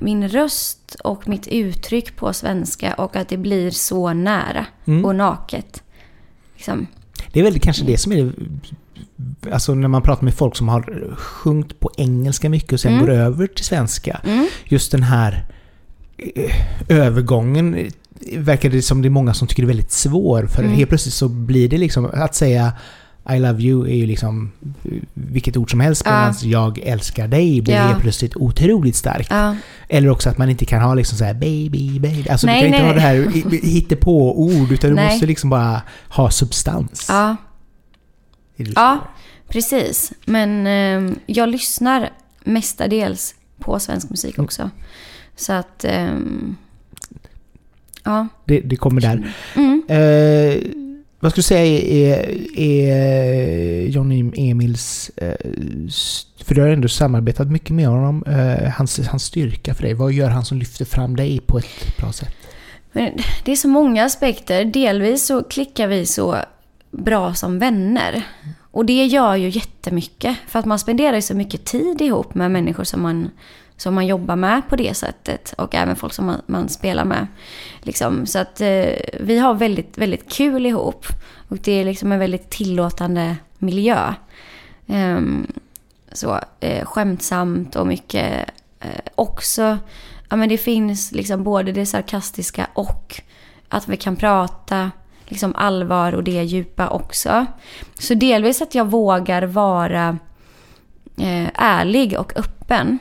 min 0.00 0.28
röst 0.28 0.96
och 1.04 1.28
mitt 1.28 1.46
uttryck 1.48 2.16
på 2.16 2.32
svenska 2.32 2.94
och 2.94 3.16
att 3.16 3.28
det 3.28 3.36
blir 3.36 3.70
så 3.70 4.12
nära 4.12 4.66
Mm. 4.84 5.04
och 5.04 5.14
naket. 5.14 5.82
Liksom. 6.56 6.86
Det 7.32 7.40
är 7.40 7.44
väl 7.44 7.58
kanske 7.60 7.84
det 7.84 7.98
som 7.98 8.12
är. 8.12 8.32
Alltså 9.52 9.74
när 9.74 9.88
man 9.88 10.02
pratar 10.02 10.24
med 10.24 10.34
folk 10.34 10.56
som 10.56 10.68
har 10.68 11.14
sjungit 11.16 11.80
på 11.80 11.90
engelska 11.96 12.48
mycket 12.48 12.72
och 12.72 12.80
sen 12.80 12.92
Mm. 12.92 13.04
går 13.06 13.12
över 13.12 13.46
till 13.46 13.64
svenska. 13.64 14.20
Mm. 14.24 14.46
Just 14.64 14.92
den 14.92 15.02
här 15.02 15.44
eh, 16.18 16.54
övergången 16.88 17.74
eh, 17.74 17.86
verkar 18.38 18.70
det 18.70 18.82
som 18.82 19.02
det 19.02 19.08
är 19.08 19.10
många 19.10 19.34
som 19.34 19.48
tycker 19.48 19.62
är 19.62 19.66
väldigt 19.66 19.92
svår. 19.92 20.46
För 20.46 20.62
Mm. 20.62 20.74
helt 20.74 20.88
plötsligt 20.88 21.14
så 21.14 21.28
blir 21.28 21.68
det 21.68 21.78
liksom 21.78 22.10
att 22.12 22.34
säga 22.34 22.72
I 23.30 23.38
love 23.38 23.62
you 23.62 23.86
är 23.86 23.94
ju 23.94 24.06
liksom 24.06 24.52
eh, 24.84 24.92
vilket 25.14 25.56
ord 25.56 25.70
som 25.70 25.80
helst 25.80 26.04
medan 26.04 26.34
jag 26.42 26.78
älskar 26.78 27.28
dig 27.28 27.60
blir 27.62 27.74
helt 27.74 28.00
plötsligt 28.00 28.36
otroligt 28.36 28.96
starkt. 28.96 29.30
Ja. 29.30 29.56
Eller 29.88 30.08
också 30.08 30.30
att 30.30 30.38
man 30.38 30.50
inte 30.50 30.64
kan 30.64 30.82
ha 30.82 30.94
liksom 30.94 31.18
så 31.18 31.24
här 31.24 31.34
baby, 31.34 32.00
baby. 32.00 32.28
Alltså 32.28 32.46
Nej, 32.46 32.62
du 32.62 32.68
kan 32.68 32.74
inte 32.74 32.78
nej, 32.78 32.88
ha 32.88 32.94
det 32.94 33.00
här 33.00 33.60
hittepå-ord 33.62 34.72
utan 34.72 34.90
du 34.90 35.02
måste 35.02 35.26
liksom 35.26 35.50
bara 35.50 35.82
ha 36.08 36.30
substans. 36.30 37.06
ja, 37.08 37.36
Ja. 38.56 38.98
precis. 39.48 40.12
Men 40.24 40.66
eh, 40.66 41.16
jag 41.26 41.48
lyssnar 41.48 42.10
mestadels 42.44 43.34
på 43.58 43.78
svensk 43.78 44.10
musik 44.10 44.38
också. 44.38 44.70
Så 45.36 45.52
att... 45.52 45.84
ehm, 45.84 46.56
ja. 48.04 48.28
Det, 48.44 48.60
det 48.60 48.76
kommer 48.76 49.00
där. 49.00 49.32
Mm. 49.54 49.82
Eh, 49.88 50.85
vad 51.26 51.32
skulle 51.32 51.40
du 51.40 51.46
säga 51.46 51.80
är, 51.80 52.58
är 52.58 53.86
Johnny 53.88 54.32
Emils... 54.36 55.10
Eh, 55.16 55.34
för 56.44 56.54
du 56.54 56.60
har 56.60 56.68
ändå 56.68 56.88
samarbetat 56.88 57.48
mycket 57.48 57.70
med 57.70 57.88
honom. 57.88 58.24
Eh, 58.26 58.70
hans, 58.70 59.08
hans 59.08 59.24
styrka 59.24 59.74
för 59.74 59.82
dig. 59.82 59.94
Vad 59.94 60.12
gör 60.12 60.28
han 60.28 60.44
som 60.44 60.58
lyfter 60.58 60.84
fram 60.84 61.16
dig 61.16 61.40
på 61.40 61.58
ett 61.58 61.96
bra 61.96 62.12
sätt? 62.12 62.34
Det 63.44 63.52
är 63.52 63.56
så 63.56 63.68
många 63.68 64.04
aspekter. 64.04 64.64
Delvis 64.64 65.26
så 65.26 65.42
klickar 65.42 65.86
vi 65.86 66.06
så 66.06 66.36
bra 66.90 67.34
som 67.34 67.58
vänner. 67.58 68.22
Och 68.70 68.86
det 68.86 69.06
gör 69.06 69.36
ju 69.36 69.48
jättemycket. 69.48 70.36
För 70.48 70.58
att 70.58 70.64
man 70.64 70.78
spenderar 70.78 71.16
ju 71.16 71.22
så 71.22 71.34
mycket 71.34 71.64
tid 71.64 72.00
ihop 72.00 72.34
med 72.34 72.50
människor 72.50 72.84
som 72.84 73.02
man, 73.02 73.30
som 73.76 73.94
man 73.94 74.06
jobbar 74.06 74.36
med 74.36 74.62
på 74.68 74.76
det 74.76 74.94
sättet. 74.94 75.54
Och 75.58 75.74
även 75.74 75.96
folk 75.96 76.12
som 76.12 76.26
man, 76.26 76.42
man 76.46 76.68
spelar 76.68 77.04
med. 77.04 77.26
Liksom. 77.80 78.26
Så 78.26 78.38
att 78.38 78.60
eh, 78.60 78.92
vi 79.20 79.38
har 79.38 79.54
väldigt, 79.54 79.98
väldigt 79.98 80.32
kul 80.32 80.66
ihop. 80.66 81.06
Och 81.48 81.56
det 81.56 81.72
är 81.72 81.84
liksom 81.84 82.12
en 82.12 82.18
väldigt 82.18 82.50
tillåtande 82.50 83.36
miljö. 83.58 84.14
Ehm, 84.86 85.46
så 86.12 86.40
eh, 86.60 86.84
skämtsamt 86.84 87.76
och 87.76 87.86
mycket 87.86 88.50
eh, 88.80 89.00
också. 89.14 89.78
Ja 90.28 90.36
men 90.36 90.48
det 90.48 90.58
finns 90.58 91.12
liksom 91.12 91.44
både 91.44 91.72
det 91.72 91.86
sarkastiska 91.86 92.66
och 92.74 93.20
att 93.68 93.88
vi 93.88 93.96
kan 93.96 94.16
prata 94.16 94.90
liksom 95.24 95.54
allvar 95.54 96.12
och 96.12 96.24
det 96.24 96.42
djupa 96.42 96.88
också. 96.88 97.46
Så 97.98 98.14
delvis 98.14 98.62
att 98.62 98.74
jag 98.74 98.90
vågar 98.90 99.42
vara 99.42 100.18
eh, 101.18 101.48
ärlig 101.54 102.18
och 102.18 102.32
öppen 102.36 102.98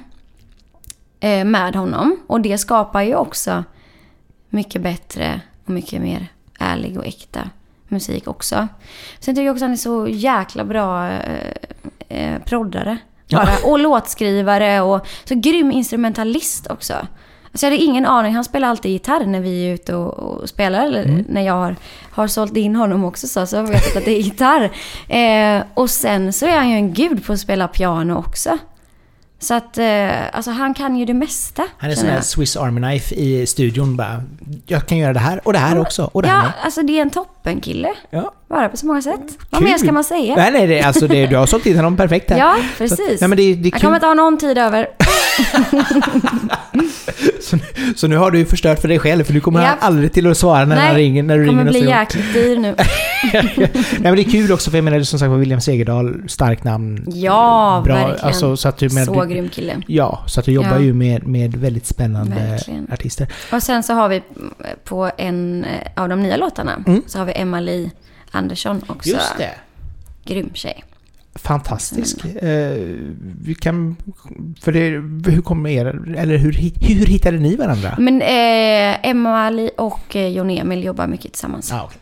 med 1.45 1.76
honom. 1.76 2.17
Och 2.28 2.41
det 2.41 2.57
skapar 2.57 3.01
ju 3.01 3.15
också 3.15 3.63
mycket 4.49 4.82
bättre 4.82 5.41
och 5.65 5.69
mycket 5.69 6.01
mer 6.01 6.28
ärlig 6.59 6.97
och 6.97 7.05
äkta 7.05 7.49
musik 7.88 8.28
också. 8.28 8.67
Sen 9.19 9.36
tycker 9.36 9.45
jag 9.45 9.53
också 9.53 9.65
att 9.65 9.69
han 9.69 9.73
är 9.73 9.78
så 9.78 10.07
jäkla 10.07 10.63
bra 10.63 11.09
eh, 11.09 11.51
eh, 12.09 12.39
proddare. 12.45 12.97
Ja. 13.28 13.47
Och 13.65 13.80
låtskrivare 13.80 14.82
och 14.82 15.07
så 15.26 15.36
grym 15.36 15.71
instrumentalist 15.71 16.67
också. 16.71 16.93
Alltså 17.51 17.65
jag 17.65 17.71
hade 17.71 17.84
ingen 17.84 18.05
aning. 18.05 18.36
Han 18.36 18.43
spelar 18.43 18.67
alltid 18.67 18.91
gitarr 18.91 19.26
när 19.26 19.39
vi 19.39 19.69
är 19.69 19.73
ute 19.73 19.95
och, 19.95 20.13
och 20.13 20.49
spelar. 20.49 20.86
Eller 20.86 21.03
Mm. 21.03 21.26
när 21.30 21.41
jag 21.41 21.53
har, 21.53 21.76
har 22.11 22.28
sålt 22.28 22.57
in 22.57 22.76
honom 22.76 23.05
också 23.05 23.28
så, 23.28 23.45
så 23.47 23.57
har 23.57 23.63
jag 23.63 23.71
vetat 23.71 23.95
att 23.97 24.05
det 24.05 24.11
är 24.11 24.21
gitarr. 24.21 24.71
Eh, 25.07 25.63
och 25.73 25.89
sen 25.89 26.34
så 26.34 26.45
är 26.45 26.57
han 26.57 26.69
ju 26.69 26.76
en 26.76 26.93
gud 26.93 27.26
på 27.26 27.34
att 27.34 27.39
spela 27.39 27.67
piano 27.67 28.17
också. 28.17 28.57
Så 29.40 29.54
att 29.54 29.78
eh, 29.78 30.36
alltså 30.36 30.52
han 30.52 30.74
kan 30.74 30.96
ju 30.96 31.06
det 31.06 31.14
mesta. 31.14 31.64
Han 31.78 31.92
är 31.92 31.96
sån 31.96 32.10
här. 32.10 32.22
Swiss 32.22 32.58
Army 32.58 32.82
Knife 32.82 33.16
i 33.16 33.48
studion 33.48 33.98
bara. 33.98 34.24
Jag 34.66 34.88
kan 34.88 34.98
göra 34.98 35.14
det 35.14 35.20
här 35.20 35.42
och 35.44 35.54
det 35.54 35.60
här 35.60 35.80
också 35.80 36.10
och 36.14 36.22
det 36.22 36.28
här 36.28 36.46
Ja, 36.46 36.52
alltså 36.62 36.82
det 36.82 36.98
är 36.98 37.02
en 37.02 37.10
toppenkille. 37.10 37.90
Ja. 38.10 38.34
Bara 38.50 38.70
på 38.70 38.78
så 38.78 38.86
många 38.86 39.02
sätt. 39.02 39.38
Vad 39.50 39.62
mer 39.62 39.78
ska 39.78 39.91
man 39.91 40.04
säga? 40.04 40.36
Nej, 40.36 40.52
nej, 40.52 40.68
det, 40.68 40.82
alltså 40.82 41.08
det, 41.08 41.28
du 41.28 41.36
har 41.36 41.46
sålt 41.46 41.66
in 41.66 41.76
honom 41.76 41.98
perfekt 41.98 42.30
här. 42.30 42.38
Ja, 42.38 42.56
precis. 42.78 43.22
Nej, 43.22 43.28
men 43.28 43.38
det, 43.38 43.56
det 43.56 43.70
är 43.70 43.72
Jag 43.74 43.82
kommer 43.82 43.96
inte 43.96 44.08
ha 44.08 44.14
någon 44.14 44.38
tid 44.38 44.58
över. 44.58 44.88
Så, 47.41 47.58
så 47.96 48.08
nu 48.08 48.18
har 48.18 48.32
du 48.32 48.38
ju 48.39 48.46
förstört 48.46 48.80
för 48.80 48.88
dig 48.88 49.00
själv 49.00 49.24
för 49.24 49.34
du 49.34 49.39
kommer 49.41 49.64
Japp. 49.64 49.78
aldrig 49.82 50.14
till 50.14 50.28
att 50.32 50.38
svara 50.38 50.66
när 50.66 50.76
Nej, 50.76 50.88
han 50.88 50.96
ringer. 50.96 51.24
När 51.24 51.38
du 51.38 51.46
kommer 51.48 51.66
ringer 51.66 51.72
bli 51.72 51.82
nästa 51.82 52.20
gång. 52.20 52.24
jäkligt 52.24 52.34
dyr 52.34 52.58
nu. 52.58 52.76
Nej 53.34 54.02
men 54.02 54.16
det 54.16 54.22
är 54.22 54.32
kul 54.32 54.52
också 54.52 54.70
för 54.72 54.78
jag 54.78 54.84
menar 54.84 55.00
som 55.02 55.20
sagt 55.20 55.30
var 55.30 55.38
William 55.38 55.62
Segerdahl, 55.62 56.24
starkt 56.28 56.64
namn. 56.64 57.04
Ja, 57.08 57.84
verkligen. 57.88 58.20
Alltså, 58.28 58.58
så 58.58 58.70
att 58.70 58.78
du, 58.78 58.89
men, 58.93 59.06
Så 59.06 59.24
du, 59.24 59.30
grym 59.34 59.50
kille. 59.50 59.82
Ja, 59.88 60.24
så 60.28 60.39
att 60.39 60.46
du 60.46 60.52
jobbar 60.52 60.70
Ja. 60.76 60.80
ju 60.80 60.93
med, 60.93 61.28
med 61.28 61.56
väldigt 61.56 61.86
spännande 61.86 62.36
Verkligen. 62.36 62.88
artister. 62.93 63.28
Och 63.52 63.64
sen 63.64 63.84
så 63.84 63.93
har 63.93 64.10
vi 64.10 64.22
på 64.84 65.12
en 65.18 65.66
eh, 65.66 66.04
av 66.04 66.10
de 66.10 66.24
nya 66.24 66.38
låtarna 66.38 66.72
Mm. 66.88 67.02
så 67.08 67.18
har 67.20 67.26
vi 67.26 67.34
Emma-Li 67.36 67.91
Andersson 68.36 68.82
också. 68.88 69.10
Just 69.10 69.38
det. 69.38 69.54
Grym 70.26 70.50
tjej. 70.54 70.84
Fantastisk. 71.36 72.26
Eh, 72.26 72.78
vi 73.42 73.56
kan... 73.62 73.96
För 74.62 74.72
det, 74.72 74.80
hur 75.32 75.42
kommer 75.42 75.70
er... 75.70 76.16
Eller 76.18 76.38
hur, 76.38 76.52
hur 76.82 77.06
hittade 77.06 77.38
ni 77.38 77.56
varandra? 77.56 77.96
Men 78.00 78.22
eh, 78.22 79.08
Emma-Li 79.10 79.70
och 79.78 80.16
eh, 80.16 80.28
Jon 80.28 80.50
Emil 80.50 80.84
jobbar 80.84 81.08
mycket 81.08 81.32
tillsammans. 81.34 81.72
Ah, 81.72 81.84
okej. 81.84 82.02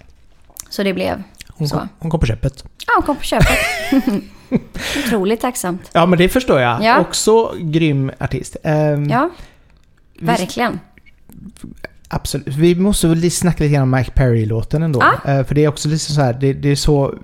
Så 0.70 0.84
det 0.84 0.94
blev... 0.94 1.24
hon, 1.50 1.68
Så. 1.68 1.78
kom, 1.78 1.90
hon 2.00 2.12
kom 2.12 2.20
på 2.20 2.26
köpet. 2.26 2.64
Ja, 2.88 2.94
hon 2.96 3.04
kom 3.06 3.16
på 3.16 3.24
köpet. 3.24 3.58
Otroligt 5.06 5.42
tacksamt. 5.42 5.90
Ja 5.94 6.06
men 6.06 6.20
det 6.20 6.30
förstår 6.30 6.60
jag. 6.62 6.84
Ja. 6.84 7.00
Också 7.00 7.54
grym 7.60 8.12
artist. 8.20 8.58
Ehm, 8.64 9.10
Ja, 9.10 9.30
verkligen. 10.20 10.80
Absolut. 12.16 12.47
Vi 12.47 12.76
måste 12.76 13.07
väl 13.07 13.32
snacka 13.32 13.64
lite 13.64 13.74
grann 13.74 13.84
om 13.84 13.91
Mike 13.91 14.11
Perry-låten 14.11 14.84
ändå. 14.84 14.99
Ja. 15.26 15.32
Eh, 15.32 15.45
För 15.45 15.55
det 15.55 15.64
är 15.64 15.68
också 15.68 15.89
lite 15.89 15.99
så 16.11 16.22
här, 16.22 16.34
det, 16.34 16.53
det 16.53 16.70
är 16.70 16.76
så... 16.76 17.16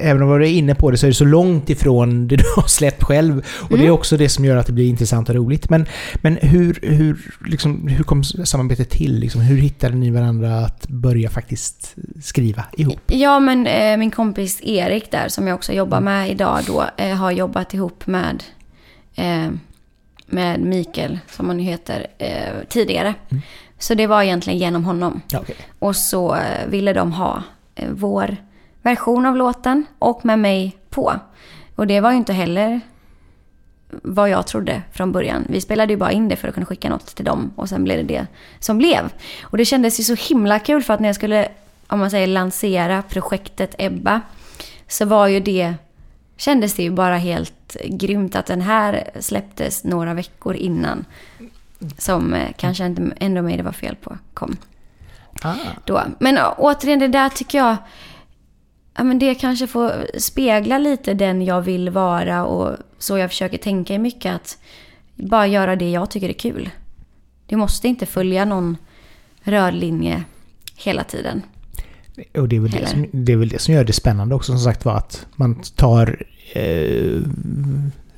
Även 0.00 0.22
om 0.22 0.38
du 0.38 0.46
är 0.46 0.50
inne 0.50 0.74
på 0.74 0.90
det 0.90 0.96
så 0.96 1.06
är 1.06 1.10
det 1.10 1.14
så 1.14 1.24
långt 1.24 1.70
ifrån 1.70 2.28
det 2.28 2.36
du 2.36 2.44
har 2.56 2.66
släppt 2.68 3.02
själv. 3.02 3.38
Och 3.60 3.68
det 3.68 3.74
är 3.74 3.86
Mm. 3.86 3.94
också 3.94 4.16
det 4.16 4.28
som 4.28 4.44
gör 4.44 4.56
att 4.56 4.66
det 4.66 4.72
blir 4.72 4.88
intressant 4.88 5.28
och 5.28 5.34
roligt. 5.34 5.70
Men, 5.70 5.86
men 6.14 6.36
hur, 6.42 6.78
hur, 6.82 7.18
liksom, 7.46 7.88
hur 7.88 8.04
kom 8.04 8.24
samarbetet 8.24 8.90
till? 8.90 9.18
Liksom, 9.18 9.40
hur 9.40 9.56
hittade 9.56 9.94
ni 9.94 10.10
varandra 10.10 10.58
att 10.58 10.88
börja 10.88 11.30
faktiskt 11.30 11.94
skriva 12.22 12.64
ihop? 12.76 13.00
Ja, 13.06 13.40
men 13.40 13.66
eh, 13.66 13.96
min 13.96 14.10
kompis 14.10 14.60
Erik 14.62 15.10
där, 15.10 15.28
som 15.28 15.46
jag 15.46 15.54
också 15.54 15.72
jobbar 15.72 16.00
med 16.00 16.30
idag 16.30 16.58
då, 16.66 16.84
eh, 16.96 17.16
har 17.16 17.30
jobbat 17.30 17.74
ihop 17.74 18.06
med, 18.06 18.42
eh, 19.14 19.48
med 20.26 20.60
Mikael, 20.60 21.18
som 21.30 21.48
han 21.48 21.58
heter, 21.58 22.06
eh, 22.18 22.54
tidigare. 22.68 23.14
Mm. 23.30 23.42
Så 23.78 23.94
det 23.94 24.06
var 24.06 24.22
egentligen 24.22 24.58
genom 24.58 24.84
honom. 24.84 25.20
Okej. 25.34 25.56
Och 25.78 25.96
så 25.96 26.34
eh, 26.34 26.66
ville 26.66 26.92
de 26.92 27.12
ha 27.12 27.42
eh, 27.74 27.88
vår 27.90 28.36
version 28.82 29.26
av 29.26 29.36
låten 29.36 29.86
och 29.98 30.24
med 30.24 30.38
mig 30.38 30.76
på. 30.90 31.14
Och 31.76 31.86
det 31.86 32.00
var 32.00 32.10
ju 32.10 32.16
inte 32.16 32.32
heller 32.32 32.80
vad 33.90 34.30
jag 34.30 34.46
trodde 34.46 34.82
från 34.92 35.12
början. 35.12 35.46
Vi 35.48 35.60
spelade 35.60 35.92
ju 35.92 35.96
bara 35.96 36.12
in 36.12 36.28
det 36.28 36.36
för 36.36 36.48
att 36.48 36.54
kunna 36.54 36.66
skicka 36.66 36.88
något 36.88 37.06
till 37.06 37.24
dem 37.24 37.52
och 37.56 37.68
sen 37.68 37.84
blev 37.84 38.06
det 38.06 38.14
det 38.14 38.26
som 38.58 38.78
blev. 38.78 39.12
Och 39.42 39.58
det 39.58 39.64
kändes 39.64 40.00
ju 40.00 40.04
så 40.04 40.14
himla 40.14 40.58
kul 40.58 40.82
för 40.82 40.94
att 40.94 41.00
när 41.00 41.08
jag 41.08 41.16
skulle, 41.16 41.48
om 41.86 41.98
man 41.98 42.10
säger 42.10 42.26
lansera 42.26 43.02
projektet 43.02 43.74
Ebba, 43.78 44.20
så 44.88 45.04
var 45.04 45.26
ju 45.26 45.40
det, 45.40 45.74
kändes 46.36 46.74
det 46.74 46.82
ju 46.82 46.90
bara 46.90 47.16
helt 47.16 47.76
grymt 47.84 48.36
att 48.36 48.46
den 48.46 48.60
här 48.60 49.10
släpptes 49.20 49.84
några 49.84 50.14
veckor 50.14 50.54
innan. 50.54 51.04
Som 51.98 52.34
eh, 52.34 52.48
kanske 52.56 52.86
inte 52.86 53.12
ändå 53.20 53.42
mig 53.42 53.56
det 53.56 53.62
var 53.62 53.72
fel 53.72 53.96
på 53.96 54.18
kom 54.34 54.56
Ah. 55.42 55.54
då. 55.84 56.02
Men 56.20 56.38
återigen, 56.56 56.98
det 56.98 57.08
där 57.08 57.28
tycker 57.28 57.58
jag... 57.58 57.76
Ja, 58.96 59.04
men 59.04 59.18
det 59.18 59.34
kanske 59.34 59.66
får 59.66 60.18
spegla 60.18 60.78
lite 60.78 61.14
den 61.14 61.42
jag 61.42 61.62
vill 61.62 61.90
vara 61.90 62.44
och 62.44 62.76
så 62.98 63.18
jag 63.18 63.30
försöker 63.30 63.58
tänka 63.58 63.94
i 63.94 63.98
mycket. 63.98 64.34
Att 64.34 64.58
bara 65.14 65.46
göra 65.46 65.76
det 65.76 65.90
jag 65.90 66.10
tycker 66.10 66.28
är 66.28 66.32
kul. 66.32 66.70
Du 67.46 67.56
måste 67.56 67.88
inte 67.88 68.06
följa 68.06 68.44
någon 68.44 68.76
röd 69.42 69.74
linje 69.74 70.24
hela 70.76 71.04
tiden. 71.04 71.42
Och 72.38 72.48
det 72.48 72.56
är, 72.56 72.60
väl 72.60 72.70
det, 72.70 72.86
som, 72.86 73.06
det 73.12 73.32
är 73.32 73.36
väl 73.36 73.48
det 73.48 73.58
som 73.58 73.74
gör 73.74 73.84
det 73.84 73.92
spännande 73.92 74.34
också 74.34 74.52
som 74.52 74.60
sagt 74.60 74.84
var 74.84 74.96
att 74.96 75.26
man 75.36 75.62
tar 75.76 76.26
eh, 76.52 77.20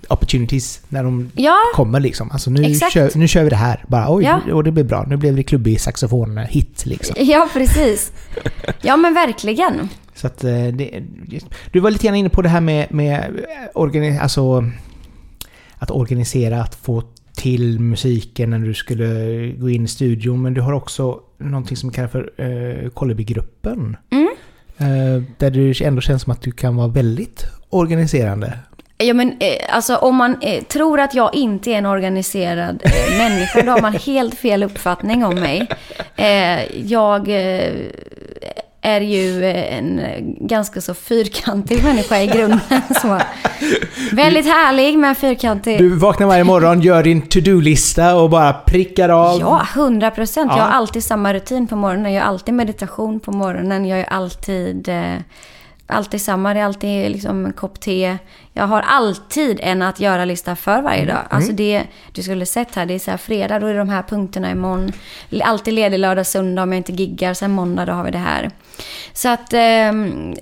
opportunities 0.08 0.80
när 0.88 1.04
de 1.04 1.30
Ja, 1.34 1.56
kommer 1.74 2.00
liksom. 2.00 2.30
Alltså 2.30 2.50
nu 2.50 2.62
Exakt. 2.64 2.92
kör, 2.92 3.10
nu 3.14 3.28
kör 3.28 3.44
vi 3.44 3.50
det 3.50 3.56
här. 3.56 3.84
Bara 3.88 4.14
oj, 4.14 4.24
Ja. 4.24 4.54
och 4.54 4.64
det 4.64 4.72
blir 4.72 4.84
bra. 4.84 5.04
Nu 5.08 5.16
blev 5.16 5.36
det 5.36 5.42
klubbig 5.42 5.80
saxofon-hit 5.80 6.86
liksom. 6.86 7.16
ja 7.24 7.48
precis. 7.52 8.12
Ja 8.82 8.96
men 8.96 9.14
verkligen. 9.14 9.88
Så 10.14 10.26
att 10.26 10.44
eh, 10.44 10.66
det, 10.66 11.02
Du 11.72 11.80
var 11.80 11.90
lite 11.90 12.06
grann 12.06 12.16
inne 12.16 12.28
på 12.28 12.42
det 12.42 12.48
här 12.48 12.60
med, 12.60 12.86
med 12.94 13.40
organi, 13.74 14.18
alltså, 14.18 14.64
att 15.78 15.90
organisera, 15.90 16.62
att 16.62 16.74
få 16.74 17.02
till 17.34 17.80
musiken 17.80 18.50
när 18.50 18.58
du 18.58 18.74
skulle 18.74 19.06
gå 19.52 19.70
in 19.70 19.84
i 19.84 19.88
studion. 19.88 20.42
Men 20.42 20.54
du 20.54 20.60
har 20.60 20.72
också 20.72 21.20
någonting 21.38 21.76
som 21.76 21.90
kallas 21.92 22.10
för 22.12 22.30
eh, 22.36 22.90
Kollebygruppen. 22.90 23.96
Mm. 24.10 24.28
Eh, 24.78 25.22
där 25.38 25.50
det 25.50 25.80
ändå 25.80 26.00
känns 26.00 26.22
som 26.22 26.32
att 26.32 26.42
du 26.42 26.52
kan 26.52 26.76
vara 26.76 26.88
väldigt 26.88 27.44
organiserande. 27.70 28.58
Ja 28.98 29.14
men 29.14 29.28
eh, 29.40 29.74
alltså 29.74 29.96
om 29.96 30.16
man 30.16 30.36
eh, 30.40 30.62
tror 30.64 31.00
att 31.00 31.14
jag 31.14 31.34
inte 31.34 31.70
är 31.70 31.74
en 31.78 31.86
organiserad 31.86 32.82
eh, 32.84 33.18
människa, 33.18 33.62
då 33.62 33.70
har 33.72 33.80
man 33.80 33.92
helt 33.92 34.34
fel 34.34 34.62
uppfattning 34.62 35.24
om 35.24 35.34
mig. 35.34 35.68
Jag 36.84 37.28
är 38.82 39.00
ju 39.00 39.44
en 39.50 40.00
ganska 40.40 40.80
så 40.80 40.94
fyrkantig 40.94 41.84
människa 41.84 42.18
i 42.20 42.26
grunden. 42.26 42.60
Så. 43.02 43.18
Väldigt 44.12 44.46
härlig 44.46 44.98
men 44.98 45.14
fyrkantig. 45.14 45.78
Du 45.78 45.88
vaknar 45.96 46.26
varje 46.26 46.44
morgon, 46.44 46.80
gör 46.80 47.02
din 47.02 47.22
to-do-lista 47.22 48.16
och 48.16 48.30
bara 48.30 48.52
prickar 48.52 49.08
av. 49.08 49.40
Ja, 49.40 49.66
100 49.74 50.10
procent. 50.10 50.50
Jag 50.50 50.58
Ja. 50.58 50.62
har 50.62 50.70
alltid 50.70 51.04
samma 51.04 51.34
rutin 51.34 51.66
på 51.66 51.76
morgonen. 51.76 52.04
Jag 52.12 52.12
gör 52.22 52.28
alltid 52.28 52.54
meditation 52.54 53.20
på 53.20 53.32
morgonen. 53.32 53.84
Jag 53.86 53.98
gör 53.98 54.06
alltid, 54.08 54.88
alltid 55.88 56.22
samma. 56.22 56.54
Det 56.54 56.60
är 56.60 56.64
alltid 56.64 57.10
liksom 57.10 57.46
en 57.46 57.52
kopp 57.52 57.80
te. 57.80 58.18
Jag 58.52 58.66
har 58.66 58.82
alltid 58.82 59.60
en 59.62 59.82
att 59.82 60.00
göra-lista 60.00 60.56
för 60.56 60.82
varje 60.82 61.04
dag. 61.04 61.26
Alltså 61.30 61.52
det, 61.52 61.84
du 62.12 62.22
skulle 62.22 62.46
sett 62.46 62.74
här, 62.74 62.86
det 62.86 62.94
är 62.94 62.98
så 62.98 63.10
här 63.10 63.18
fredag, 63.18 63.58
då 63.58 63.66
är 63.66 63.72
det 63.72 63.78
de 63.78 63.88
här 63.88 64.02
punkterna 64.02 64.50
imorgon. 64.50 64.92
Alltid 65.42 65.74
ledig 65.74 65.98
lördag, 65.98 66.26
söndag 66.26 66.62
om 66.62 66.72
jag 66.72 66.76
inte 66.76 66.92
giggar. 66.92 67.34
Sen 67.34 67.50
måndag, 67.50 67.84
då 67.84 67.92
har 67.92 68.04
vi 68.04 68.10
det 68.10 68.18
här. 68.18 68.50
Så 69.12 69.28
att 69.28 69.52
ehm, 69.52 70.34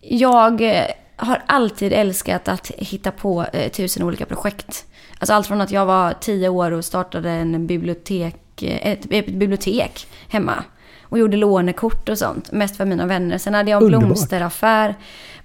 jag 0.00 0.60
eh, 0.60 0.84
har 1.16 1.42
alltid 1.46 1.92
älskat 1.92 2.48
att 2.48 2.70
hitta 2.70 3.10
på 3.10 3.46
eh, 3.52 3.70
tusen 3.70 4.02
olika 4.02 4.26
projekt. 4.26 4.84
Alltså 5.18 5.34
allt 5.34 5.46
från 5.46 5.60
att 5.60 5.70
jag 5.70 5.86
var 5.86 6.14
tio 6.20 6.48
år 6.48 6.70
och 6.70 6.84
startade 6.84 7.30
en 7.30 7.66
bibliotek, 7.66 8.62
eh, 8.62 8.92
ett, 8.92 9.06
ett 9.10 9.26
bibliotek 9.26 10.06
hemma. 10.28 10.64
Och 11.14 11.20
gjorde 11.20 11.36
lånekort 11.36 12.08
och 12.08 12.18
sånt. 12.18 12.52
Mest 12.52 12.76
för 12.76 12.84
mina 12.84 13.06
vänner. 13.06 13.38
Sen 13.38 13.54
hade 13.54 13.70
jag 13.70 13.78
en 13.78 13.84
Underbart. 13.84 14.04
blomsteraffär. 14.06 14.94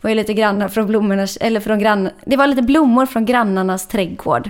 var 0.01 0.09
ju 0.09 0.15
lite 0.15 0.33
grannar 0.33 0.67
från 0.67 0.87
blommornas, 0.87 1.37
eller 1.41 1.59
från 1.59 1.79
grann, 1.79 2.09
Det 2.25 2.37
var 2.37 2.47
lite 2.47 2.61
blommor 2.61 3.05
från 3.05 3.25
grannarnas 3.25 3.87
trädgård. 3.87 4.49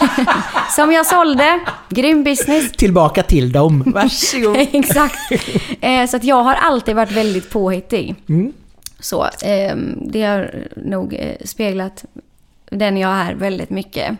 Som 0.76 0.92
jag 0.92 1.06
sålde. 1.06 1.60
Grym 1.88 2.24
business. 2.24 2.72
Tillbaka 2.72 3.22
till 3.22 3.52
dem. 3.52 3.82
Varsågod. 3.86 4.56
Exakt. 4.72 5.16
Eh, 5.80 6.06
så 6.06 6.16
att 6.16 6.24
jag 6.24 6.42
har 6.42 6.54
alltid 6.54 6.96
varit 6.96 7.12
väldigt 7.12 7.50
påhittig. 7.50 8.14
Mm. 8.28 8.52
Så 9.00 9.24
eh, 9.24 9.76
det 9.96 10.22
har 10.22 10.54
nog 10.76 11.14
eh, 11.14 11.36
speglat 11.44 12.04
den 12.70 12.96
jag 12.96 13.10
är 13.10 13.34
väldigt 13.34 13.70
mycket. 13.70 14.16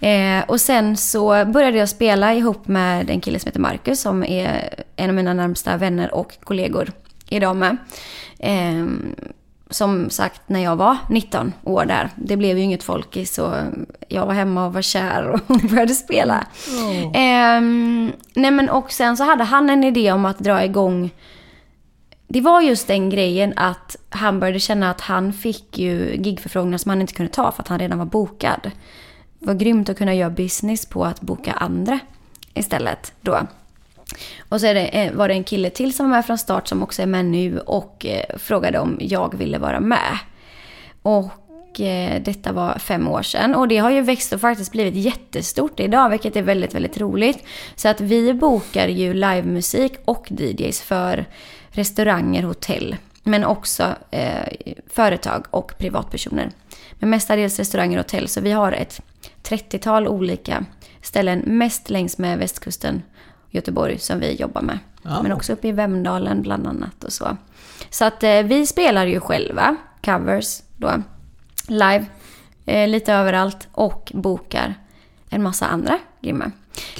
Eh, 0.00 0.44
och 0.48 0.60
sen 0.60 0.96
så 0.96 1.44
började 1.44 1.78
jag 1.78 1.88
spela 1.88 2.34
ihop 2.34 2.68
med 2.68 3.10
en 3.10 3.20
kille 3.20 3.38
som 3.38 3.48
heter 3.48 3.60
Marcus 3.60 4.00
som 4.00 4.24
är 4.24 4.84
en 4.96 5.10
av 5.10 5.16
mina 5.16 5.34
närmsta 5.34 5.76
vänner 5.76 6.14
och 6.14 6.32
kollegor 6.44 6.92
idag 7.28 7.56
med. 7.56 7.76
Eh, 8.38 8.86
som 9.70 10.10
sagt 10.10 10.48
när 10.48 10.60
jag 10.60 10.76
var 10.76 10.96
19 11.10 11.52
år 11.64 11.84
där. 11.84 12.10
Det 12.16 12.36
blev 12.36 12.58
ju 12.58 12.64
inget 12.64 12.82
folkis 12.82 13.34
så 13.34 13.54
jag 14.08 14.26
var 14.26 14.34
hemma 14.34 14.66
och 14.66 14.72
var 14.72 14.82
kär 14.82 15.28
och 15.28 15.40
började 15.70 15.94
spela. 15.94 16.46
Ehm, 17.14 18.12
nej 18.34 18.50
men 18.50 18.68
och 18.68 18.92
sen 18.92 19.16
så 19.16 19.24
hade 19.24 19.44
han 19.44 19.70
en 19.70 19.84
idé 19.84 20.12
om 20.12 20.24
att 20.24 20.38
dra 20.38 20.64
igång 20.64 21.10
det 22.28 22.40
var 22.40 22.60
just 22.60 22.86
den 22.86 23.10
grejen 23.10 23.52
att 23.56 23.96
han 24.10 24.40
började 24.40 24.60
känna 24.60 24.90
att 24.90 25.00
han 25.00 25.32
fick 25.32 25.78
ju 25.78 26.16
gigförfrågningar 26.16 26.78
som 26.78 26.88
han 26.88 27.00
inte 27.00 27.14
kunde 27.14 27.32
ta 27.32 27.52
för 27.52 27.62
att 27.62 27.68
han 27.68 27.78
redan 27.78 27.98
var 27.98 28.06
bokad. 28.06 28.70
Det 29.38 29.46
var 29.46 29.54
grymt 29.54 29.88
att 29.88 29.98
kunna 29.98 30.14
göra 30.14 30.30
business 30.30 30.86
på 30.86 31.04
att 31.04 31.20
boka 31.20 31.52
andra 31.52 31.98
istället 32.54 33.12
då. 33.20 33.46
Och 34.48 34.60
så 34.60 34.66
är 34.66 34.74
det, 34.74 34.86
eh, 34.86 35.12
var 35.12 35.28
det 35.28 35.34
en 35.34 35.44
kille 35.44 35.70
till 35.70 35.94
som 35.94 36.10
var 36.10 36.16
med 36.16 36.26
från 36.26 36.38
start 36.38 36.68
som 36.68 36.82
också 36.82 37.02
är 37.02 37.06
med 37.06 37.24
nu 37.24 37.58
och 37.58 38.06
eh, 38.06 38.38
frågade 38.38 38.78
om 38.78 38.98
jag 39.00 39.38
ville 39.38 39.58
vara 39.58 39.80
med. 39.80 40.18
Och 41.02 41.80
eh, 41.80 42.22
detta 42.22 42.52
var 42.52 42.78
fem 42.78 43.08
år 43.08 43.22
sedan 43.22 43.54
och 43.54 43.68
det 43.68 43.78
har 43.78 43.90
ju 43.90 44.00
växt 44.00 44.32
och 44.32 44.40
faktiskt 44.40 44.72
blivit 44.72 44.94
jättestort 44.94 45.80
idag 45.80 46.10
vilket 46.10 46.36
är 46.36 46.42
väldigt, 46.42 46.74
väldigt 46.74 46.98
roligt. 46.98 47.44
Så 47.74 47.88
att 47.88 48.00
vi 48.00 48.34
bokar 48.34 48.88
ju 48.88 49.14
livemusik 49.14 49.92
och 50.04 50.32
DJs 50.32 50.82
för 50.82 51.24
restauranger, 51.70 52.42
hotell 52.42 52.96
men 53.28 53.44
också 53.44 53.94
eh, 54.10 54.74
företag 54.86 55.46
och 55.50 55.78
privatpersoner. 55.78 56.50
Men 56.94 57.10
mestadels 57.10 57.58
restauranger 57.58 57.98
och 57.98 58.04
hotell 58.04 58.28
så 58.28 58.40
vi 58.40 58.52
har 58.52 58.72
ett 58.72 59.00
30-tal 59.42 60.08
olika 60.08 60.64
ställen 61.02 61.42
mest 61.46 61.90
längs 61.90 62.18
med 62.18 62.38
västkusten 62.38 63.02
Göteborg 63.50 63.98
som 63.98 64.20
vi 64.20 64.34
jobbar 64.34 64.62
med. 64.62 64.78
Ja. 65.02 65.22
Men 65.22 65.32
också 65.32 65.52
uppe 65.52 65.68
i 65.68 65.72
Vemdalen 65.72 66.42
bland 66.42 66.66
annat 66.66 67.04
och 67.04 67.12
så. 67.12 67.36
Så 67.90 68.04
att 68.04 68.22
eh, 68.22 68.42
vi 68.42 68.66
spelar 68.66 69.06
ju 69.06 69.20
själva 69.20 69.76
covers 70.04 70.62
då, 70.76 71.02
live, 71.68 72.06
eh, 72.66 72.88
lite 72.88 73.12
överallt 73.12 73.68
och 73.72 74.12
bokar 74.14 74.74
en 75.30 75.42
massa 75.42 75.66
andra 75.66 75.98
grymma. 76.20 76.52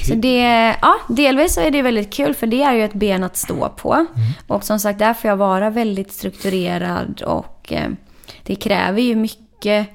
Så 0.09 0.14
det, 0.14 0.74
ja, 0.83 0.95
delvis 1.09 1.55
så 1.55 1.61
är 1.61 1.70
det 1.70 1.83
väldigt 1.83 2.12
kul 2.12 2.35
för 2.35 2.47
det 2.47 2.62
är 2.62 2.74
ju 2.74 2.85
ett 2.85 2.95
ben 2.95 3.24
att 3.24 3.37
stå 3.37 3.68
på. 3.68 4.07
Och 4.47 4.64
som 4.64 4.79
sagt, 4.79 4.99
där 4.99 5.14
får 5.14 5.29
jag 5.29 5.37
vara 5.37 5.70
väldigt 5.70 6.12
strukturerad 6.12 7.22
och 7.22 7.72
eh, 7.72 7.91
det 8.43 8.55
kräver 8.55 9.03
ju 9.03 9.16
mycket 9.16 9.89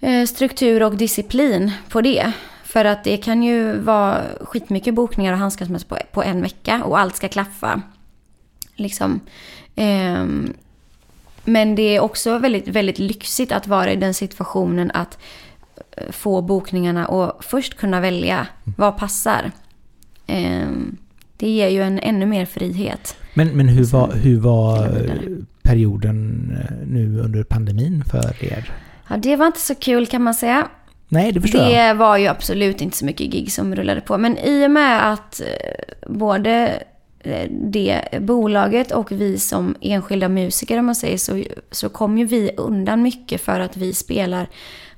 eh, 0.00 0.26
struktur 0.26 0.82
och 0.82 0.96
disciplin 0.96 1.72
på 1.88 2.00
det. 2.00 2.32
För 2.64 2.84
att 2.84 3.04
det 3.04 3.16
kan 3.16 3.42
ju 3.42 3.78
vara 3.78 4.22
skitmycket 4.40 4.94
bokningar 4.94 5.32
och 5.32 5.38
handskas 5.38 5.68
med 5.68 5.88
på, 5.88 5.98
på 6.12 6.22
en 6.22 6.42
vecka 6.42 6.84
och 6.84 6.98
allt 6.98 7.16
ska 7.16 7.28
klaffa. 7.28 7.82
Liksom. 8.76 9.20
Ehm, 9.74 10.54
men 11.44 11.74
det 11.74 11.96
är 11.96 12.00
också 12.00 12.38
väldigt, 12.38 12.68
väldigt 12.68 12.98
lyxigt 12.98 13.52
att 13.52 13.66
vara 13.66 13.92
i 13.92 13.96
den 13.96 14.14
situationen 14.14 14.90
att 14.94 15.14
eh, 15.14 15.51
få 16.10 16.42
bokningarna 16.42 17.06
och 17.06 17.44
först 17.44 17.76
kunna 17.76 18.00
välja 18.00 18.46
vad 18.76 18.96
passar. 18.96 19.50
Ehm, 20.26 20.96
det 21.36 21.48
ger 21.48 21.68
ju 21.68 21.82
en 21.82 21.98
ännu 21.98 22.26
mer 22.26 22.46
frihet. 22.46 23.16
Men, 23.34 23.48
men 23.48 23.68
hur 23.68 23.84
var, 23.84 24.12
hur 24.12 24.40
var 24.40 24.88
perioden 25.62 26.50
eh, 26.60 26.86
nu 26.86 27.20
under 27.20 27.42
pandemin 27.44 28.04
för 28.04 28.44
er? 28.44 28.72
Ja, 29.08 29.16
det 29.16 29.36
var 29.36 29.46
inte 29.46 29.60
så 29.60 29.74
kul 29.74 30.06
kan 30.06 30.22
man 30.22 30.34
säga. 30.34 30.68
Nej, 31.08 31.32
det 31.32 31.40
förstår 31.40 31.60
jag. 31.60 31.70
Det 31.70 31.98
var 31.98 32.16
ju 32.16 32.26
absolut 32.26 32.80
inte 32.80 32.96
så 32.96 33.04
mycket 33.04 33.30
gig 33.30 33.52
som 33.52 33.74
rullade 33.74 34.00
på. 34.00 34.18
Men 34.18 34.38
i 34.38 34.66
och 34.66 34.70
med 34.70 35.12
att 35.12 35.40
eh, 35.40 36.14
både 36.14 36.82
eh, 37.20 37.50
det 37.50 38.00
bolaget 38.20 38.92
och 38.92 39.12
vi 39.12 39.38
som 39.38 39.74
enskilda 39.80 40.28
musiker 40.28 40.78
om 40.78 40.86
man 40.86 40.94
säger 40.94 41.18
så, 41.18 41.42
så 41.70 41.88
kom 41.88 42.18
ju 42.18 42.24
vi 42.24 42.50
undan 42.56 43.02
mycket 43.02 43.40
för 43.40 43.60
att 43.60 43.76
vi 43.76 43.94
spelar 43.94 44.48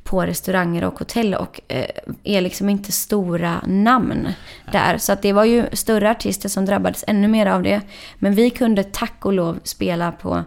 på 0.04 0.26
restauranger 0.26 0.84
och 0.84 0.98
hotell 0.98 1.34
och 1.34 1.60
eh, 1.68 1.86
är 2.24 2.40
liksom 2.40 2.68
inte 2.68 2.92
stora 2.92 3.60
namn 3.66 4.28
där. 4.72 4.98
Så 4.98 5.12
att 5.12 5.22
det 5.22 5.32
var 5.32 5.44
ju 5.44 5.66
större 5.72 6.10
artister 6.10 6.48
som 6.48 6.66
drabbades 6.66 7.04
ännu 7.06 7.28
mer 7.28 7.46
av 7.46 7.62
det. 7.62 7.80
Men 8.18 8.34
vi 8.34 8.50
kunde 8.50 8.84
tack 8.84 9.24
och 9.26 9.32
lov 9.32 9.58
spela 9.62 10.12
på 10.12 10.44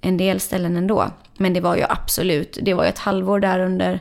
en 0.00 0.16
del 0.16 0.40
ställen 0.40 0.76
ändå. 0.76 1.10
Men 1.38 1.52
det 1.52 1.60
var 1.60 1.76
ju 1.76 1.84
absolut, 1.88 2.58
det 2.62 2.74
var 2.74 2.84
ju 2.84 2.88
ett 2.88 2.98
halvår 2.98 3.40
där 3.40 3.58
under 3.60 4.00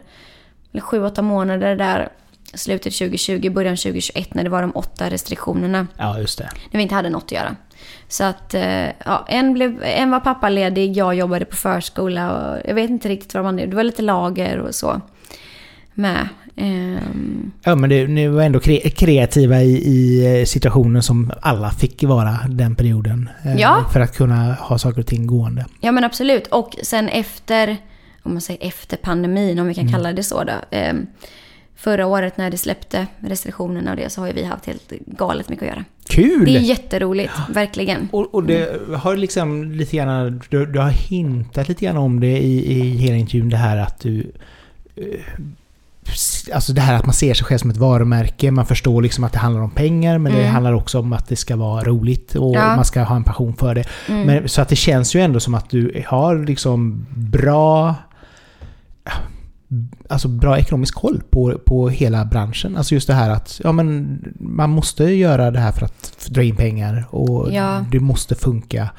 eller 0.71 0.81
sju, 0.81 1.03
åtta 1.03 1.21
månader 1.21 1.75
där 1.75 2.09
slutet 2.53 2.93
2020, 2.97 3.49
början 3.49 3.77
2021 3.77 4.33
när 4.33 4.43
det 4.43 4.49
var 4.49 4.61
de 4.61 4.71
åtta 4.71 5.09
restriktionerna. 5.09 5.87
Ja, 5.97 6.19
just 6.19 6.37
det. 6.37 6.49
När 6.71 6.77
vi 6.77 6.83
inte 6.83 6.95
hade 6.95 7.09
något 7.09 7.23
att 7.23 7.31
göra. 7.31 7.55
Så 8.07 8.23
att, 8.23 8.53
eh, 8.53 8.85
ja, 9.05 9.25
en, 9.27 9.53
blev, 9.53 9.83
en 9.83 10.11
var 10.11 10.19
pappaledig, 10.19 10.97
jag 10.97 11.15
jobbade 11.15 11.45
på 11.45 11.55
förskola 11.55 12.31
och 12.51 12.57
jag 12.65 12.75
vet 12.75 12.89
inte 12.89 13.09
riktigt 13.09 13.33
vad 13.33 13.43
man 13.43 13.55
Det 13.55 13.67
var 13.75 13.83
lite 13.83 14.01
lager 14.01 14.57
och 14.59 14.75
så. 14.75 15.01
Med. 15.93 16.27
Ehm, 16.55 17.51
Ja, 17.63 17.75
men 17.75 17.89
det, 17.89 18.07
ni 18.07 18.27
var 18.27 18.41
ändå 18.43 18.59
kre- 18.59 18.89
kreativa 18.89 19.61
i, 19.61 19.71
i 19.75 20.25
eh, 20.39 20.45
situationen 20.45 21.03
som 21.03 21.31
alla 21.41 21.69
fick 21.71 22.03
vara 22.03 22.37
den 22.49 22.75
perioden. 22.75 23.29
eh, 23.45 23.55
Ja. 23.55 23.85
För 23.93 23.99
att 23.99 24.17
kunna 24.17 24.53
ha 24.53 24.77
saker 24.77 24.99
och 24.99 25.07
ting 25.07 25.27
gående. 25.27 25.65
Ja 25.81 25.91
men 25.91 26.03
absolut. 26.03 26.47
Och 26.47 26.75
sen 26.83 27.09
efter, 27.09 27.77
om 28.23 28.31
man 28.33 28.41
säger 28.41 28.67
efter 28.67 28.97
pandemin, 28.97 29.59
om 29.59 29.67
vi 29.67 29.73
kan 29.73 29.81
Mm. 29.81 29.93
kalla 29.93 30.13
det 30.13 30.23
så 30.23 30.43
då. 30.43 30.53
ehm, 30.71 31.07
förra 31.75 32.05
året 32.05 32.37
när 32.37 32.49
det 32.51 32.57
släppte 32.57 33.07
restriktionerna 33.19 33.91
och 33.91 33.97
det 33.97 34.09
så 34.09 34.21
har 34.21 34.27
ju 34.27 34.33
vi 34.33 34.43
haft 34.43 34.65
helt 34.65 34.89
galet 35.05 35.49
mycket 35.49 35.63
att 35.63 35.69
göra. 35.69 35.85
Kul! 36.09 36.45
Det 36.45 36.55
är 36.57 36.59
jätteroligt, 36.61 37.33
verkligen. 37.49 38.09
Och, 38.11 38.35
och 38.35 38.43
det 38.43 38.81
har 38.97 39.15
liksom 39.17 39.71
lite 39.71 39.97
grann, 39.97 40.41
du, 40.49 40.65
du 40.65 40.79
har 40.79 40.89
hintat 40.89 41.67
lite 41.69 41.85
grann 41.85 41.97
om 41.97 42.19
det 42.19 42.37
i, 42.39 42.77
i 42.77 42.89
hela 42.89 43.15
intervjun, 43.17 43.49
det 43.49 43.57
här 43.57 43.77
att 43.77 43.99
du 43.99 44.31
Alltså 46.53 46.73
det 46.73 46.81
här 46.81 46.93
att 46.95 47.05
man 47.05 47.13
ser 47.13 47.33
sig 47.33 47.45
själv 47.45 47.57
som 47.59 47.69
ett 47.69 47.77
varumärke, 47.77 48.51
man 48.51 48.65
förstår 48.65 49.01
liksom 49.01 49.23
att 49.23 49.33
det 49.33 49.39
handlar 49.39 49.61
om 49.61 49.71
pengar 49.71 50.17
men 50.17 50.31
det 50.31 50.39
Mm. 50.39 50.51
handlar 50.53 50.73
också 50.73 50.99
om 50.99 51.13
att 51.13 51.27
det 51.27 51.35
ska 51.35 51.55
vara 51.55 51.83
roligt 51.83 52.35
och 52.35 52.55
Ja. 52.55 52.75
man 52.75 52.85
ska 52.85 53.03
ha 53.03 53.15
en 53.15 53.23
passion 53.23 53.53
för 53.55 53.75
det. 53.75 53.83
Mm. 54.09 54.21
Men, 54.27 54.49
så 54.49 54.61
att 54.61 54.69
det 54.69 54.75
känns 54.75 55.15
ju 55.15 55.21
ändå 55.21 55.39
som 55.39 55.53
att 55.55 55.69
du 55.69 56.03
har 56.07 56.45
liksom 56.45 57.05
bra 57.15 57.95
Alltså 60.09 60.27
bra 60.27 60.57
ekonomisk 60.59 60.95
koll 60.95 61.21
på, 61.29 61.59
på 61.65 61.89
hela 61.89 62.25
branschen. 62.25 62.77
Alltså 62.77 62.93
just 62.93 63.07
det 63.07 63.13
här 63.13 63.29
att 63.29 63.61
ja, 63.63 63.71
men 63.71 64.19
man 64.39 64.69
måste 64.69 65.03
göra 65.03 65.51
det 65.51 65.59
här 65.59 65.71
för 65.71 65.85
att 65.85 66.27
dra 66.29 66.43
in 66.43 66.55
pengar 66.55 67.05
och 67.09 67.53
Ja. 67.53 67.85
det 67.91 67.99
måste 67.99 68.35
funka. 68.35 68.89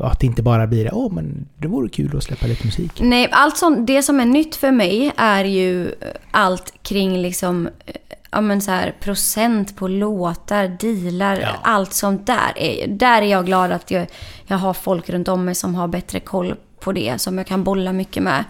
Och 0.00 0.10
att 0.12 0.20
det 0.20 0.26
inte 0.26 0.42
bara 0.42 0.66
blir 0.66 0.94
åh 0.94 1.12
men 1.12 1.46
det 1.56 1.68
vore 1.68 1.88
kul 1.88 2.16
att 2.16 2.22
släppa 2.24 2.46
lite 2.46 2.66
musik. 2.66 2.92
Nej, 3.00 3.28
allt 3.32 3.56
sånt, 3.56 3.86
det 3.86 4.02
som 4.02 4.20
är 4.20 4.24
nytt 4.24 4.56
för 4.56 4.70
mig 4.72 5.12
är 5.16 5.44
ju 5.44 5.86
eh, 5.88 5.92
allt 6.30 6.72
kring 6.82 7.18
liksom, 7.22 7.66
eh, 7.86 7.94
ja 8.30 8.40
men 8.40 8.60
så 8.60 8.70
här 8.70 8.94
procent 9.00 9.76
på 9.76 9.88
låtar, 9.88 10.68
dealar, 10.80 11.40
Ja. 11.40 11.48
allt 11.62 11.92
sånt 11.92 12.26
där. 12.26 12.52
Är, 12.56 12.88
där 12.88 13.22
är 13.22 13.26
jag 13.26 13.46
glad 13.46 13.72
att 13.72 13.90
jag, 13.90 14.06
jag 14.46 14.56
har 14.58 14.74
folk 14.74 15.10
runt 15.10 15.28
om 15.28 15.44
mig 15.44 15.54
som 15.54 15.74
har 15.74 15.88
bättre 15.88 16.20
koll 16.20 16.54
på 16.80 16.92
det, 16.92 17.20
som 17.20 17.38
jag 17.38 17.46
kan 17.46 17.64
bolla 17.64 17.92
mycket 17.92 18.22
med 18.22 18.44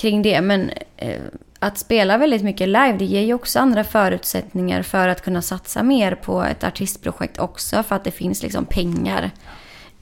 kring 0.00 0.22
det. 0.22 0.40
Men 0.40 0.70
eh, 0.96 1.20
att 1.58 1.78
spela 1.78 2.18
väldigt 2.18 2.42
mycket 2.42 2.68
live, 2.68 2.96
det 2.98 3.04
ger 3.04 3.20
ju 3.20 3.34
också 3.34 3.58
andra 3.58 3.84
förutsättningar 3.84 4.82
för 4.82 5.08
att 5.08 5.22
kunna 5.22 5.42
satsa 5.42 5.82
mer 5.82 6.14
på 6.14 6.42
ett 6.42 6.64
artistprojekt 6.64 7.38
också, 7.38 7.82
för 7.82 7.96
att 7.96 8.04
det 8.04 8.10
finns 8.10 8.42
liksom 8.42 8.64
pengar 8.64 9.30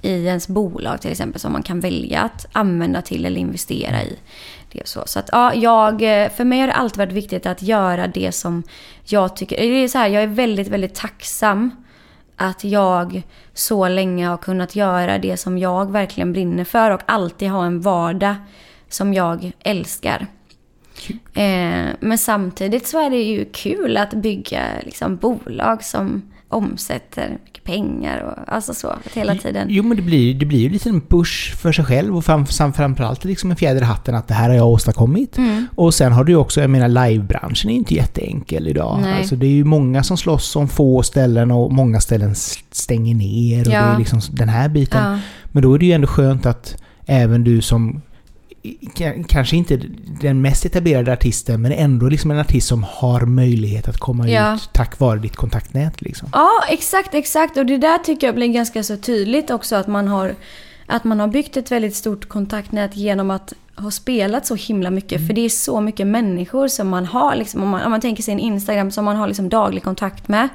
i 0.02 0.26
ens 0.26 0.48
bolag 0.48 1.00
till 1.00 1.10
exempel 1.10 1.40
som 1.40 1.52
man 1.52 1.62
kan 1.62 1.80
välja 1.80 2.20
att 2.20 2.46
använda 2.52 3.02
till 3.02 3.26
eller 3.26 3.40
investera 3.40 4.02
i. 4.02 4.18
Det 4.72 4.80
är 4.80 4.84
så. 4.84 5.02
så 5.06 5.18
att, 5.18 5.28
ja, 5.32 5.54
jag, 5.54 6.02
eh, 6.02 6.30
för 6.30 6.44
mig 6.44 6.60
har 6.60 6.66
det 6.66 6.72
alltid 6.72 6.98
varit 6.98 7.12
viktigt 7.12 7.46
att 7.46 7.62
göra 7.62 8.06
det 8.06 8.32
som 8.32 8.62
jag 9.04 9.36
tycker... 9.36 9.56
Eh, 9.56 9.68
det 9.68 9.84
är 9.84 9.88
så 9.88 9.98
här, 9.98 10.08
jag 10.08 10.22
är 10.22 10.26
väldigt, 10.26 10.68
väldigt 10.68 10.94
tacksam 10.94 11.70
att 12.36 12.64
jag 12.64 13.22
så 13.54 13.88
länge 13.88 14.26
har 14.26 14.36
kunnat 14.36 14.76
göra 14.76 15.18
det 15.18 15.36
som 15.36 15.58
jag 15.58 15.92
verkligen 15.92 16.32
brinner 16.32 16.64
för 16.64 16.90
och 16.90 17.00
alltid 17.06 17.50
ha 17.50 17.66
en 17.66 17.80
vardag 17.80 18.34
som 18.88 19.14
jag 19.14 19.52
älskar. 19.64 20.26
Eh, 21.34 21.86
men 22.00 22.18
samtidigt 22.18 22.86
så 22.86 23.06
är 23.06 23.10
det 23.10 23.22
ju 23.22 23.44
kul 23.44 23.96
att 23.96 24.14
bygga 24.14 24.62
liksom, 24.84 25.16
bolag 25.16 25.84
som 25.84 26.22
omsätter 26.48 27.38
mycket 27.44 27.64
pengar 27.64 28.20
och 28.20 28.54
alltså 28.54 28.74
så. 28.74 28.88
Att 28.88 29.12
hela 29.12 29.34
tiden. 29.34 29.66
Jo 29.70 29.84
men 29.84 29.96
det 29.96 30.02
blir, 30.02 30.34
det 30.34 30.46
blir 30.46 30.58
ju 30.58 30.68
lite 30.68 30.88
en 30.88 31.00
push 31.00 31.56
för 31.56 31.72
sig 31.72 31.84
själv 31.84 32.16
och 32.16 32.24
fram, 32.24 32.46
framförallt 32.46 33.24
liksom 33.24 33.50
en 33.50 33.56
fjäder 33.56 33.80
i 33.80 33.84
hatten 33.84 34.14
att 34.14 34.28
det 34.28 34.34
här 34.34 34.48
har 34.48 34.56
jag 34.56 34.68
åstadkommit. 34.68 35.38
Mm. 35.38 35.66
Och 35.74 35.94
sen 35.94 36.12
har 36.12 36.24
du 36.24 36.32
ju 36.32 36.36
också, 36.38 36.60
jag 36.60 36.70
menar 36.70 36.88
livebranschen 36.88 37.70
är 37.70 37.74
ju 37.74 37.78
inte 37.78 37.94
jätteenkel 37.94 38.68
idag. 38.68 38.98
Nej. 39.02 39.18
Alltså 39.18 39.36
det 39.36 39.46
är 39.46 39.50
ju 39.50 39.64
många 39.64 40.02
som 40.02 40.16
slåss 40.16 40.56
om 40.56 40.68
få 40.68 41.02
ställen 41.02 41.50
och 41.50 41.72
många 41.72 42.00
ställen 42.00 42.34
stänger 42.70 43.14
ner 43.14 43.66
och 43.68 43.74
Ja. 43.74 43.80
det 43.82 43.94
är 43.94 43.98
liksom 43.98 44.20
den 44.30 44.48
här 44.48 44.68
biten. 44.68 45.12
Ja. 45.12 45.18
Men 45.44 45.62
då 45.62 45.74
är 45.74 45.78
det 45.78 45.86
ju 45.86 45.92
ändå 45.92 46.06
skönt 46.06 46.46
att 46.46 46.82
även 47.06 47.44
du 47.44 47.60
som 47.60 48.02
kanske 49.28 49.56
inte 49.56 49.80
den 50.20 50.40
mest 50.42 50.64
etablerade 50.66 51.12
artisten 51.12 51.62
men 51.62 51.72
ändå 51.72 52.08
liksom 52.08 52.30
en 52.30 52.38
artist 52.38 52.68
som 52.68 52.82
har 52.88 53.20
möjlighet 53.20 53.88
att 53.88 53.98
komma 53.98 54.28
Ja. 54.28 54.54
ut 54.54 54.70
tack 54.72 54.98
vare 54.98 55.18
ditt 55.18 55.36
kontaktnät 55.36 56.00
liksom. 56.02 56.28
Ja, 56.32 56.50
exakt, 56.68 57.14
exakt. 57.14 57.56
Och 57.56 57.66
det 57.66 57.78
där 57.78 57.98
tycker 57.98 58.26
jag 58.26 58.34
blir 58.34 58.48
ganska 58.48 58.82
så 58.82 58.96
tydligt 58.96 59.50
också 59.50 59.76
att 59.76 59.86
man 59.86 60.08
har, 60.08 60.34
att 60.86 61.04
man 61.04 61.20
har 61.20 61.28
byggt 61.28 61.56
ett 61.56 61.70
väldigt 61.70 61.94
stort 61.96 62.28
kontaktnät 62.28 62.96
genom 62.96 63.30
att 63.30 63.52
ha 63.76 63.90
spelat 63.90 64.46
så 64.46 64.54
himla 64.54 64.90
mycket. 64.90 65.26
För 65.26 65.34
det 65.34 65.40
är 65.44 65.48
så 65.48 65.80
mycket 65.80 66.06
människor 66.06 66.68
som 66.68 66.88
man 66.88 67.06
har, 67.06 67.36
liksom, 67.36 67.62
om, 67.62 67.68
man, 67.68 67.82
om 67.84 67.90
man 67.90 68.00
tänker 68.00 68.22
sig 68.22 68.32
en 68.34 68.40
Instagram 68.40 68.90
som 68.90 69.04
man 69.04 69.16
har 69.16 69.26
liksom 69.28 69.48
daglig 69.48 69.82
kontakt 69.82 70.28
med. 70.28 70.48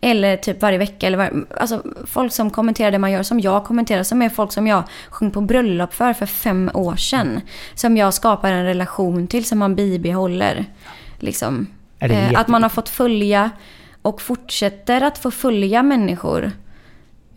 Eller 0.00 0.36
typ 0.36 0.62
varje 0.62 0.78
vecka. 0.78 1.06
Eller 1.06 1.18
var, 1.18 1.46
alltså 1.56 1.82
folk 2.06 2.32
som 2.32 2.50
kommenterar 2.50 2.90
det 2.90 2.98
man 2.98 3.12
gör, 3.12 3.22
som 3.22 3.40
jag 3.40 3.64
kommenterar, 3.64 4.02
som 4.02 4.22
är 4.22 4.28
folk 4.28 4.52
som 4.52 4.66
jag 4.66 4.82
sjöng 5.10 5.30
på 5.30 5.40
bröllop 5.40 5.94
för 5.94 6.12
för 6.12 6.26
fem 6.26 6.70
år 6.74 6.96
sedan. 6.96 7.40
Som 7.74 7.96
jag 7.96 8.14
skapar 8.14 8.52
en 8.52 8.64
relation 8.64 9.26
till, 9.26 9.44
som 9.44 9.58
man 9.58 9.74
bibehåller. 9.74 10.64
Liksom. 11.18 11.66
Eh, 11.98 12.40
att 12.40 12.48
man 12.48 12.62
har 12.62 12.70
fått 12.70 12.88
följa 12.88 13.50
och 14.02 14.22
fortsätter 14.22 15.00
att 15.00 15.18
få 15.18 15.30
följa 15.30 15.82
människor. 15.82 16.52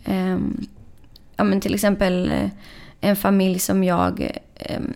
Ehm, 0.04 0.66
ja, 1.36 1.44
men 1.44 1.60
till 1.60 1.74
exempel 1.74 2.30
eh, 2.30 2.50
en 3.00 3.16
familj 3.16 3.58
som 3.58 3.84
jag 3.84 4.38
um, 4.76 4.94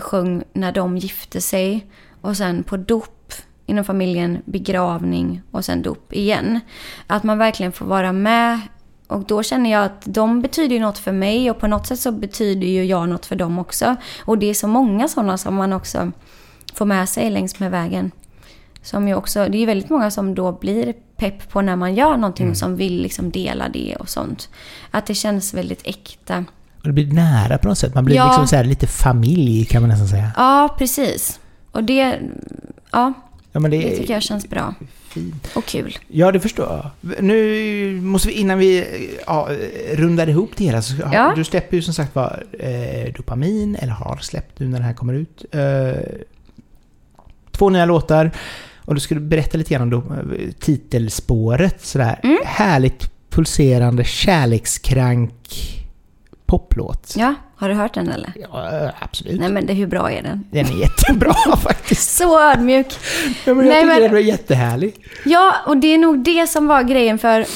sjöng 0.00 0.42
när 0.52 0.72
de 0.72 0.96
gifte 0.98 1.40
sig. 1.40 1.86
Och 2.20 2.36
sen 2.36 2.62
på 2.62 2.76
dop 2.76 3.21
inom 3.66 3.84
familjen, 3.84 4.38
begravning 4.44 5.42
och 5.50 5.64
sen 5.64 5.82
dop 5.82 6.12
igen. 6.12 6.60
Att 7.06 7.22
man 7.24 7.38
verkligen 7.38 7.72
får 7.72 7.86
vara 7.86 8.12
med. 8.12 8.60
Och 9.06 9.24
då 9.26 9.42
känner 9.42 9.70
jag 9.72 9.84
att 9.84 10.02
de 10.04 10.42
betyder 10.42 10.74
ju 10.74 10.80
något 10.80 10.98
för 10.98 11.12
mig 11.12 11.50
och 11.50 11.58
på 11.58 11.66
något 11.66 11.86
sätt 11.86 12.00
så 12.00 12.12
betyder 12.12 12.66
ju 12.66 12.84
jag 12.84 13.08
något 13.08 13.26
för 13.26 13.36
dem 13.36 13.58
också. 13.58 13.96
Och 14.24 14.38
det 14.38 14.46
är 14.46 14.54
så 14.54 14.68
många 14.68 15.08
sådana 15.08 15.38
som 15.38 15.54
man 15.54 15.72
också 15.72 16.12
får 16.74 16.84
med 16.86 17.08
sig 17.08 17.30
längs 17.30 17.60
med 17.60 17.70
vägen. 17.70 18.10
Som 18.82 19.08
ju 19.08 19.14
också, 19.14 19.38
det 19.48 19.56
är 19.56 19.60
ju 19.60 19.66
väldigt 19.66 19.90
många 19.90 20.10
som 20.10 20.34
då 20.34 20.52
blir 20.52 20.94
pepp 21.16 21.50
på 21.50 21.62
när 21.62 21.76
man 21.76 21.94
gör 21.94 22.16
någonting 22.16 22.50
och 22.50 22.56
som 22.56 22.76
vill 22.76 23.02
liksom 23.02 23.30
dela 23.30 23.68
det 23.68 23.96
och 24.00 24.08
sånt. 24.08 24.48
Att 24.90 25.06
det 25.06 25.14
känns 25.14 25.54
väldigt 25.54 25.80
äkta. 25.84 26.44
Och 26.78 26.86
det 26.86 26.92
blir 26.92 27.12
nära 27.12 27.58
på 27.58 27.68
något 27.68 27.78
sätt. 27.78 27.94
Man 27.94 28.04
blir 28.04 28.16
Ja. 28.16 28.26
liksom 28.26 28.46
så 28.46 28.56
här 28.56 28.64
lite 28.64 28.86
familj 28.86 29.64
kan 29.64 29.82
man 29.82 29.88
nästan 29.88 30.08
säga. 30.08 30.30
Ja, 30.36 30.74
precis. 30.78 31.40
Och 31.72 31.84
det, 31.84 32.20
ja, 32.90 33.12
Ja, 33.52 33.60
men 33.60 33.70
det, 33.70 33.78
det 33.78 33.96
tycker 33.96 34.14
jag 34.14 34.22
känns 34.22 34.48
bra. 34.48 34.74
fint. 35.08 35.48
Och 35.54 35.64
kul. 35.64 35.98
Ja, 36.08 36.32
det 36.32 36.40
förstår 36.40 36.66
jag. 36.66 36.90
Nu 37.24 38.00
måste 38.00 38.28
vi, 38.28 38.34
innan 38.34 38.58
vi 38.58 38.84
ja, 39.26 39.48
rundar 39.92 40.28
ihop 40.28 40.50
det 40.56 40.64
hela, 40.64 40.82
så 40.82 40.94
Ja. 41.12 41.32
du 41.36 41.44
släpper 41.44 41.76
ju 41.76 41.82
som 41.82 41.94
sagt 41.94 42.14
var 42.14 42.44
eh, 42.58 43.12
Dopamin, 43.16 43.76
eller 43.76 43.92
har 43.92 44.16
släppt 44.16 44.58
nu 44.60 44.68
när 44.68 44.78
den 44.78 44.86
här 44.86 44.94
kommer 44.94 45.14
ut. 45.14 45.44
Eh, 45.54 45.92
två 47.50 47.70
nya 47.70 47.84
låtar. 47.86 48.30
Och 48.84 48.94
du 48.94 49.00
skulle 49.00 49.20
berätta 49.20 49.58
lite 49.58 49.74
grann 49.74 49.92
om 49.94 50.34
titelspåret. 50.60 51.84
Sådär 51.84 52.20
Mm. 52.22 52.38
härligt 52.44 53.10
pulserande, 53.30 54.04
kärlekskrank 54.04 55.78
poplåt. 56.58 57.14
Ja, 57.16 57.34
har 57.56 57.68
du 57.68 57.74
hört 57.74 57.94
den 57.94 58.08
eller? 58.08 58.32
Ja, 58.36 58.90
absolut. 58.98 59.40
Nej 59.40 59.48
men 59.52 59.66
det, 59.66 59.72
hur 59.72 59.86
bra 59.86 60.10
är 60.10 60.22
den? 60.22 60.44
Den 60.50 60.66
är 60.66 60.80
jättebra 60.80 61.34
faktiskt. 61.62 62.10
Så 62.16 62.40
ödmjuk. 62.40 62.86
Ja, 63.44 63.54
men 63.54 63.66
jag 63.66 63.72
Nej, 63.74 63.82
tycker 63.82 63.86
men- 63.86 64.02
den 64.02 64.14
är 64.14 64.18
jättehärlig. 64.18 64.94
Ja, 65.24 65.54
och 65.66 65.76
det 65.76 65.86
är 65.86 65.98
nog 65.98 66.18
det 66.18 66.46
som 66.46 66.66
var 66.66 66.82
grejen 66.82 67.18
för... 67.18 67.46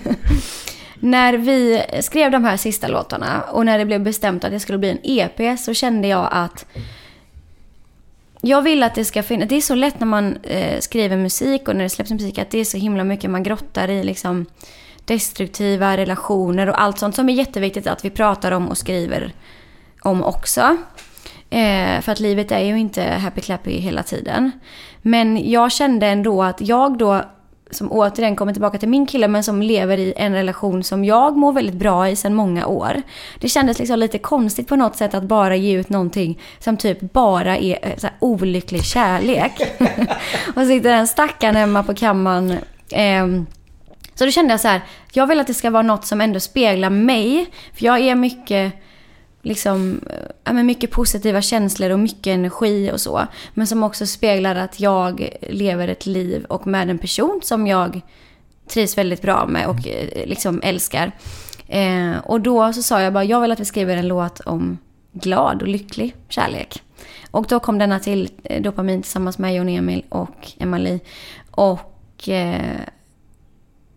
när 1.00 1.34
vi 1.34 1.82
skrev 2.00 2.30
de 2.30 2.44
här 2.44 2.56
sista 2.56 2.88
låtarna 2.88 3.40
och 3.52 3.66
när 3.66 3.78
det 3.78 3.84
blev 3.84 4.00
bestämt 4.02 4.44
att 4.44 4.50
det 4.50 4.60
skulle 4.60 4.78
bli 4.78 4.90
en 4.90 4.98
EP 5.02 5.58
så 5.58 5.74
kände 5.74 6.08
jag 6.08 6.28
att 6.32 6.66
jag 8.40 8.62
vill 8.62 8.82
att 8.82 8.94
det 8.94 9.04
ska 9.04 9.22
finnas... 9.22 9.48
Det 9.48 9.56
är 9.56 9.60
så 9.60 9.74
lätt 9.74 10.00
när 10.00 10.06
man 10.06 10.36
eh, 10.42 10.80
skriver 10.80 11.16
musik 11.16 11.68
och 11.68 11.76
när 11.76 11.82
det 11.82 11.90
släpps 11.90 12.10
musik 12.10 12.38
att 12.38 12.50
det 12.50 12.58
är 12.58 12.64
så 12.64 12.76
himla 12.76 13.04
mycket 13.04 13.30
man 13.30 13.42
grottar 13.42 13.88
i 13.90 14.02
liksom 14.04 14.46
destruktiva 15.10 15.96
relationer 15.96 16.68
och 16.68 16.82
allt 16.82 16.98
sånt 16.98 17.14
som 17.14 17.28
är 17.28 17.32
jätteviktigt 17.32 17.86
att 17.86 18.04
vi 18.04 18.10
pratar 18.10 18.52
om 18.52 18.68
och 18.68 18.78
skriver 18.78 19.32
om 20.02 20.24
också. 20.24 20.76
Eh, 21.50 22.00
för 22.00 22.12
att 22.12 22.20
livet 22.20 22.52
är 22.52 22.60
ju 22.60 22.78
inte 22.78 23.02
happy 23.02 23.40
clappy 23.40 23.70
hela 23.70 24.02
tiden. 24.02 24.50
Men 25.02 25.50
jag 25.50 25.72
kände 25.72 26.06
ändå 26.06 26.42
att 26.42 26.60
jag 26.60 26.98
då, 26.98 27.22
som 27.70 27.92
återigen 27.92 28.36
kommer 28.36 28.52
tillbaka 28.52 28.78
till 28.78 28.88
min 28.88 29.06
kille, 29.06 29.28
men 29.28 29.44
som 29.44 29.62
lever 29.62 29.98
i 29.98 30.12
en 30.16 30.32
relation 30.32 30.84
som 30.84 31.04
jag 31.04 31.36
mår 31.36 31.52
väldigt 31.52 31.74
bra 31.74 32.08
i 32.08 32.16
sedan 32.16 32.34
många 32.34 32.66
år. 32.66 33.02
Det 33.38 33.48
kändes 33.48 33.78
liksom 33.78 33.98
lite 33.98 34.18
konstigt 34.18 34.68
på 34.68 34.76
något 34.76 34.96
sätt 34.96 35.14
att 35.14 35.24
bara 35.24 35.56
ge 35.56 35.78
ut 35.78 35.88
någonting 35.88 36.40
som 36.58 36.76
typ 36.76 37.00
bara 37.00 37.56
är 37.56 37.78
eh, 37.82 37.96
så 37.96 38.06
här, 38.06 38.16
olycklig 38.20 38.84
kärlek. 38.84 39.52
och 40.56 40.66
sitter 40.66 40.90
den 40.90 41.08
stackaren 41.08 41.56
hemma 41.56 41.82
på 41.82 41.94
kammaren. 41.94 42.50
eh, 42.90 43.26
så 44.20 44.24
då 44.24 44.30
kände 44.30 44.52
jag 44.52 44.60
så 44.60 44.68
här, 44.68 44.80
jag 45.12 45.26
vill 45.26 45.40
att 45.40 45.46
det 45.46 45.54
ska 45.54 45.70
vara 45.70 45.82
något 45.82 46.06
som 46.06 46.20
ändå 46.20 46.40
speglar 46.40 46.90
mig. 46.90 47.50
För 47.74 47.84
jag 47.84 48.00
är 48.00 48.14
mycket, 48.14 48.72
liksom, 49.42 50.00
eh, 50.10 50.16
ja, 50.44 50.52
men 50.52 50.66
mycket 50.66 50.90
positiva 50.90 51.42
känslor 51.42 51.90
och 51.90 51.98
mycket 51.98 52.26
energi 52.26 52.90
och 52.92 53.00
så. 53.00 53.26
Men 53.54 53.66
som 53.66 53.82
också 53.82 54.06
speglar 54.06 54.56
att 54.56 54.80
jag 54.80 55.28
lever 55.50 55.88
ett 55.88 56.06
liv 56.06 56.44
och 56.44 56.66
med 56.66 56.90
en 56.90 56.98
person 56.98 57.40
som 57.42 57.66
jag 57.66 58.00
trivs 58.68 58.98
väldigt 58.98 59.22
bra 59.22 59.46
med 59.46 59.66
och 59.66 59.88
eh, 59.88 60.26
liksom 60.26 60.60
älskar. 60.64 61.12
Eh, 61.68 62.18
och 62.24 62.40
då 62.40 62.72
så 62.72 62.82
sa 62.82 63.00
jag 63.00 63.12
bara, 63.12 63.24
jag 63.24 63.40
vill 63.40 63.52
att 63.52 63.60
vi 63.60 63.64
skriver 63.64 63.96
en 63.96 64.08
låt 64.08 64.40
om 64.40 64.78
glad 65.12 65.62
och 65.62 65.68
lycklig 65.68 66.14
kärlek. 66.28 66.82
Och 67.30 67.46
då 67.48 67.60
kom 67.60 67.78
denna 67.78 68.00
till 68.00 68.30
eh, 68.44 68.62
Dopamin 68.62 69.02
tillsammans 69.02 69.38
med 69.38 69.54
Jon 69.54 69.68
Emil 69.68 70.04
och 70.08 70.52
Emily. 70.58 70.98
Och 71.50 72.28
eh, 72.28 72.80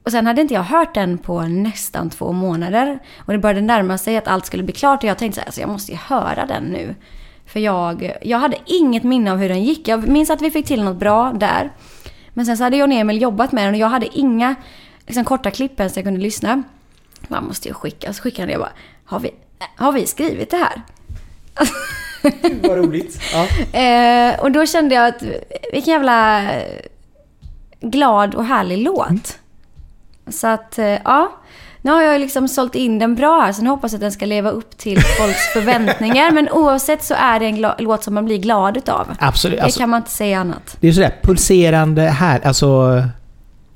och 0.04 0.12
sen 0.12 0.28
hade 0.28 0.42
inte 0.42 0.54
jag 0.54 0.64
hört 0.64 0.94
den 0.94 1.18
på 1.18 1.42
nästan 1.42 2.10
två 2.10 2.32
månader. 2.32 3.00
Och 3.18 3.34
det 3.34 3.40
började 3.40 3.62
närma 3.62 3.98
sig 3.98 4.18
att 4.18 4.28
allt 4.28 4.46
skulle 4.46 4.64
bli 4.64 4.74
klart 4.74 5.04
och 5.04 5.10
jag 5.10 5.18
tänkte 5.18 5.36
så 5.36 5.42
här, 5.42 5.48
alltså 5.48 5.62
jag 5.62 5.70
måste 5.70 5.92
ju 5.92 5.98
höra 5.98 6.46
den 6.46 6.64
nu. 6.64 6.96
För 7.46 7.60
jag, 7.60 8.14
jag 8.22 8.38
hade 8.38 8.58
inget 8.66 9.04
minne 9.04 9.32
av 9.32 9.38
hur 9.38 9.50
den 9.50 9.64
gick. 9.64 9.88
Jag 9.88 10.08
minns 10.08 10.30
att 10.30 10.42
vi 10.42 10.52
fick 10.52 10.66
till 10.66 10.84
något 10.84 10.98
bra 10.98 11.34
där. 11.36 11.72
Men 12.34 12.46
sen 12.46 12.58
så 12.58 12.64
hade 12.64 12.78
jag 12.78 12.90
och 12.90 12.96
Emil 12.96 13.22
jobbat 13.22 13.52
med 13.52 13.66
den 13.66 13.74
och 13.74 13.80
jag 13.80 13.88
hade 13.88 14.18
inga 14.18 14.56
liksom, 15.06 15.26
korta 15.26 15.52
klipp 15.52 15.80
ens 15.80 15.96
jag 15.96 16.06
kunde 16.06 16.20
lyssna. 16.20 16.64
Man 17.28 17.46
måste 17.46 17.68
ju 17.68 17.74
skicka. 17.74 18.14
Så 18.14 18.24
skickade 18.24 18.52
jag 18.52 18.62
bara, 18.62 18.72
har 19.06 19.20
vi, 19.20 19.32
har 19.76 19.92
vi 19.92 20.06
skrivit 20.06 20.50
det 20.52 20.58
här? 20.58 20.82
Vad 22.62 22.78
roligt. 22.78 23.20
Ja. 23.34 23.48
Eh, 23.80 24.40
och 24.40 24.52
då 24.52 24.66
kände 24.66 24.96
jag 24.96 25.08
att 25.08 25.24
vilken 25.74 25.94
jävla 25.94 26.50
glad 27.82 28.36
och 28.36 28.46
härlig 28.46 28.78
låt. 28.78 29.40
Så 30.32 30.48
att, 30.48 30.80
eh, 30.80 30.86
ja. 31.04 31.32
Nu 31.86 31.92
har 31.92 32.02
jag 32.02 32.22
liksom 32.22 32.48
sålt 32.48 32.76
in 32.76 33.00
den 33.00 33.16
bra 33.16 33.40
här, 33.42 33.52
så 33.54 33.62
nu 33.62 33.70
hoppas 33.70 33.92
jag 33.92 33.98
att 33.98 34.02
den 34.02 34.12
ska 34.12 34.26
leva 34.26 34.50
upp 34.50 34.78
till 34.78 35.02
folks 35.20 35.54
förväntningar. 35.54 36.32
Men 36.32 36.50
oavsett 36.50 37.04
så 37.04 37.14
är 37.18 37.40
det 37.40 37.46
en 37.46 37.66
låt 37.78 38.04
som 38.04 38.14
man 38.14 38.26
blir 38.26 38.38
glad 38.38 38.78
utav. 38.78 39.08
Absolut. 39.20 39.58
Det 39.58 39.64
Alltså, 39.64 39.80
kan 39.80 39.90
man 39.90 39.98
inte 39.98 40.12
säga 40.12 40.40
annat. 40.40 40.78
det 40.80 40.88
är 40.88 40.92
sådär 40.92 41.16
pulserande 41.24 42.02
här, 42.02 42.42
alltså... 42.48 43.02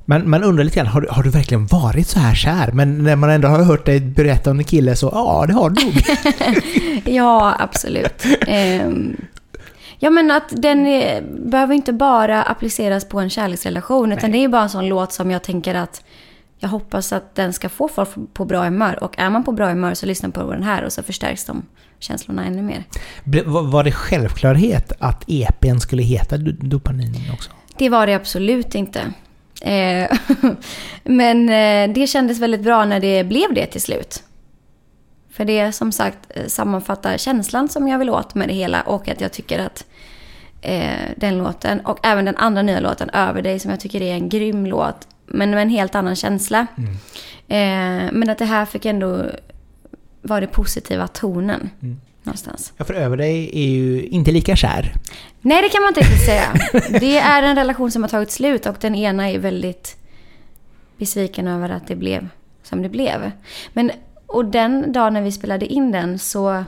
Man, 0.09 0.29
man 0.29 0.43
undrar 0.43 0.63
lite 0.63 0.75
grann, 0.77 0.87
har, 0.87 1.01
du- 1.01 1.07
har 1.11 1.23
du 1.23 1.29
verkligen 1.29 1.65
varit 1.67 2.07
så 2.07 2.19
här 2.19 2.35
kär? 2.35 2.71
Men 2.73 3.03
när 3.03 3.15
man 3.15 3.29
ändå 3.29 3.47
har 3.47 3.63
hört 3.63 3.85
dig 3.85 3.99
berätta 3.99 4.51
om 4.51 4.59
en 4.59 4.63
kille 4.65 4.95
så, 4.95 5.09
ja 5.13 5.45
det 5.47 5.53
har 5.53 5.69
du 5.69 5.83
nog. 5.85 5.93
Ja, 7.15 7.55
absolut. 7.59 8.25
Ehm, 8.47 9.17
ja, 9.99 10.09
men 10.09 10.31
att 10.31 10.43
den 10.49 10.85
är, 10.87 11.21
behöver 11.49 11.73
inte 11.75 11.93
bara 11.93 12.43
appliceras 12.43 13.05
på 13.09 13.19
en 13.19 13.29
kärleksrelation. 13.29 14.11
Utan 14.11 14.31
det 14.31 14.43
är 14.43 14.47
bara 14.47 14.61
en 14.61 14.69
sån 14.69 14.87
låt 14.87 15.13
som 15.13 15.31
jag 15.31 15.43
tänker 15.43 15.75
att 15.75 16.01
jag 16.59 16.69
hoppas 16.69 17.13
att 17.13 17.35
den 17.35 17.53
ska 17.53 17.69
få 17.69 17.87
folk 17.87 18.09
på 18.33 18.45
bra 18.45 18.63
humör. 18.63 19.03
Och 19.03 19.19
är 19.19 19.29
man 19.29 19.43
på 19.43 19.51
bra 19.51 19.69
humör 19.69 19.93
så 19.93 20.05
lyssna 20.05 20.29
på 20.29 20.51
den 20.51 20.63
här 20.63 20.83
och 20.83 20.93
så 20.93 21.03
förstärks 21.03 21.45
de 21.45 21.65
känslorna 21.99 22.45
ännu 22.45 22.61
mer. 22.61 22.83
Var 23.45 23.83
det 23.83 23.91
självklarhet 23.91 24.91
att 24.99 25.23
EPn 25.27 25.79
skulle 25.79 26.03
heta 26.03 26.37
Do- 26.37 26.67
Dopamin 26.67 27.15
också? 27.33 27.51
Det 27.77 27.89
var 27.89 28.07
det 28.07 28.13
absolut 28.13 28.75
inte. 28.75 29.13
Eh, 29.61 30.17
men 31.03 31.49
eh, 31.49 31.95
det 31.95 32.07
kändes 32.07 32.39
väldigt 32.39 32.61
bra 32.61 32.85
när 32.85 32.99
det 32.99 33.23
blev 33.23 33.53
det 33.53 33.65
till 33.65 33.81
slut. 33.81 34.23
För 35.31 35.45
det 35.45 35.71
som 35.71 35.91
sagt 35.91 36.19
eh, 36.29 36.45
sammanfattar 36.47 37.17
känslan 37.17 37.69
som 37.69 37.87
jag 37.87 37.99
vill 37.99 38.09
åt 38.09 38.35
med 38.35 38.47
det 38.47 38.53
hela 38.53 38.81
och 38.81 39.09
att 39.09 39.21
jag 39.21 39.31
tycker 39.31 39.59
att 39.59 39.85
den 41.15 41.37
låten 41.37 41.79
och 41.79 41.99
även 42.03 42.25
den 42.25 42.35
andra 42.35 42.61
nya 42.61 42.79
låten 42.79 43.09
Över 43.09 43.41
dig 43.41 43.59
som 43.59 43.71
jag 43.71 43.79
tycker 43.79 44.01
är 44.01 44.13
en 44.13 44.29
grym 44.29 44.65
låt 44.65 45.07
men 45.27 45.49
med 45.51 45.61
en 45.61 45.69
helt 45.69 45.95
annan 45.95 46.15
känsla. 46.15 46.67
Eh, 47.47 48.11
men 48.11 48.29
att 48.29 48.37
det 48.37 48.45
här 48.45 48.65
fick 48.65 48.85
ändå 48.85 49.25
vara 50.21 50.39
den 50.39 50.49
positiva 50.49 51.07
tonen 51.07 51.69
någonstans. 52.23 52.73
Ja, 52.77 52.85
för 52.85 52.93
över 52.93 53.17
dig 53.17 53.49
är 53.53 53.69
ju 53.69 54.03
inte 54.03 54.31
lika 54.31 54.55
kär. 54.55 54.93
Nej, 55.41 55.61
det 55.61 55.69
kan 55.69 55.81
man 55.81 55.89
inte 55.89 55.99
riktigt 55.99 56.25
säga. 56.25 56.53
Det 56.99 57.17
är 57.17 57.43
en 57.43 57.55
relation 57.55 57.91
som 57.91 58.03
har 58.03 58.09
tagit 58.09 58.31
slut 58.31 58.65
och 58.65 58.75
den 58.79 58.95
ena 58.95 59.29
är 59.29 59.39
väldigt 59.39 59.97
besviken 60.97 61.47
över 61.47 61.69
att 61.69 61.87
det 61.87 61.95
blev 61.95 62.29
som 62.63 62.81
det 62.81 62.89
blev. 62.89 63.31
Men, 63.73 63.91
och 64.25 64.45
den 64.45 64.91
dagen 64.91 65.13
när 65.13 65.21
vi 65.21 65.31
spelade 65.31 65.65
in 65.65 65.91
den 65.91 66.19
så... 66.19 66.63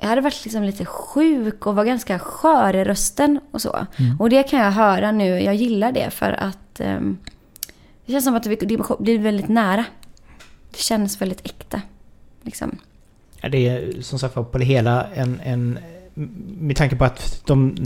Jag 0.00 0.08
hade 0.08 0.20
varit 0.20 0.44
liksom 0.44 0.62
lite 0.62 0.84
sjuk 0.84 1.66
och 1.66 1.74
var 1.74 1.84
ganska 1.84 2.18
skör 2.18 2.76
i 2.76 2.84
rösten 2.84 3.40
och 3.50 3.62
så. 3.62 3.86
Och 4.18 4.30
det 4.30 4.42
kan 4.42 4.60
jag 4.60 4.70
höra 4.70 5.12
nu. 5.12 5.40
Jag 5.40 5.54
gillar 5.54 5.92
det 5.92 6.10
för 6.10 6.32
att... 6.32 6.80
ehm, 6.80 7.18
det 8.06 8.12
känns 8.12 8.24
som 8.24 8.34
att 8.34 8.42
det 8.42 8.98
blir 8.98 9.18
väldigt 9.18 9.48
nära. 9.48 9.84
Det 10.70 10.78
känns 10.78 11.20
väldigt 11.20 11.46
äkta. 11.46 11.82
Liksom. 12.42 12.78
Ja, 13.40 13.48
det 13.48 13.68
är 13.68 14.02
som 14.02 14.18
sagt 14.18 14.34
på 14.34 14.58
det 14.58 14.64
hela 14.64 15.06
en, 15.14 15.40
en... 15.44 15.78
Med 16.60 16.76
tanke 16.76 16.96
på 16.96 17.04
att 17.04 17.42
de 17.46 17.76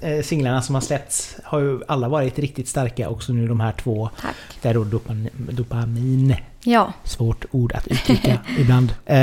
eh, 0.00 0.22
singlarna 0.22 0.62
som 0.62 0.74
har 0.74 0.82
släppts 0.82 1.36
har 1.44 1.60
ju 1.60 1.80
alla 1.88 2.08
varit 2.08 2.38
riktigt 2.38 2.68
starka. 2.68 3.08
Också 3.08 3.32
nu 3.32 3.48
de 3.48 3.60
här 3.60 3.72
två. 3.72 4.10
Tack. 4.20 4.34
Där 4.62 4.74
då 4.74 4.84
dopamin, 4.84 5.30
dopamin 5.50 6.34
Ja. 6.64 6.92
svårt 7.04 7.44
ord 7.50 7.72
att 7.72 7.86
uttrycka 7.88 8.38
ibland. 8.58 8.92
Eh, 9.06 9.16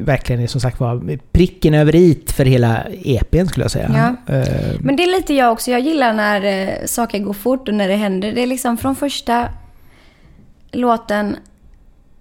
verkligen 0.00 0.42
är 0.42 0.46
som 0.46 0.60
sagt 0.60 0.80
var 0.80 1.18
pricken 1.32 1.74
över 1.74 1.94
it 1.96 2.32
för 2.32 2.44
hela 2.44 2.84
EPn 3.04 3.46
skulle 3.46 3.64
jag 3.64 3.70
säga. 3.70 4.16
Eh, 4.26 4.44
Men 4.80 4.96
det 4.96 5.02
är 5.02 5.16
lite 5.16 5.34
jag 5.34 5.52
också. 5.52 5.70
Jag 5.70 5.80
gillar 5.80 6.12
när 6.14 6.44
eh, 6.44 6.86
saker 6.86 7.18
går 7.18 7.32
fort 7.32 7.68
och 7.68 7.74
när 7.74 7.88
det 7.88 7.96
händer. 7.96 8.32
Det 8.32 8.42
är 8.42 8.46
liksom 8.46 8.76
från 8.76 8.96
första 8.96 9.48
låten, 10.72 11.36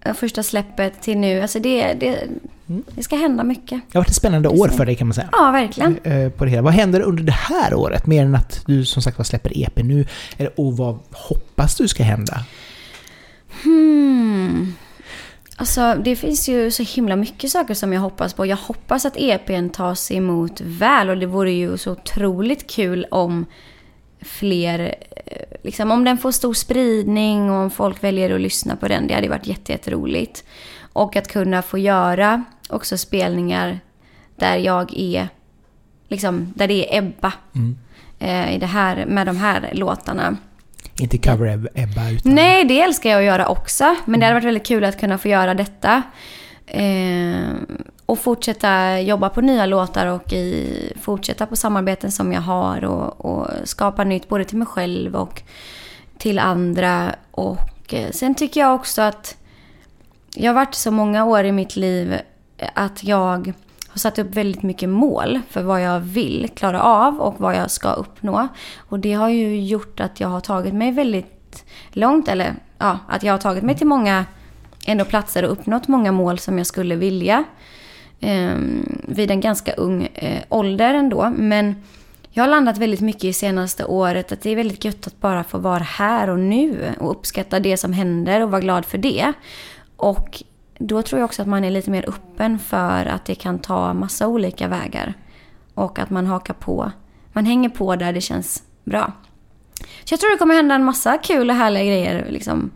eh, 0.01 0.13
första 0.13 0.43
släppet 0.43 1.01
till 1.01 1.17
nu. 1.17 1.41
Alltså 1.41 1.59
det, 1.59 1.93
det, 1.93 2.19
det 2.67 3.03
ska 3.03 3.15
hända 3.15 3.43
mycket. 3.43 3.81
det 3.91 3.97
har 3.97 4.01
varit 4.01 4.09
ett 4.09 4.15
spännande 4.15 4.49
år 4.49 4.67
för 4.67 4.85
dig 4.85 4.95
kan 4.95 5.07
man 5.07 5.13
säga. 5.13 5.29
Ja, 5.31 5.51
verkligen. 5.51 5.97
Eh, 6.03 6.29
på 6.29 6.45
det 6.45 6.51
hela. 6.51 6.61
Vad 6.61 6.73
händer 6.73 7.01
under 7.01 7.23
det 7.23 7.31
här 7.31 7.73
året? 7.73 8.05
Mer 8.07 8.23
än 8.25 8.35
att 8.35 8.61
du 8.65 8.85
som 8.85 9.01
sagt 9.01 9.17
var 9.17 9.25
släpper 9.25 9.51
EP 9.63 9.77
nu. 9.83 10.05
Och 10.55 10.77
vad 10.77 10.99
hoppas 11.11 11.75
du 11.75 11.87
ska 11.87 12.03
hända? 12.03 12.39
Hmm. 13.63 14.73
Alltså 15.57 15.95
det 16.03 16.15
finns 16.15 16.49
ju 16.49 16.71
så 16.71 16.83
himla 16.83 17.15
mycket 17.15 17.49
saker 17.51 17.73
som 17.73 17.93
jag 17.93 18.01
hoppas 18.01 18.33
på. 18.33 18.45
Jag 18.45 18.57
hoppas 18.57 19.05
att 19.05 19.17
EPn 19.17 19.69
tas 19.69 20.11
emot 20.11 20.61
väl 20.61 21.09
och 21.09 21.17
det 21.17 21.25
vore 21.25 21.51
ju 21.51 21.77
så 21.77 21.91
otroligt 21.91 22.67
kul 22.71 23.05
om 23.11 23.45
fler, 24.21 24.95
eh, 25.25 25.41
liksom 25.63 25.91
om 25.91 26.03
den 26.03 26.17
får 26.17 26.31
stor 26.31 26.53
spridning 26.53 27.51
och 27.51 27.57
om 27.57 27.71
folk 27.71 28.03
väljer 28.03 28.35
att 28.35 28.41
lyssna 28.41 28.75
på 28.75 28.87
den. 28.87 29.07
Det 29.07 29.13
hade 29.13 29.29
varit 29.29 29.47
jätte- 29.47 29.71
jätteroligt. 29.71 30.43
Och 30.93 31.15
att 31.15 31.27
kunna 31.27 31.61
få 31.61 31.77
göra 31.77 32.43
också 32.69 32.97
spelningar 32.97 33.79
där 34.35 34.57
jag 34.57 34.93
är, 34.97 35.27
liksom 36.07 36.53
där 36.55 36.67
det 36.67 36.73
är 36.95 36.97
Ebba. 36.97 37.33
Eh, 38.19 38.55
i 38.55 38.57
det 38.57 38.65
här, 38.65 39.05
med 39.05 39.27
de 39.27 39.37
här 39.37 39.69
låtarna. 39.73 40.37
Inte 40.99 41.17
cover 41.17 41.47
Eb- 41.47 41.67
Ebba 41.75 42.09
utan... 42.09 42.35
Nej, 42.35 42.65
det 42.65 42.81
älskar 42.81 43.09
jag 43.09 43.19
att 43.19 43.25
göra 43.25 43.47
också. 43.47 43.95
Men 44.05 44.19
det 44.19 44.25
hade 44.25 44.33
varit 44.33 44.45
väldigt 44.47 44.67
kul 44.67 44.83
att 44.83 44.99
kunna 44.99 45.17
få 45.17 45.27
göra 45.27 45.53
detta. 45.53 46.01
Eh, 46.67 47.53
och 48.05 48.19
fortsätta 48.19 48.99
jobba 48.99 49.29
på 49.29 49.41
nya 49.41 49.65
låtar 49.65 50.05
och 50.07 50.33
i, 50.33 50.93
fortsätta 51.01 51.45
på 51.45 51.55
samarbeten 51.55 52.11
som 52.11 52.33
jag 52.33 52.41
har. 52.41 52.83
Och, 52.85 53.25
och 53.25 53.47
skapa 53.63 54.03
nytt 54.03 54.29
både 54.29 54.45
till 54.45 54.57
mig 54.57 54.67
själv 54.67 55.15
och 55.15 55.41
till 56.17 56.39
andra. 56.39 57.15
Och 57.31 57.93
eh, 57.93 58.11
sen 58.11 58.35
tycker 58.35 58.59
jag 58.59 58.75
också 58.75 59.01
att 59.01 59.37
jag 60.35 60.49
har 60.49 60.55
varit 60.55 60.75
så 60.75 60.91
många 60.91 61.25
år 61.25 61.43
i 61.43 61.51
mitt 61.51 61.75
liv 61.75 62.15
att 62.73 63.03
jag 63.03 63.53
har 63.87 63.99
satt 63.99 64.19
upp 64.19 64.35
väldigt 64.35 64.63
mycket 64.63 64.89
mål 64.89 65.41
för 65.49 65.63
vad 65.63 65.81
jag 65.81 65.99
vill 65.99 66.49
klara 66.55 66.81
av 66.81 67.19
och 67.19 67.39
vad 67.39 67.55
jag 67.55 67.71
ska 67.71 67.93
uppnå. 67.93 68.47
Och 68.77 68.99
det 68.99 69.13
har 69.13 69.29
ju 69.29 69.61
gjort 69.61 69.99
att 69.99 70.19
jag 70.19 70.27
har 70.27 70.39
tagit 70.39 70.73
mig 70.73 70.91
väldigt 70.91 71.65
långt, 71.89 72.27
eller 72.27 72.55
ja, 72.77 72.99
att 73.07 73.23
jag 73.23 73.33
har 73.33 73.37
tagit 73.37 73.63
mig 73.63 73.77
till 73.77 73.87
många 73.87 74.25
ändå 74.85 75.05
platser 75.05 75.45
och 75.45 75.51
uppnått 75.51 75.87
många 75.87 76.11
mål 76.11 76.39
som 76.39 76.57
jag 76.57 76.67
skulle 76.67 76.95
vilja. 76.95 77.43
Eh, 78.19 78.53
vid 79.03 79.31
en 79.31 79.41
ganska 79.41 79.73
ung 79.73 80.03
eh, 80.13 80.43
ålder 80.49 80.93
ändå. 80.93 81.33
Men 81.37 81.75
jag 82.31 82.43
har 82.43 82.49
landat 82.49 82.77
väldigt 82.77 83.01
mycket 83.01 83.23
i 83.23 83.33
senaste 83.33 83.85
året 83.85 84.31
att 84.31 84.41
det 84.41 84.49
är 84.49 84.55
väldigt 84.55 84.85
gött 84.85 85.07
att 85.07 85.21
bara 85.21 85.43
få 85.43 85.57
vara 85.57 85.83
här 85.83 86.29
och 86.29 86.39
nu 86.39 86.93
och 86.99 87.11
uppskatta 87.11 87.59
det 87.59 87.77
som 87.77 87.93
händer 87.93 88.41
och 88.41 88.51
vara 88.51 88.61
glad 88.61 88.85
för 88.85 88.97
det. 88.97 89.33
Och 89.97 90.43
då 90.79 91.01
tror 91.01 91.19
jag 91.19 91.25
också 91.25 91.41
att 91.41 91.47
man 91.47 91.63
är 91.63 91.71
lite 91.71 91.91
mer 91.91 92.09
öppen 92.09 92.59
för 92.59 93.05
att 93.05 93.25
det 93.25 93.35
kan 93.35 93.59
ta 93.59 93.93
massa 93.93 94.27
olika 94.27 94.67
vägar. 94.67 95.13
Och 95.73 95.99
att 95.99 96.09
man 96.09 96.25
hakar 96.27 96.53
på. 96.53 96.91
Man 97.33 97.45
hänger 97.45 97.69
på 97.69 97.95
där 97.95 98.13
det 98.13 98.21
känns 98.21 98.63
bra. 98.83 99.11
Så 100.03 100.13
jag 100.13 100.19
tror 100.19 100.31
det 100.31 100.37
kommer 100.37 100.55
hända 100.55 100.75
en 100.75 100.83
massa 100.83 101.17
kul 101.17 101.49
och 101.49 101.55
härliga 101.55 101.83
grejer. 101.83 102.25
Liksom. 102.29 102.71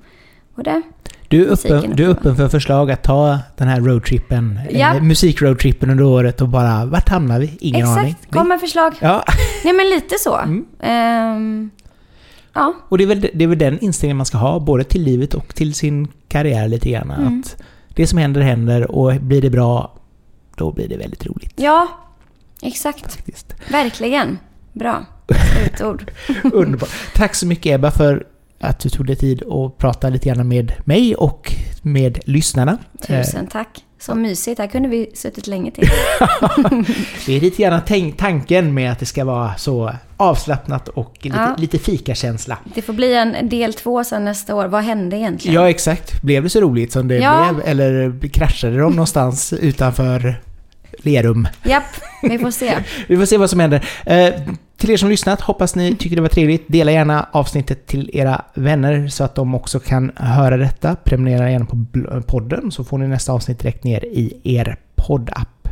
Det, 0.55 0.81
Du 1.27 1.45
är, 1.47 1.51
öppen, 1.53 1.95
du 1.95 2.05
är 2.05 2.09
öppen 2.09 2.35
för 2.35 2.49
förslag 2.49 2.91
att 2.91 3.03
ta 3.03 3.39
den 3.57 3.67
här 3.67 3.81
roadtrippen, 3.81 4.59
Ja. 4.71 4.95
eh, 4.95 5.01
musikroadtrippen 5.01 5.89
under 5.89 6.03
året 6.03 6.41
och 6.41 6.49
bara, 6.49 6.85
vart 6.85 7.09
hamnar 7.09 7.39
vi? 7.39 7.57
Ingen 7.59 7.87
aning. 7.87 8.07
exakt, 8.11 8.31
kom 8.33 8.47
med 8.47 8.59
förslag. 8.59 8.93
Ja, 8.99 9.23
Nej 9.63 9.73
men 9.73 9.89
lite 9.89 10.15
så. 10.19 10.39
Ehm, 10.79 11.69
ja, 12.53 12.73
och 12.89 12.97
det 12.97 13.03
är, 13.03 13.07
väl, 13.07 13.21
det 13.33 13.43
är 13.43 13.47
väl 13.47 13.57
den 13.57 13.79
inställningen 13.79 14.17
man 14.17 14.25
ska 14.25 14.37
ha, 14.37 14.59
både 14.59 14.83
till 14.83 15.01
livet 15.03 15.33
och 15.33 15.55
till 15.55 15.73
sin 15.73 16.07
karriär 16.27 16.67
lite 16.67 16.89
grann. 16.89 17.11
Mm. 17.11 17.39
Att 17.39 17.57
det 17.99 18.07
som 18.07 18.17
händer, 18.17 18.41
händer 18.41 18.91
och 18.91 19.15
blir 19.21 19.41
det 19.41 19.49
bra, 19.49 19.95
då 20.55 20.71
blir 20.71 20.87
det 20.87 20.97
väldigt 20.97 21.25
roligt 21.25 21.53
ja, 21.55 21.87
exakt. 22.61 23.13
faktiskt. 23.13 23.55
Verkligen. 23.71 24.37
Bra. 24.73 25.05
Slutord. 25.53 26.11
Underbart. 26.53 26.89
Tack 27.15 27.35
så 27.35 27.47
mycket 27.47 27.75
Ebba 27.75 27.91
för 27.91 28.27
att 28.59 28.79
du 28.79 28.89
tog 28.89 29.05
dig 29.05 29.15
tid 29.15 29.43
att 29.43 29.77
prata 29.77 30.09
lite 30.09 30.29
grann 30.29 30.47
med 30.47 30.73
mig 30.85 31.15
och 31.15 31.53
med 31.81 32.19
lyssnarna. 32.25 32.77
Tusen 33.07 33.47
tack. 33.47 33.85
Så 34.01 34.15
mysigt. 34.15 34.59
Här 34.59 34.67
kunde 34.67 34.89
vi 34.89 35.11
suttit 35.13 35.47
länge 35.47 35.71
till. 35.71 35.83
Det 37.25 37.35
är 37.37 37.41
lite 37.41 37.61
grann 37.63 37.81
tanken 38.17 38.73
med 38.73 38.91
att 38.91 38.99
det 38.99 39.05
ska 39.05 39.25
vara 39.25 39.55
så 39.57 39.93
avslappnat 40.17 40.87
och 40.87 41.17
lite, 41.21 41.37
Ja. 41.37 41.55
lite 41.57 41.79
fikakänsla. 41.79 42.57
Det 42.75 42.81
får 42.81 42.93
bli 42.93 43.13
en 43.15 43.49
del 43.49 43.73
två 43.73 44.03
sen 44.03 44.25
nästa 44.25 44.55
år. 44.55 44.65
Vad 44.67 44.83
hände 44.83 45.17
egentligen? 45.17 45.55
Ja, 45.55 45.69
exakt. 45.69 46.21
Blev 46.21 46.43
det 46.43 46.49
så 46.49 46.61
roligt 46.61 46.91
som 46.91 47.07
det 47.07 47.15
Ja. 47.17 47.49
blev? 47.53 47.67
Eller 47.67 48.27
kraschade 48.29 48.77
de 48.77 48.91
någonstans 48.91 49.53
utanför 49.61 50.41
Lerum. 50.97 51.47
Japp, 51.63 51.83
vi 52.23 52.39
får 52.39 52.51
se. 52.51 52.73
Vi 53.07 53.17
får 53.17 53.25
se 53.25 53.37
vad 53.37 53.49
som 53.49 53.59
händer. 53.59 53.85
Till 54.79 54.91
er 54.91 54.97
som 54.97 55.09
lyssnat, 55.09 55.41
hoppas 55.41 55.75
ni 55.75 55.95
tycker 55.95 56.15
det 56.15 56.21
var 56.21 56.29
trevligt. 56.29 56.67
Dela 56.67 56.91
gärna 56.91 57.29
avsnittet 57.31 57.87
till 57.87 58.09
era 58.13 58.41
vänner 58.53 59.07
så 59.07 59.23
att 59.23 59.35
de 59.35 59.55
också 59.55 59.79
kan 59.79 60.11
höra 60.15 60.57
detta. 60.57 60.95
Prenumerera 60.95 61.51
gärna 61.51 61.65
på 61.65 61.85
podden 62.21 62.71
så 62.71 62.83
får 62.83 62.97
ni 62.97 63.07
nästa 63.07 63.31
avsnitt 63.31 63.59
direkt 63.59 63.83
ner 63.83 64.05
i 64.05 64.33
er 64.43 64.77
poddapp. 64.95 65.67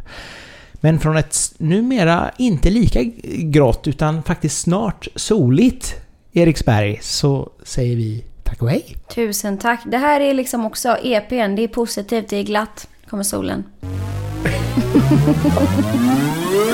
Men 0.74 0.99
från 0.99 1.18
ett 1.18 1.38
numera 1.58 2.32
inte 2.38 2.70
lika 2.70 2.99
grått 3.24 3.88
utan 3.88 4.24
faktiskt 4.24 4.62
snart 4.62 5.08
soligt 5.16 5.95
Eriksberg 6.34 6.99
så 7.01 7.49
säger 7.64 7.95
vi 7.95 8.24
tack 8.43 8.62
och 8.62 8.70
hej. 8.70 8.95
Tusen 9.16 9.58
tack. 9.58 9.82
Det 9.86 9.97
här 9.97 10.22
är 10.22 10.34
liksom 10.34 10.66
också 10.66 10.97
EPn. 11.03 11.55
Det 11.55 11.62
är 11.62 11.68
positivt, 11.68 12.30
det 12.30 12.38
är 12.38 12.43
glatt. 12.43 12.88
Kommer 13.10 13.24
solen. 13.24 13.64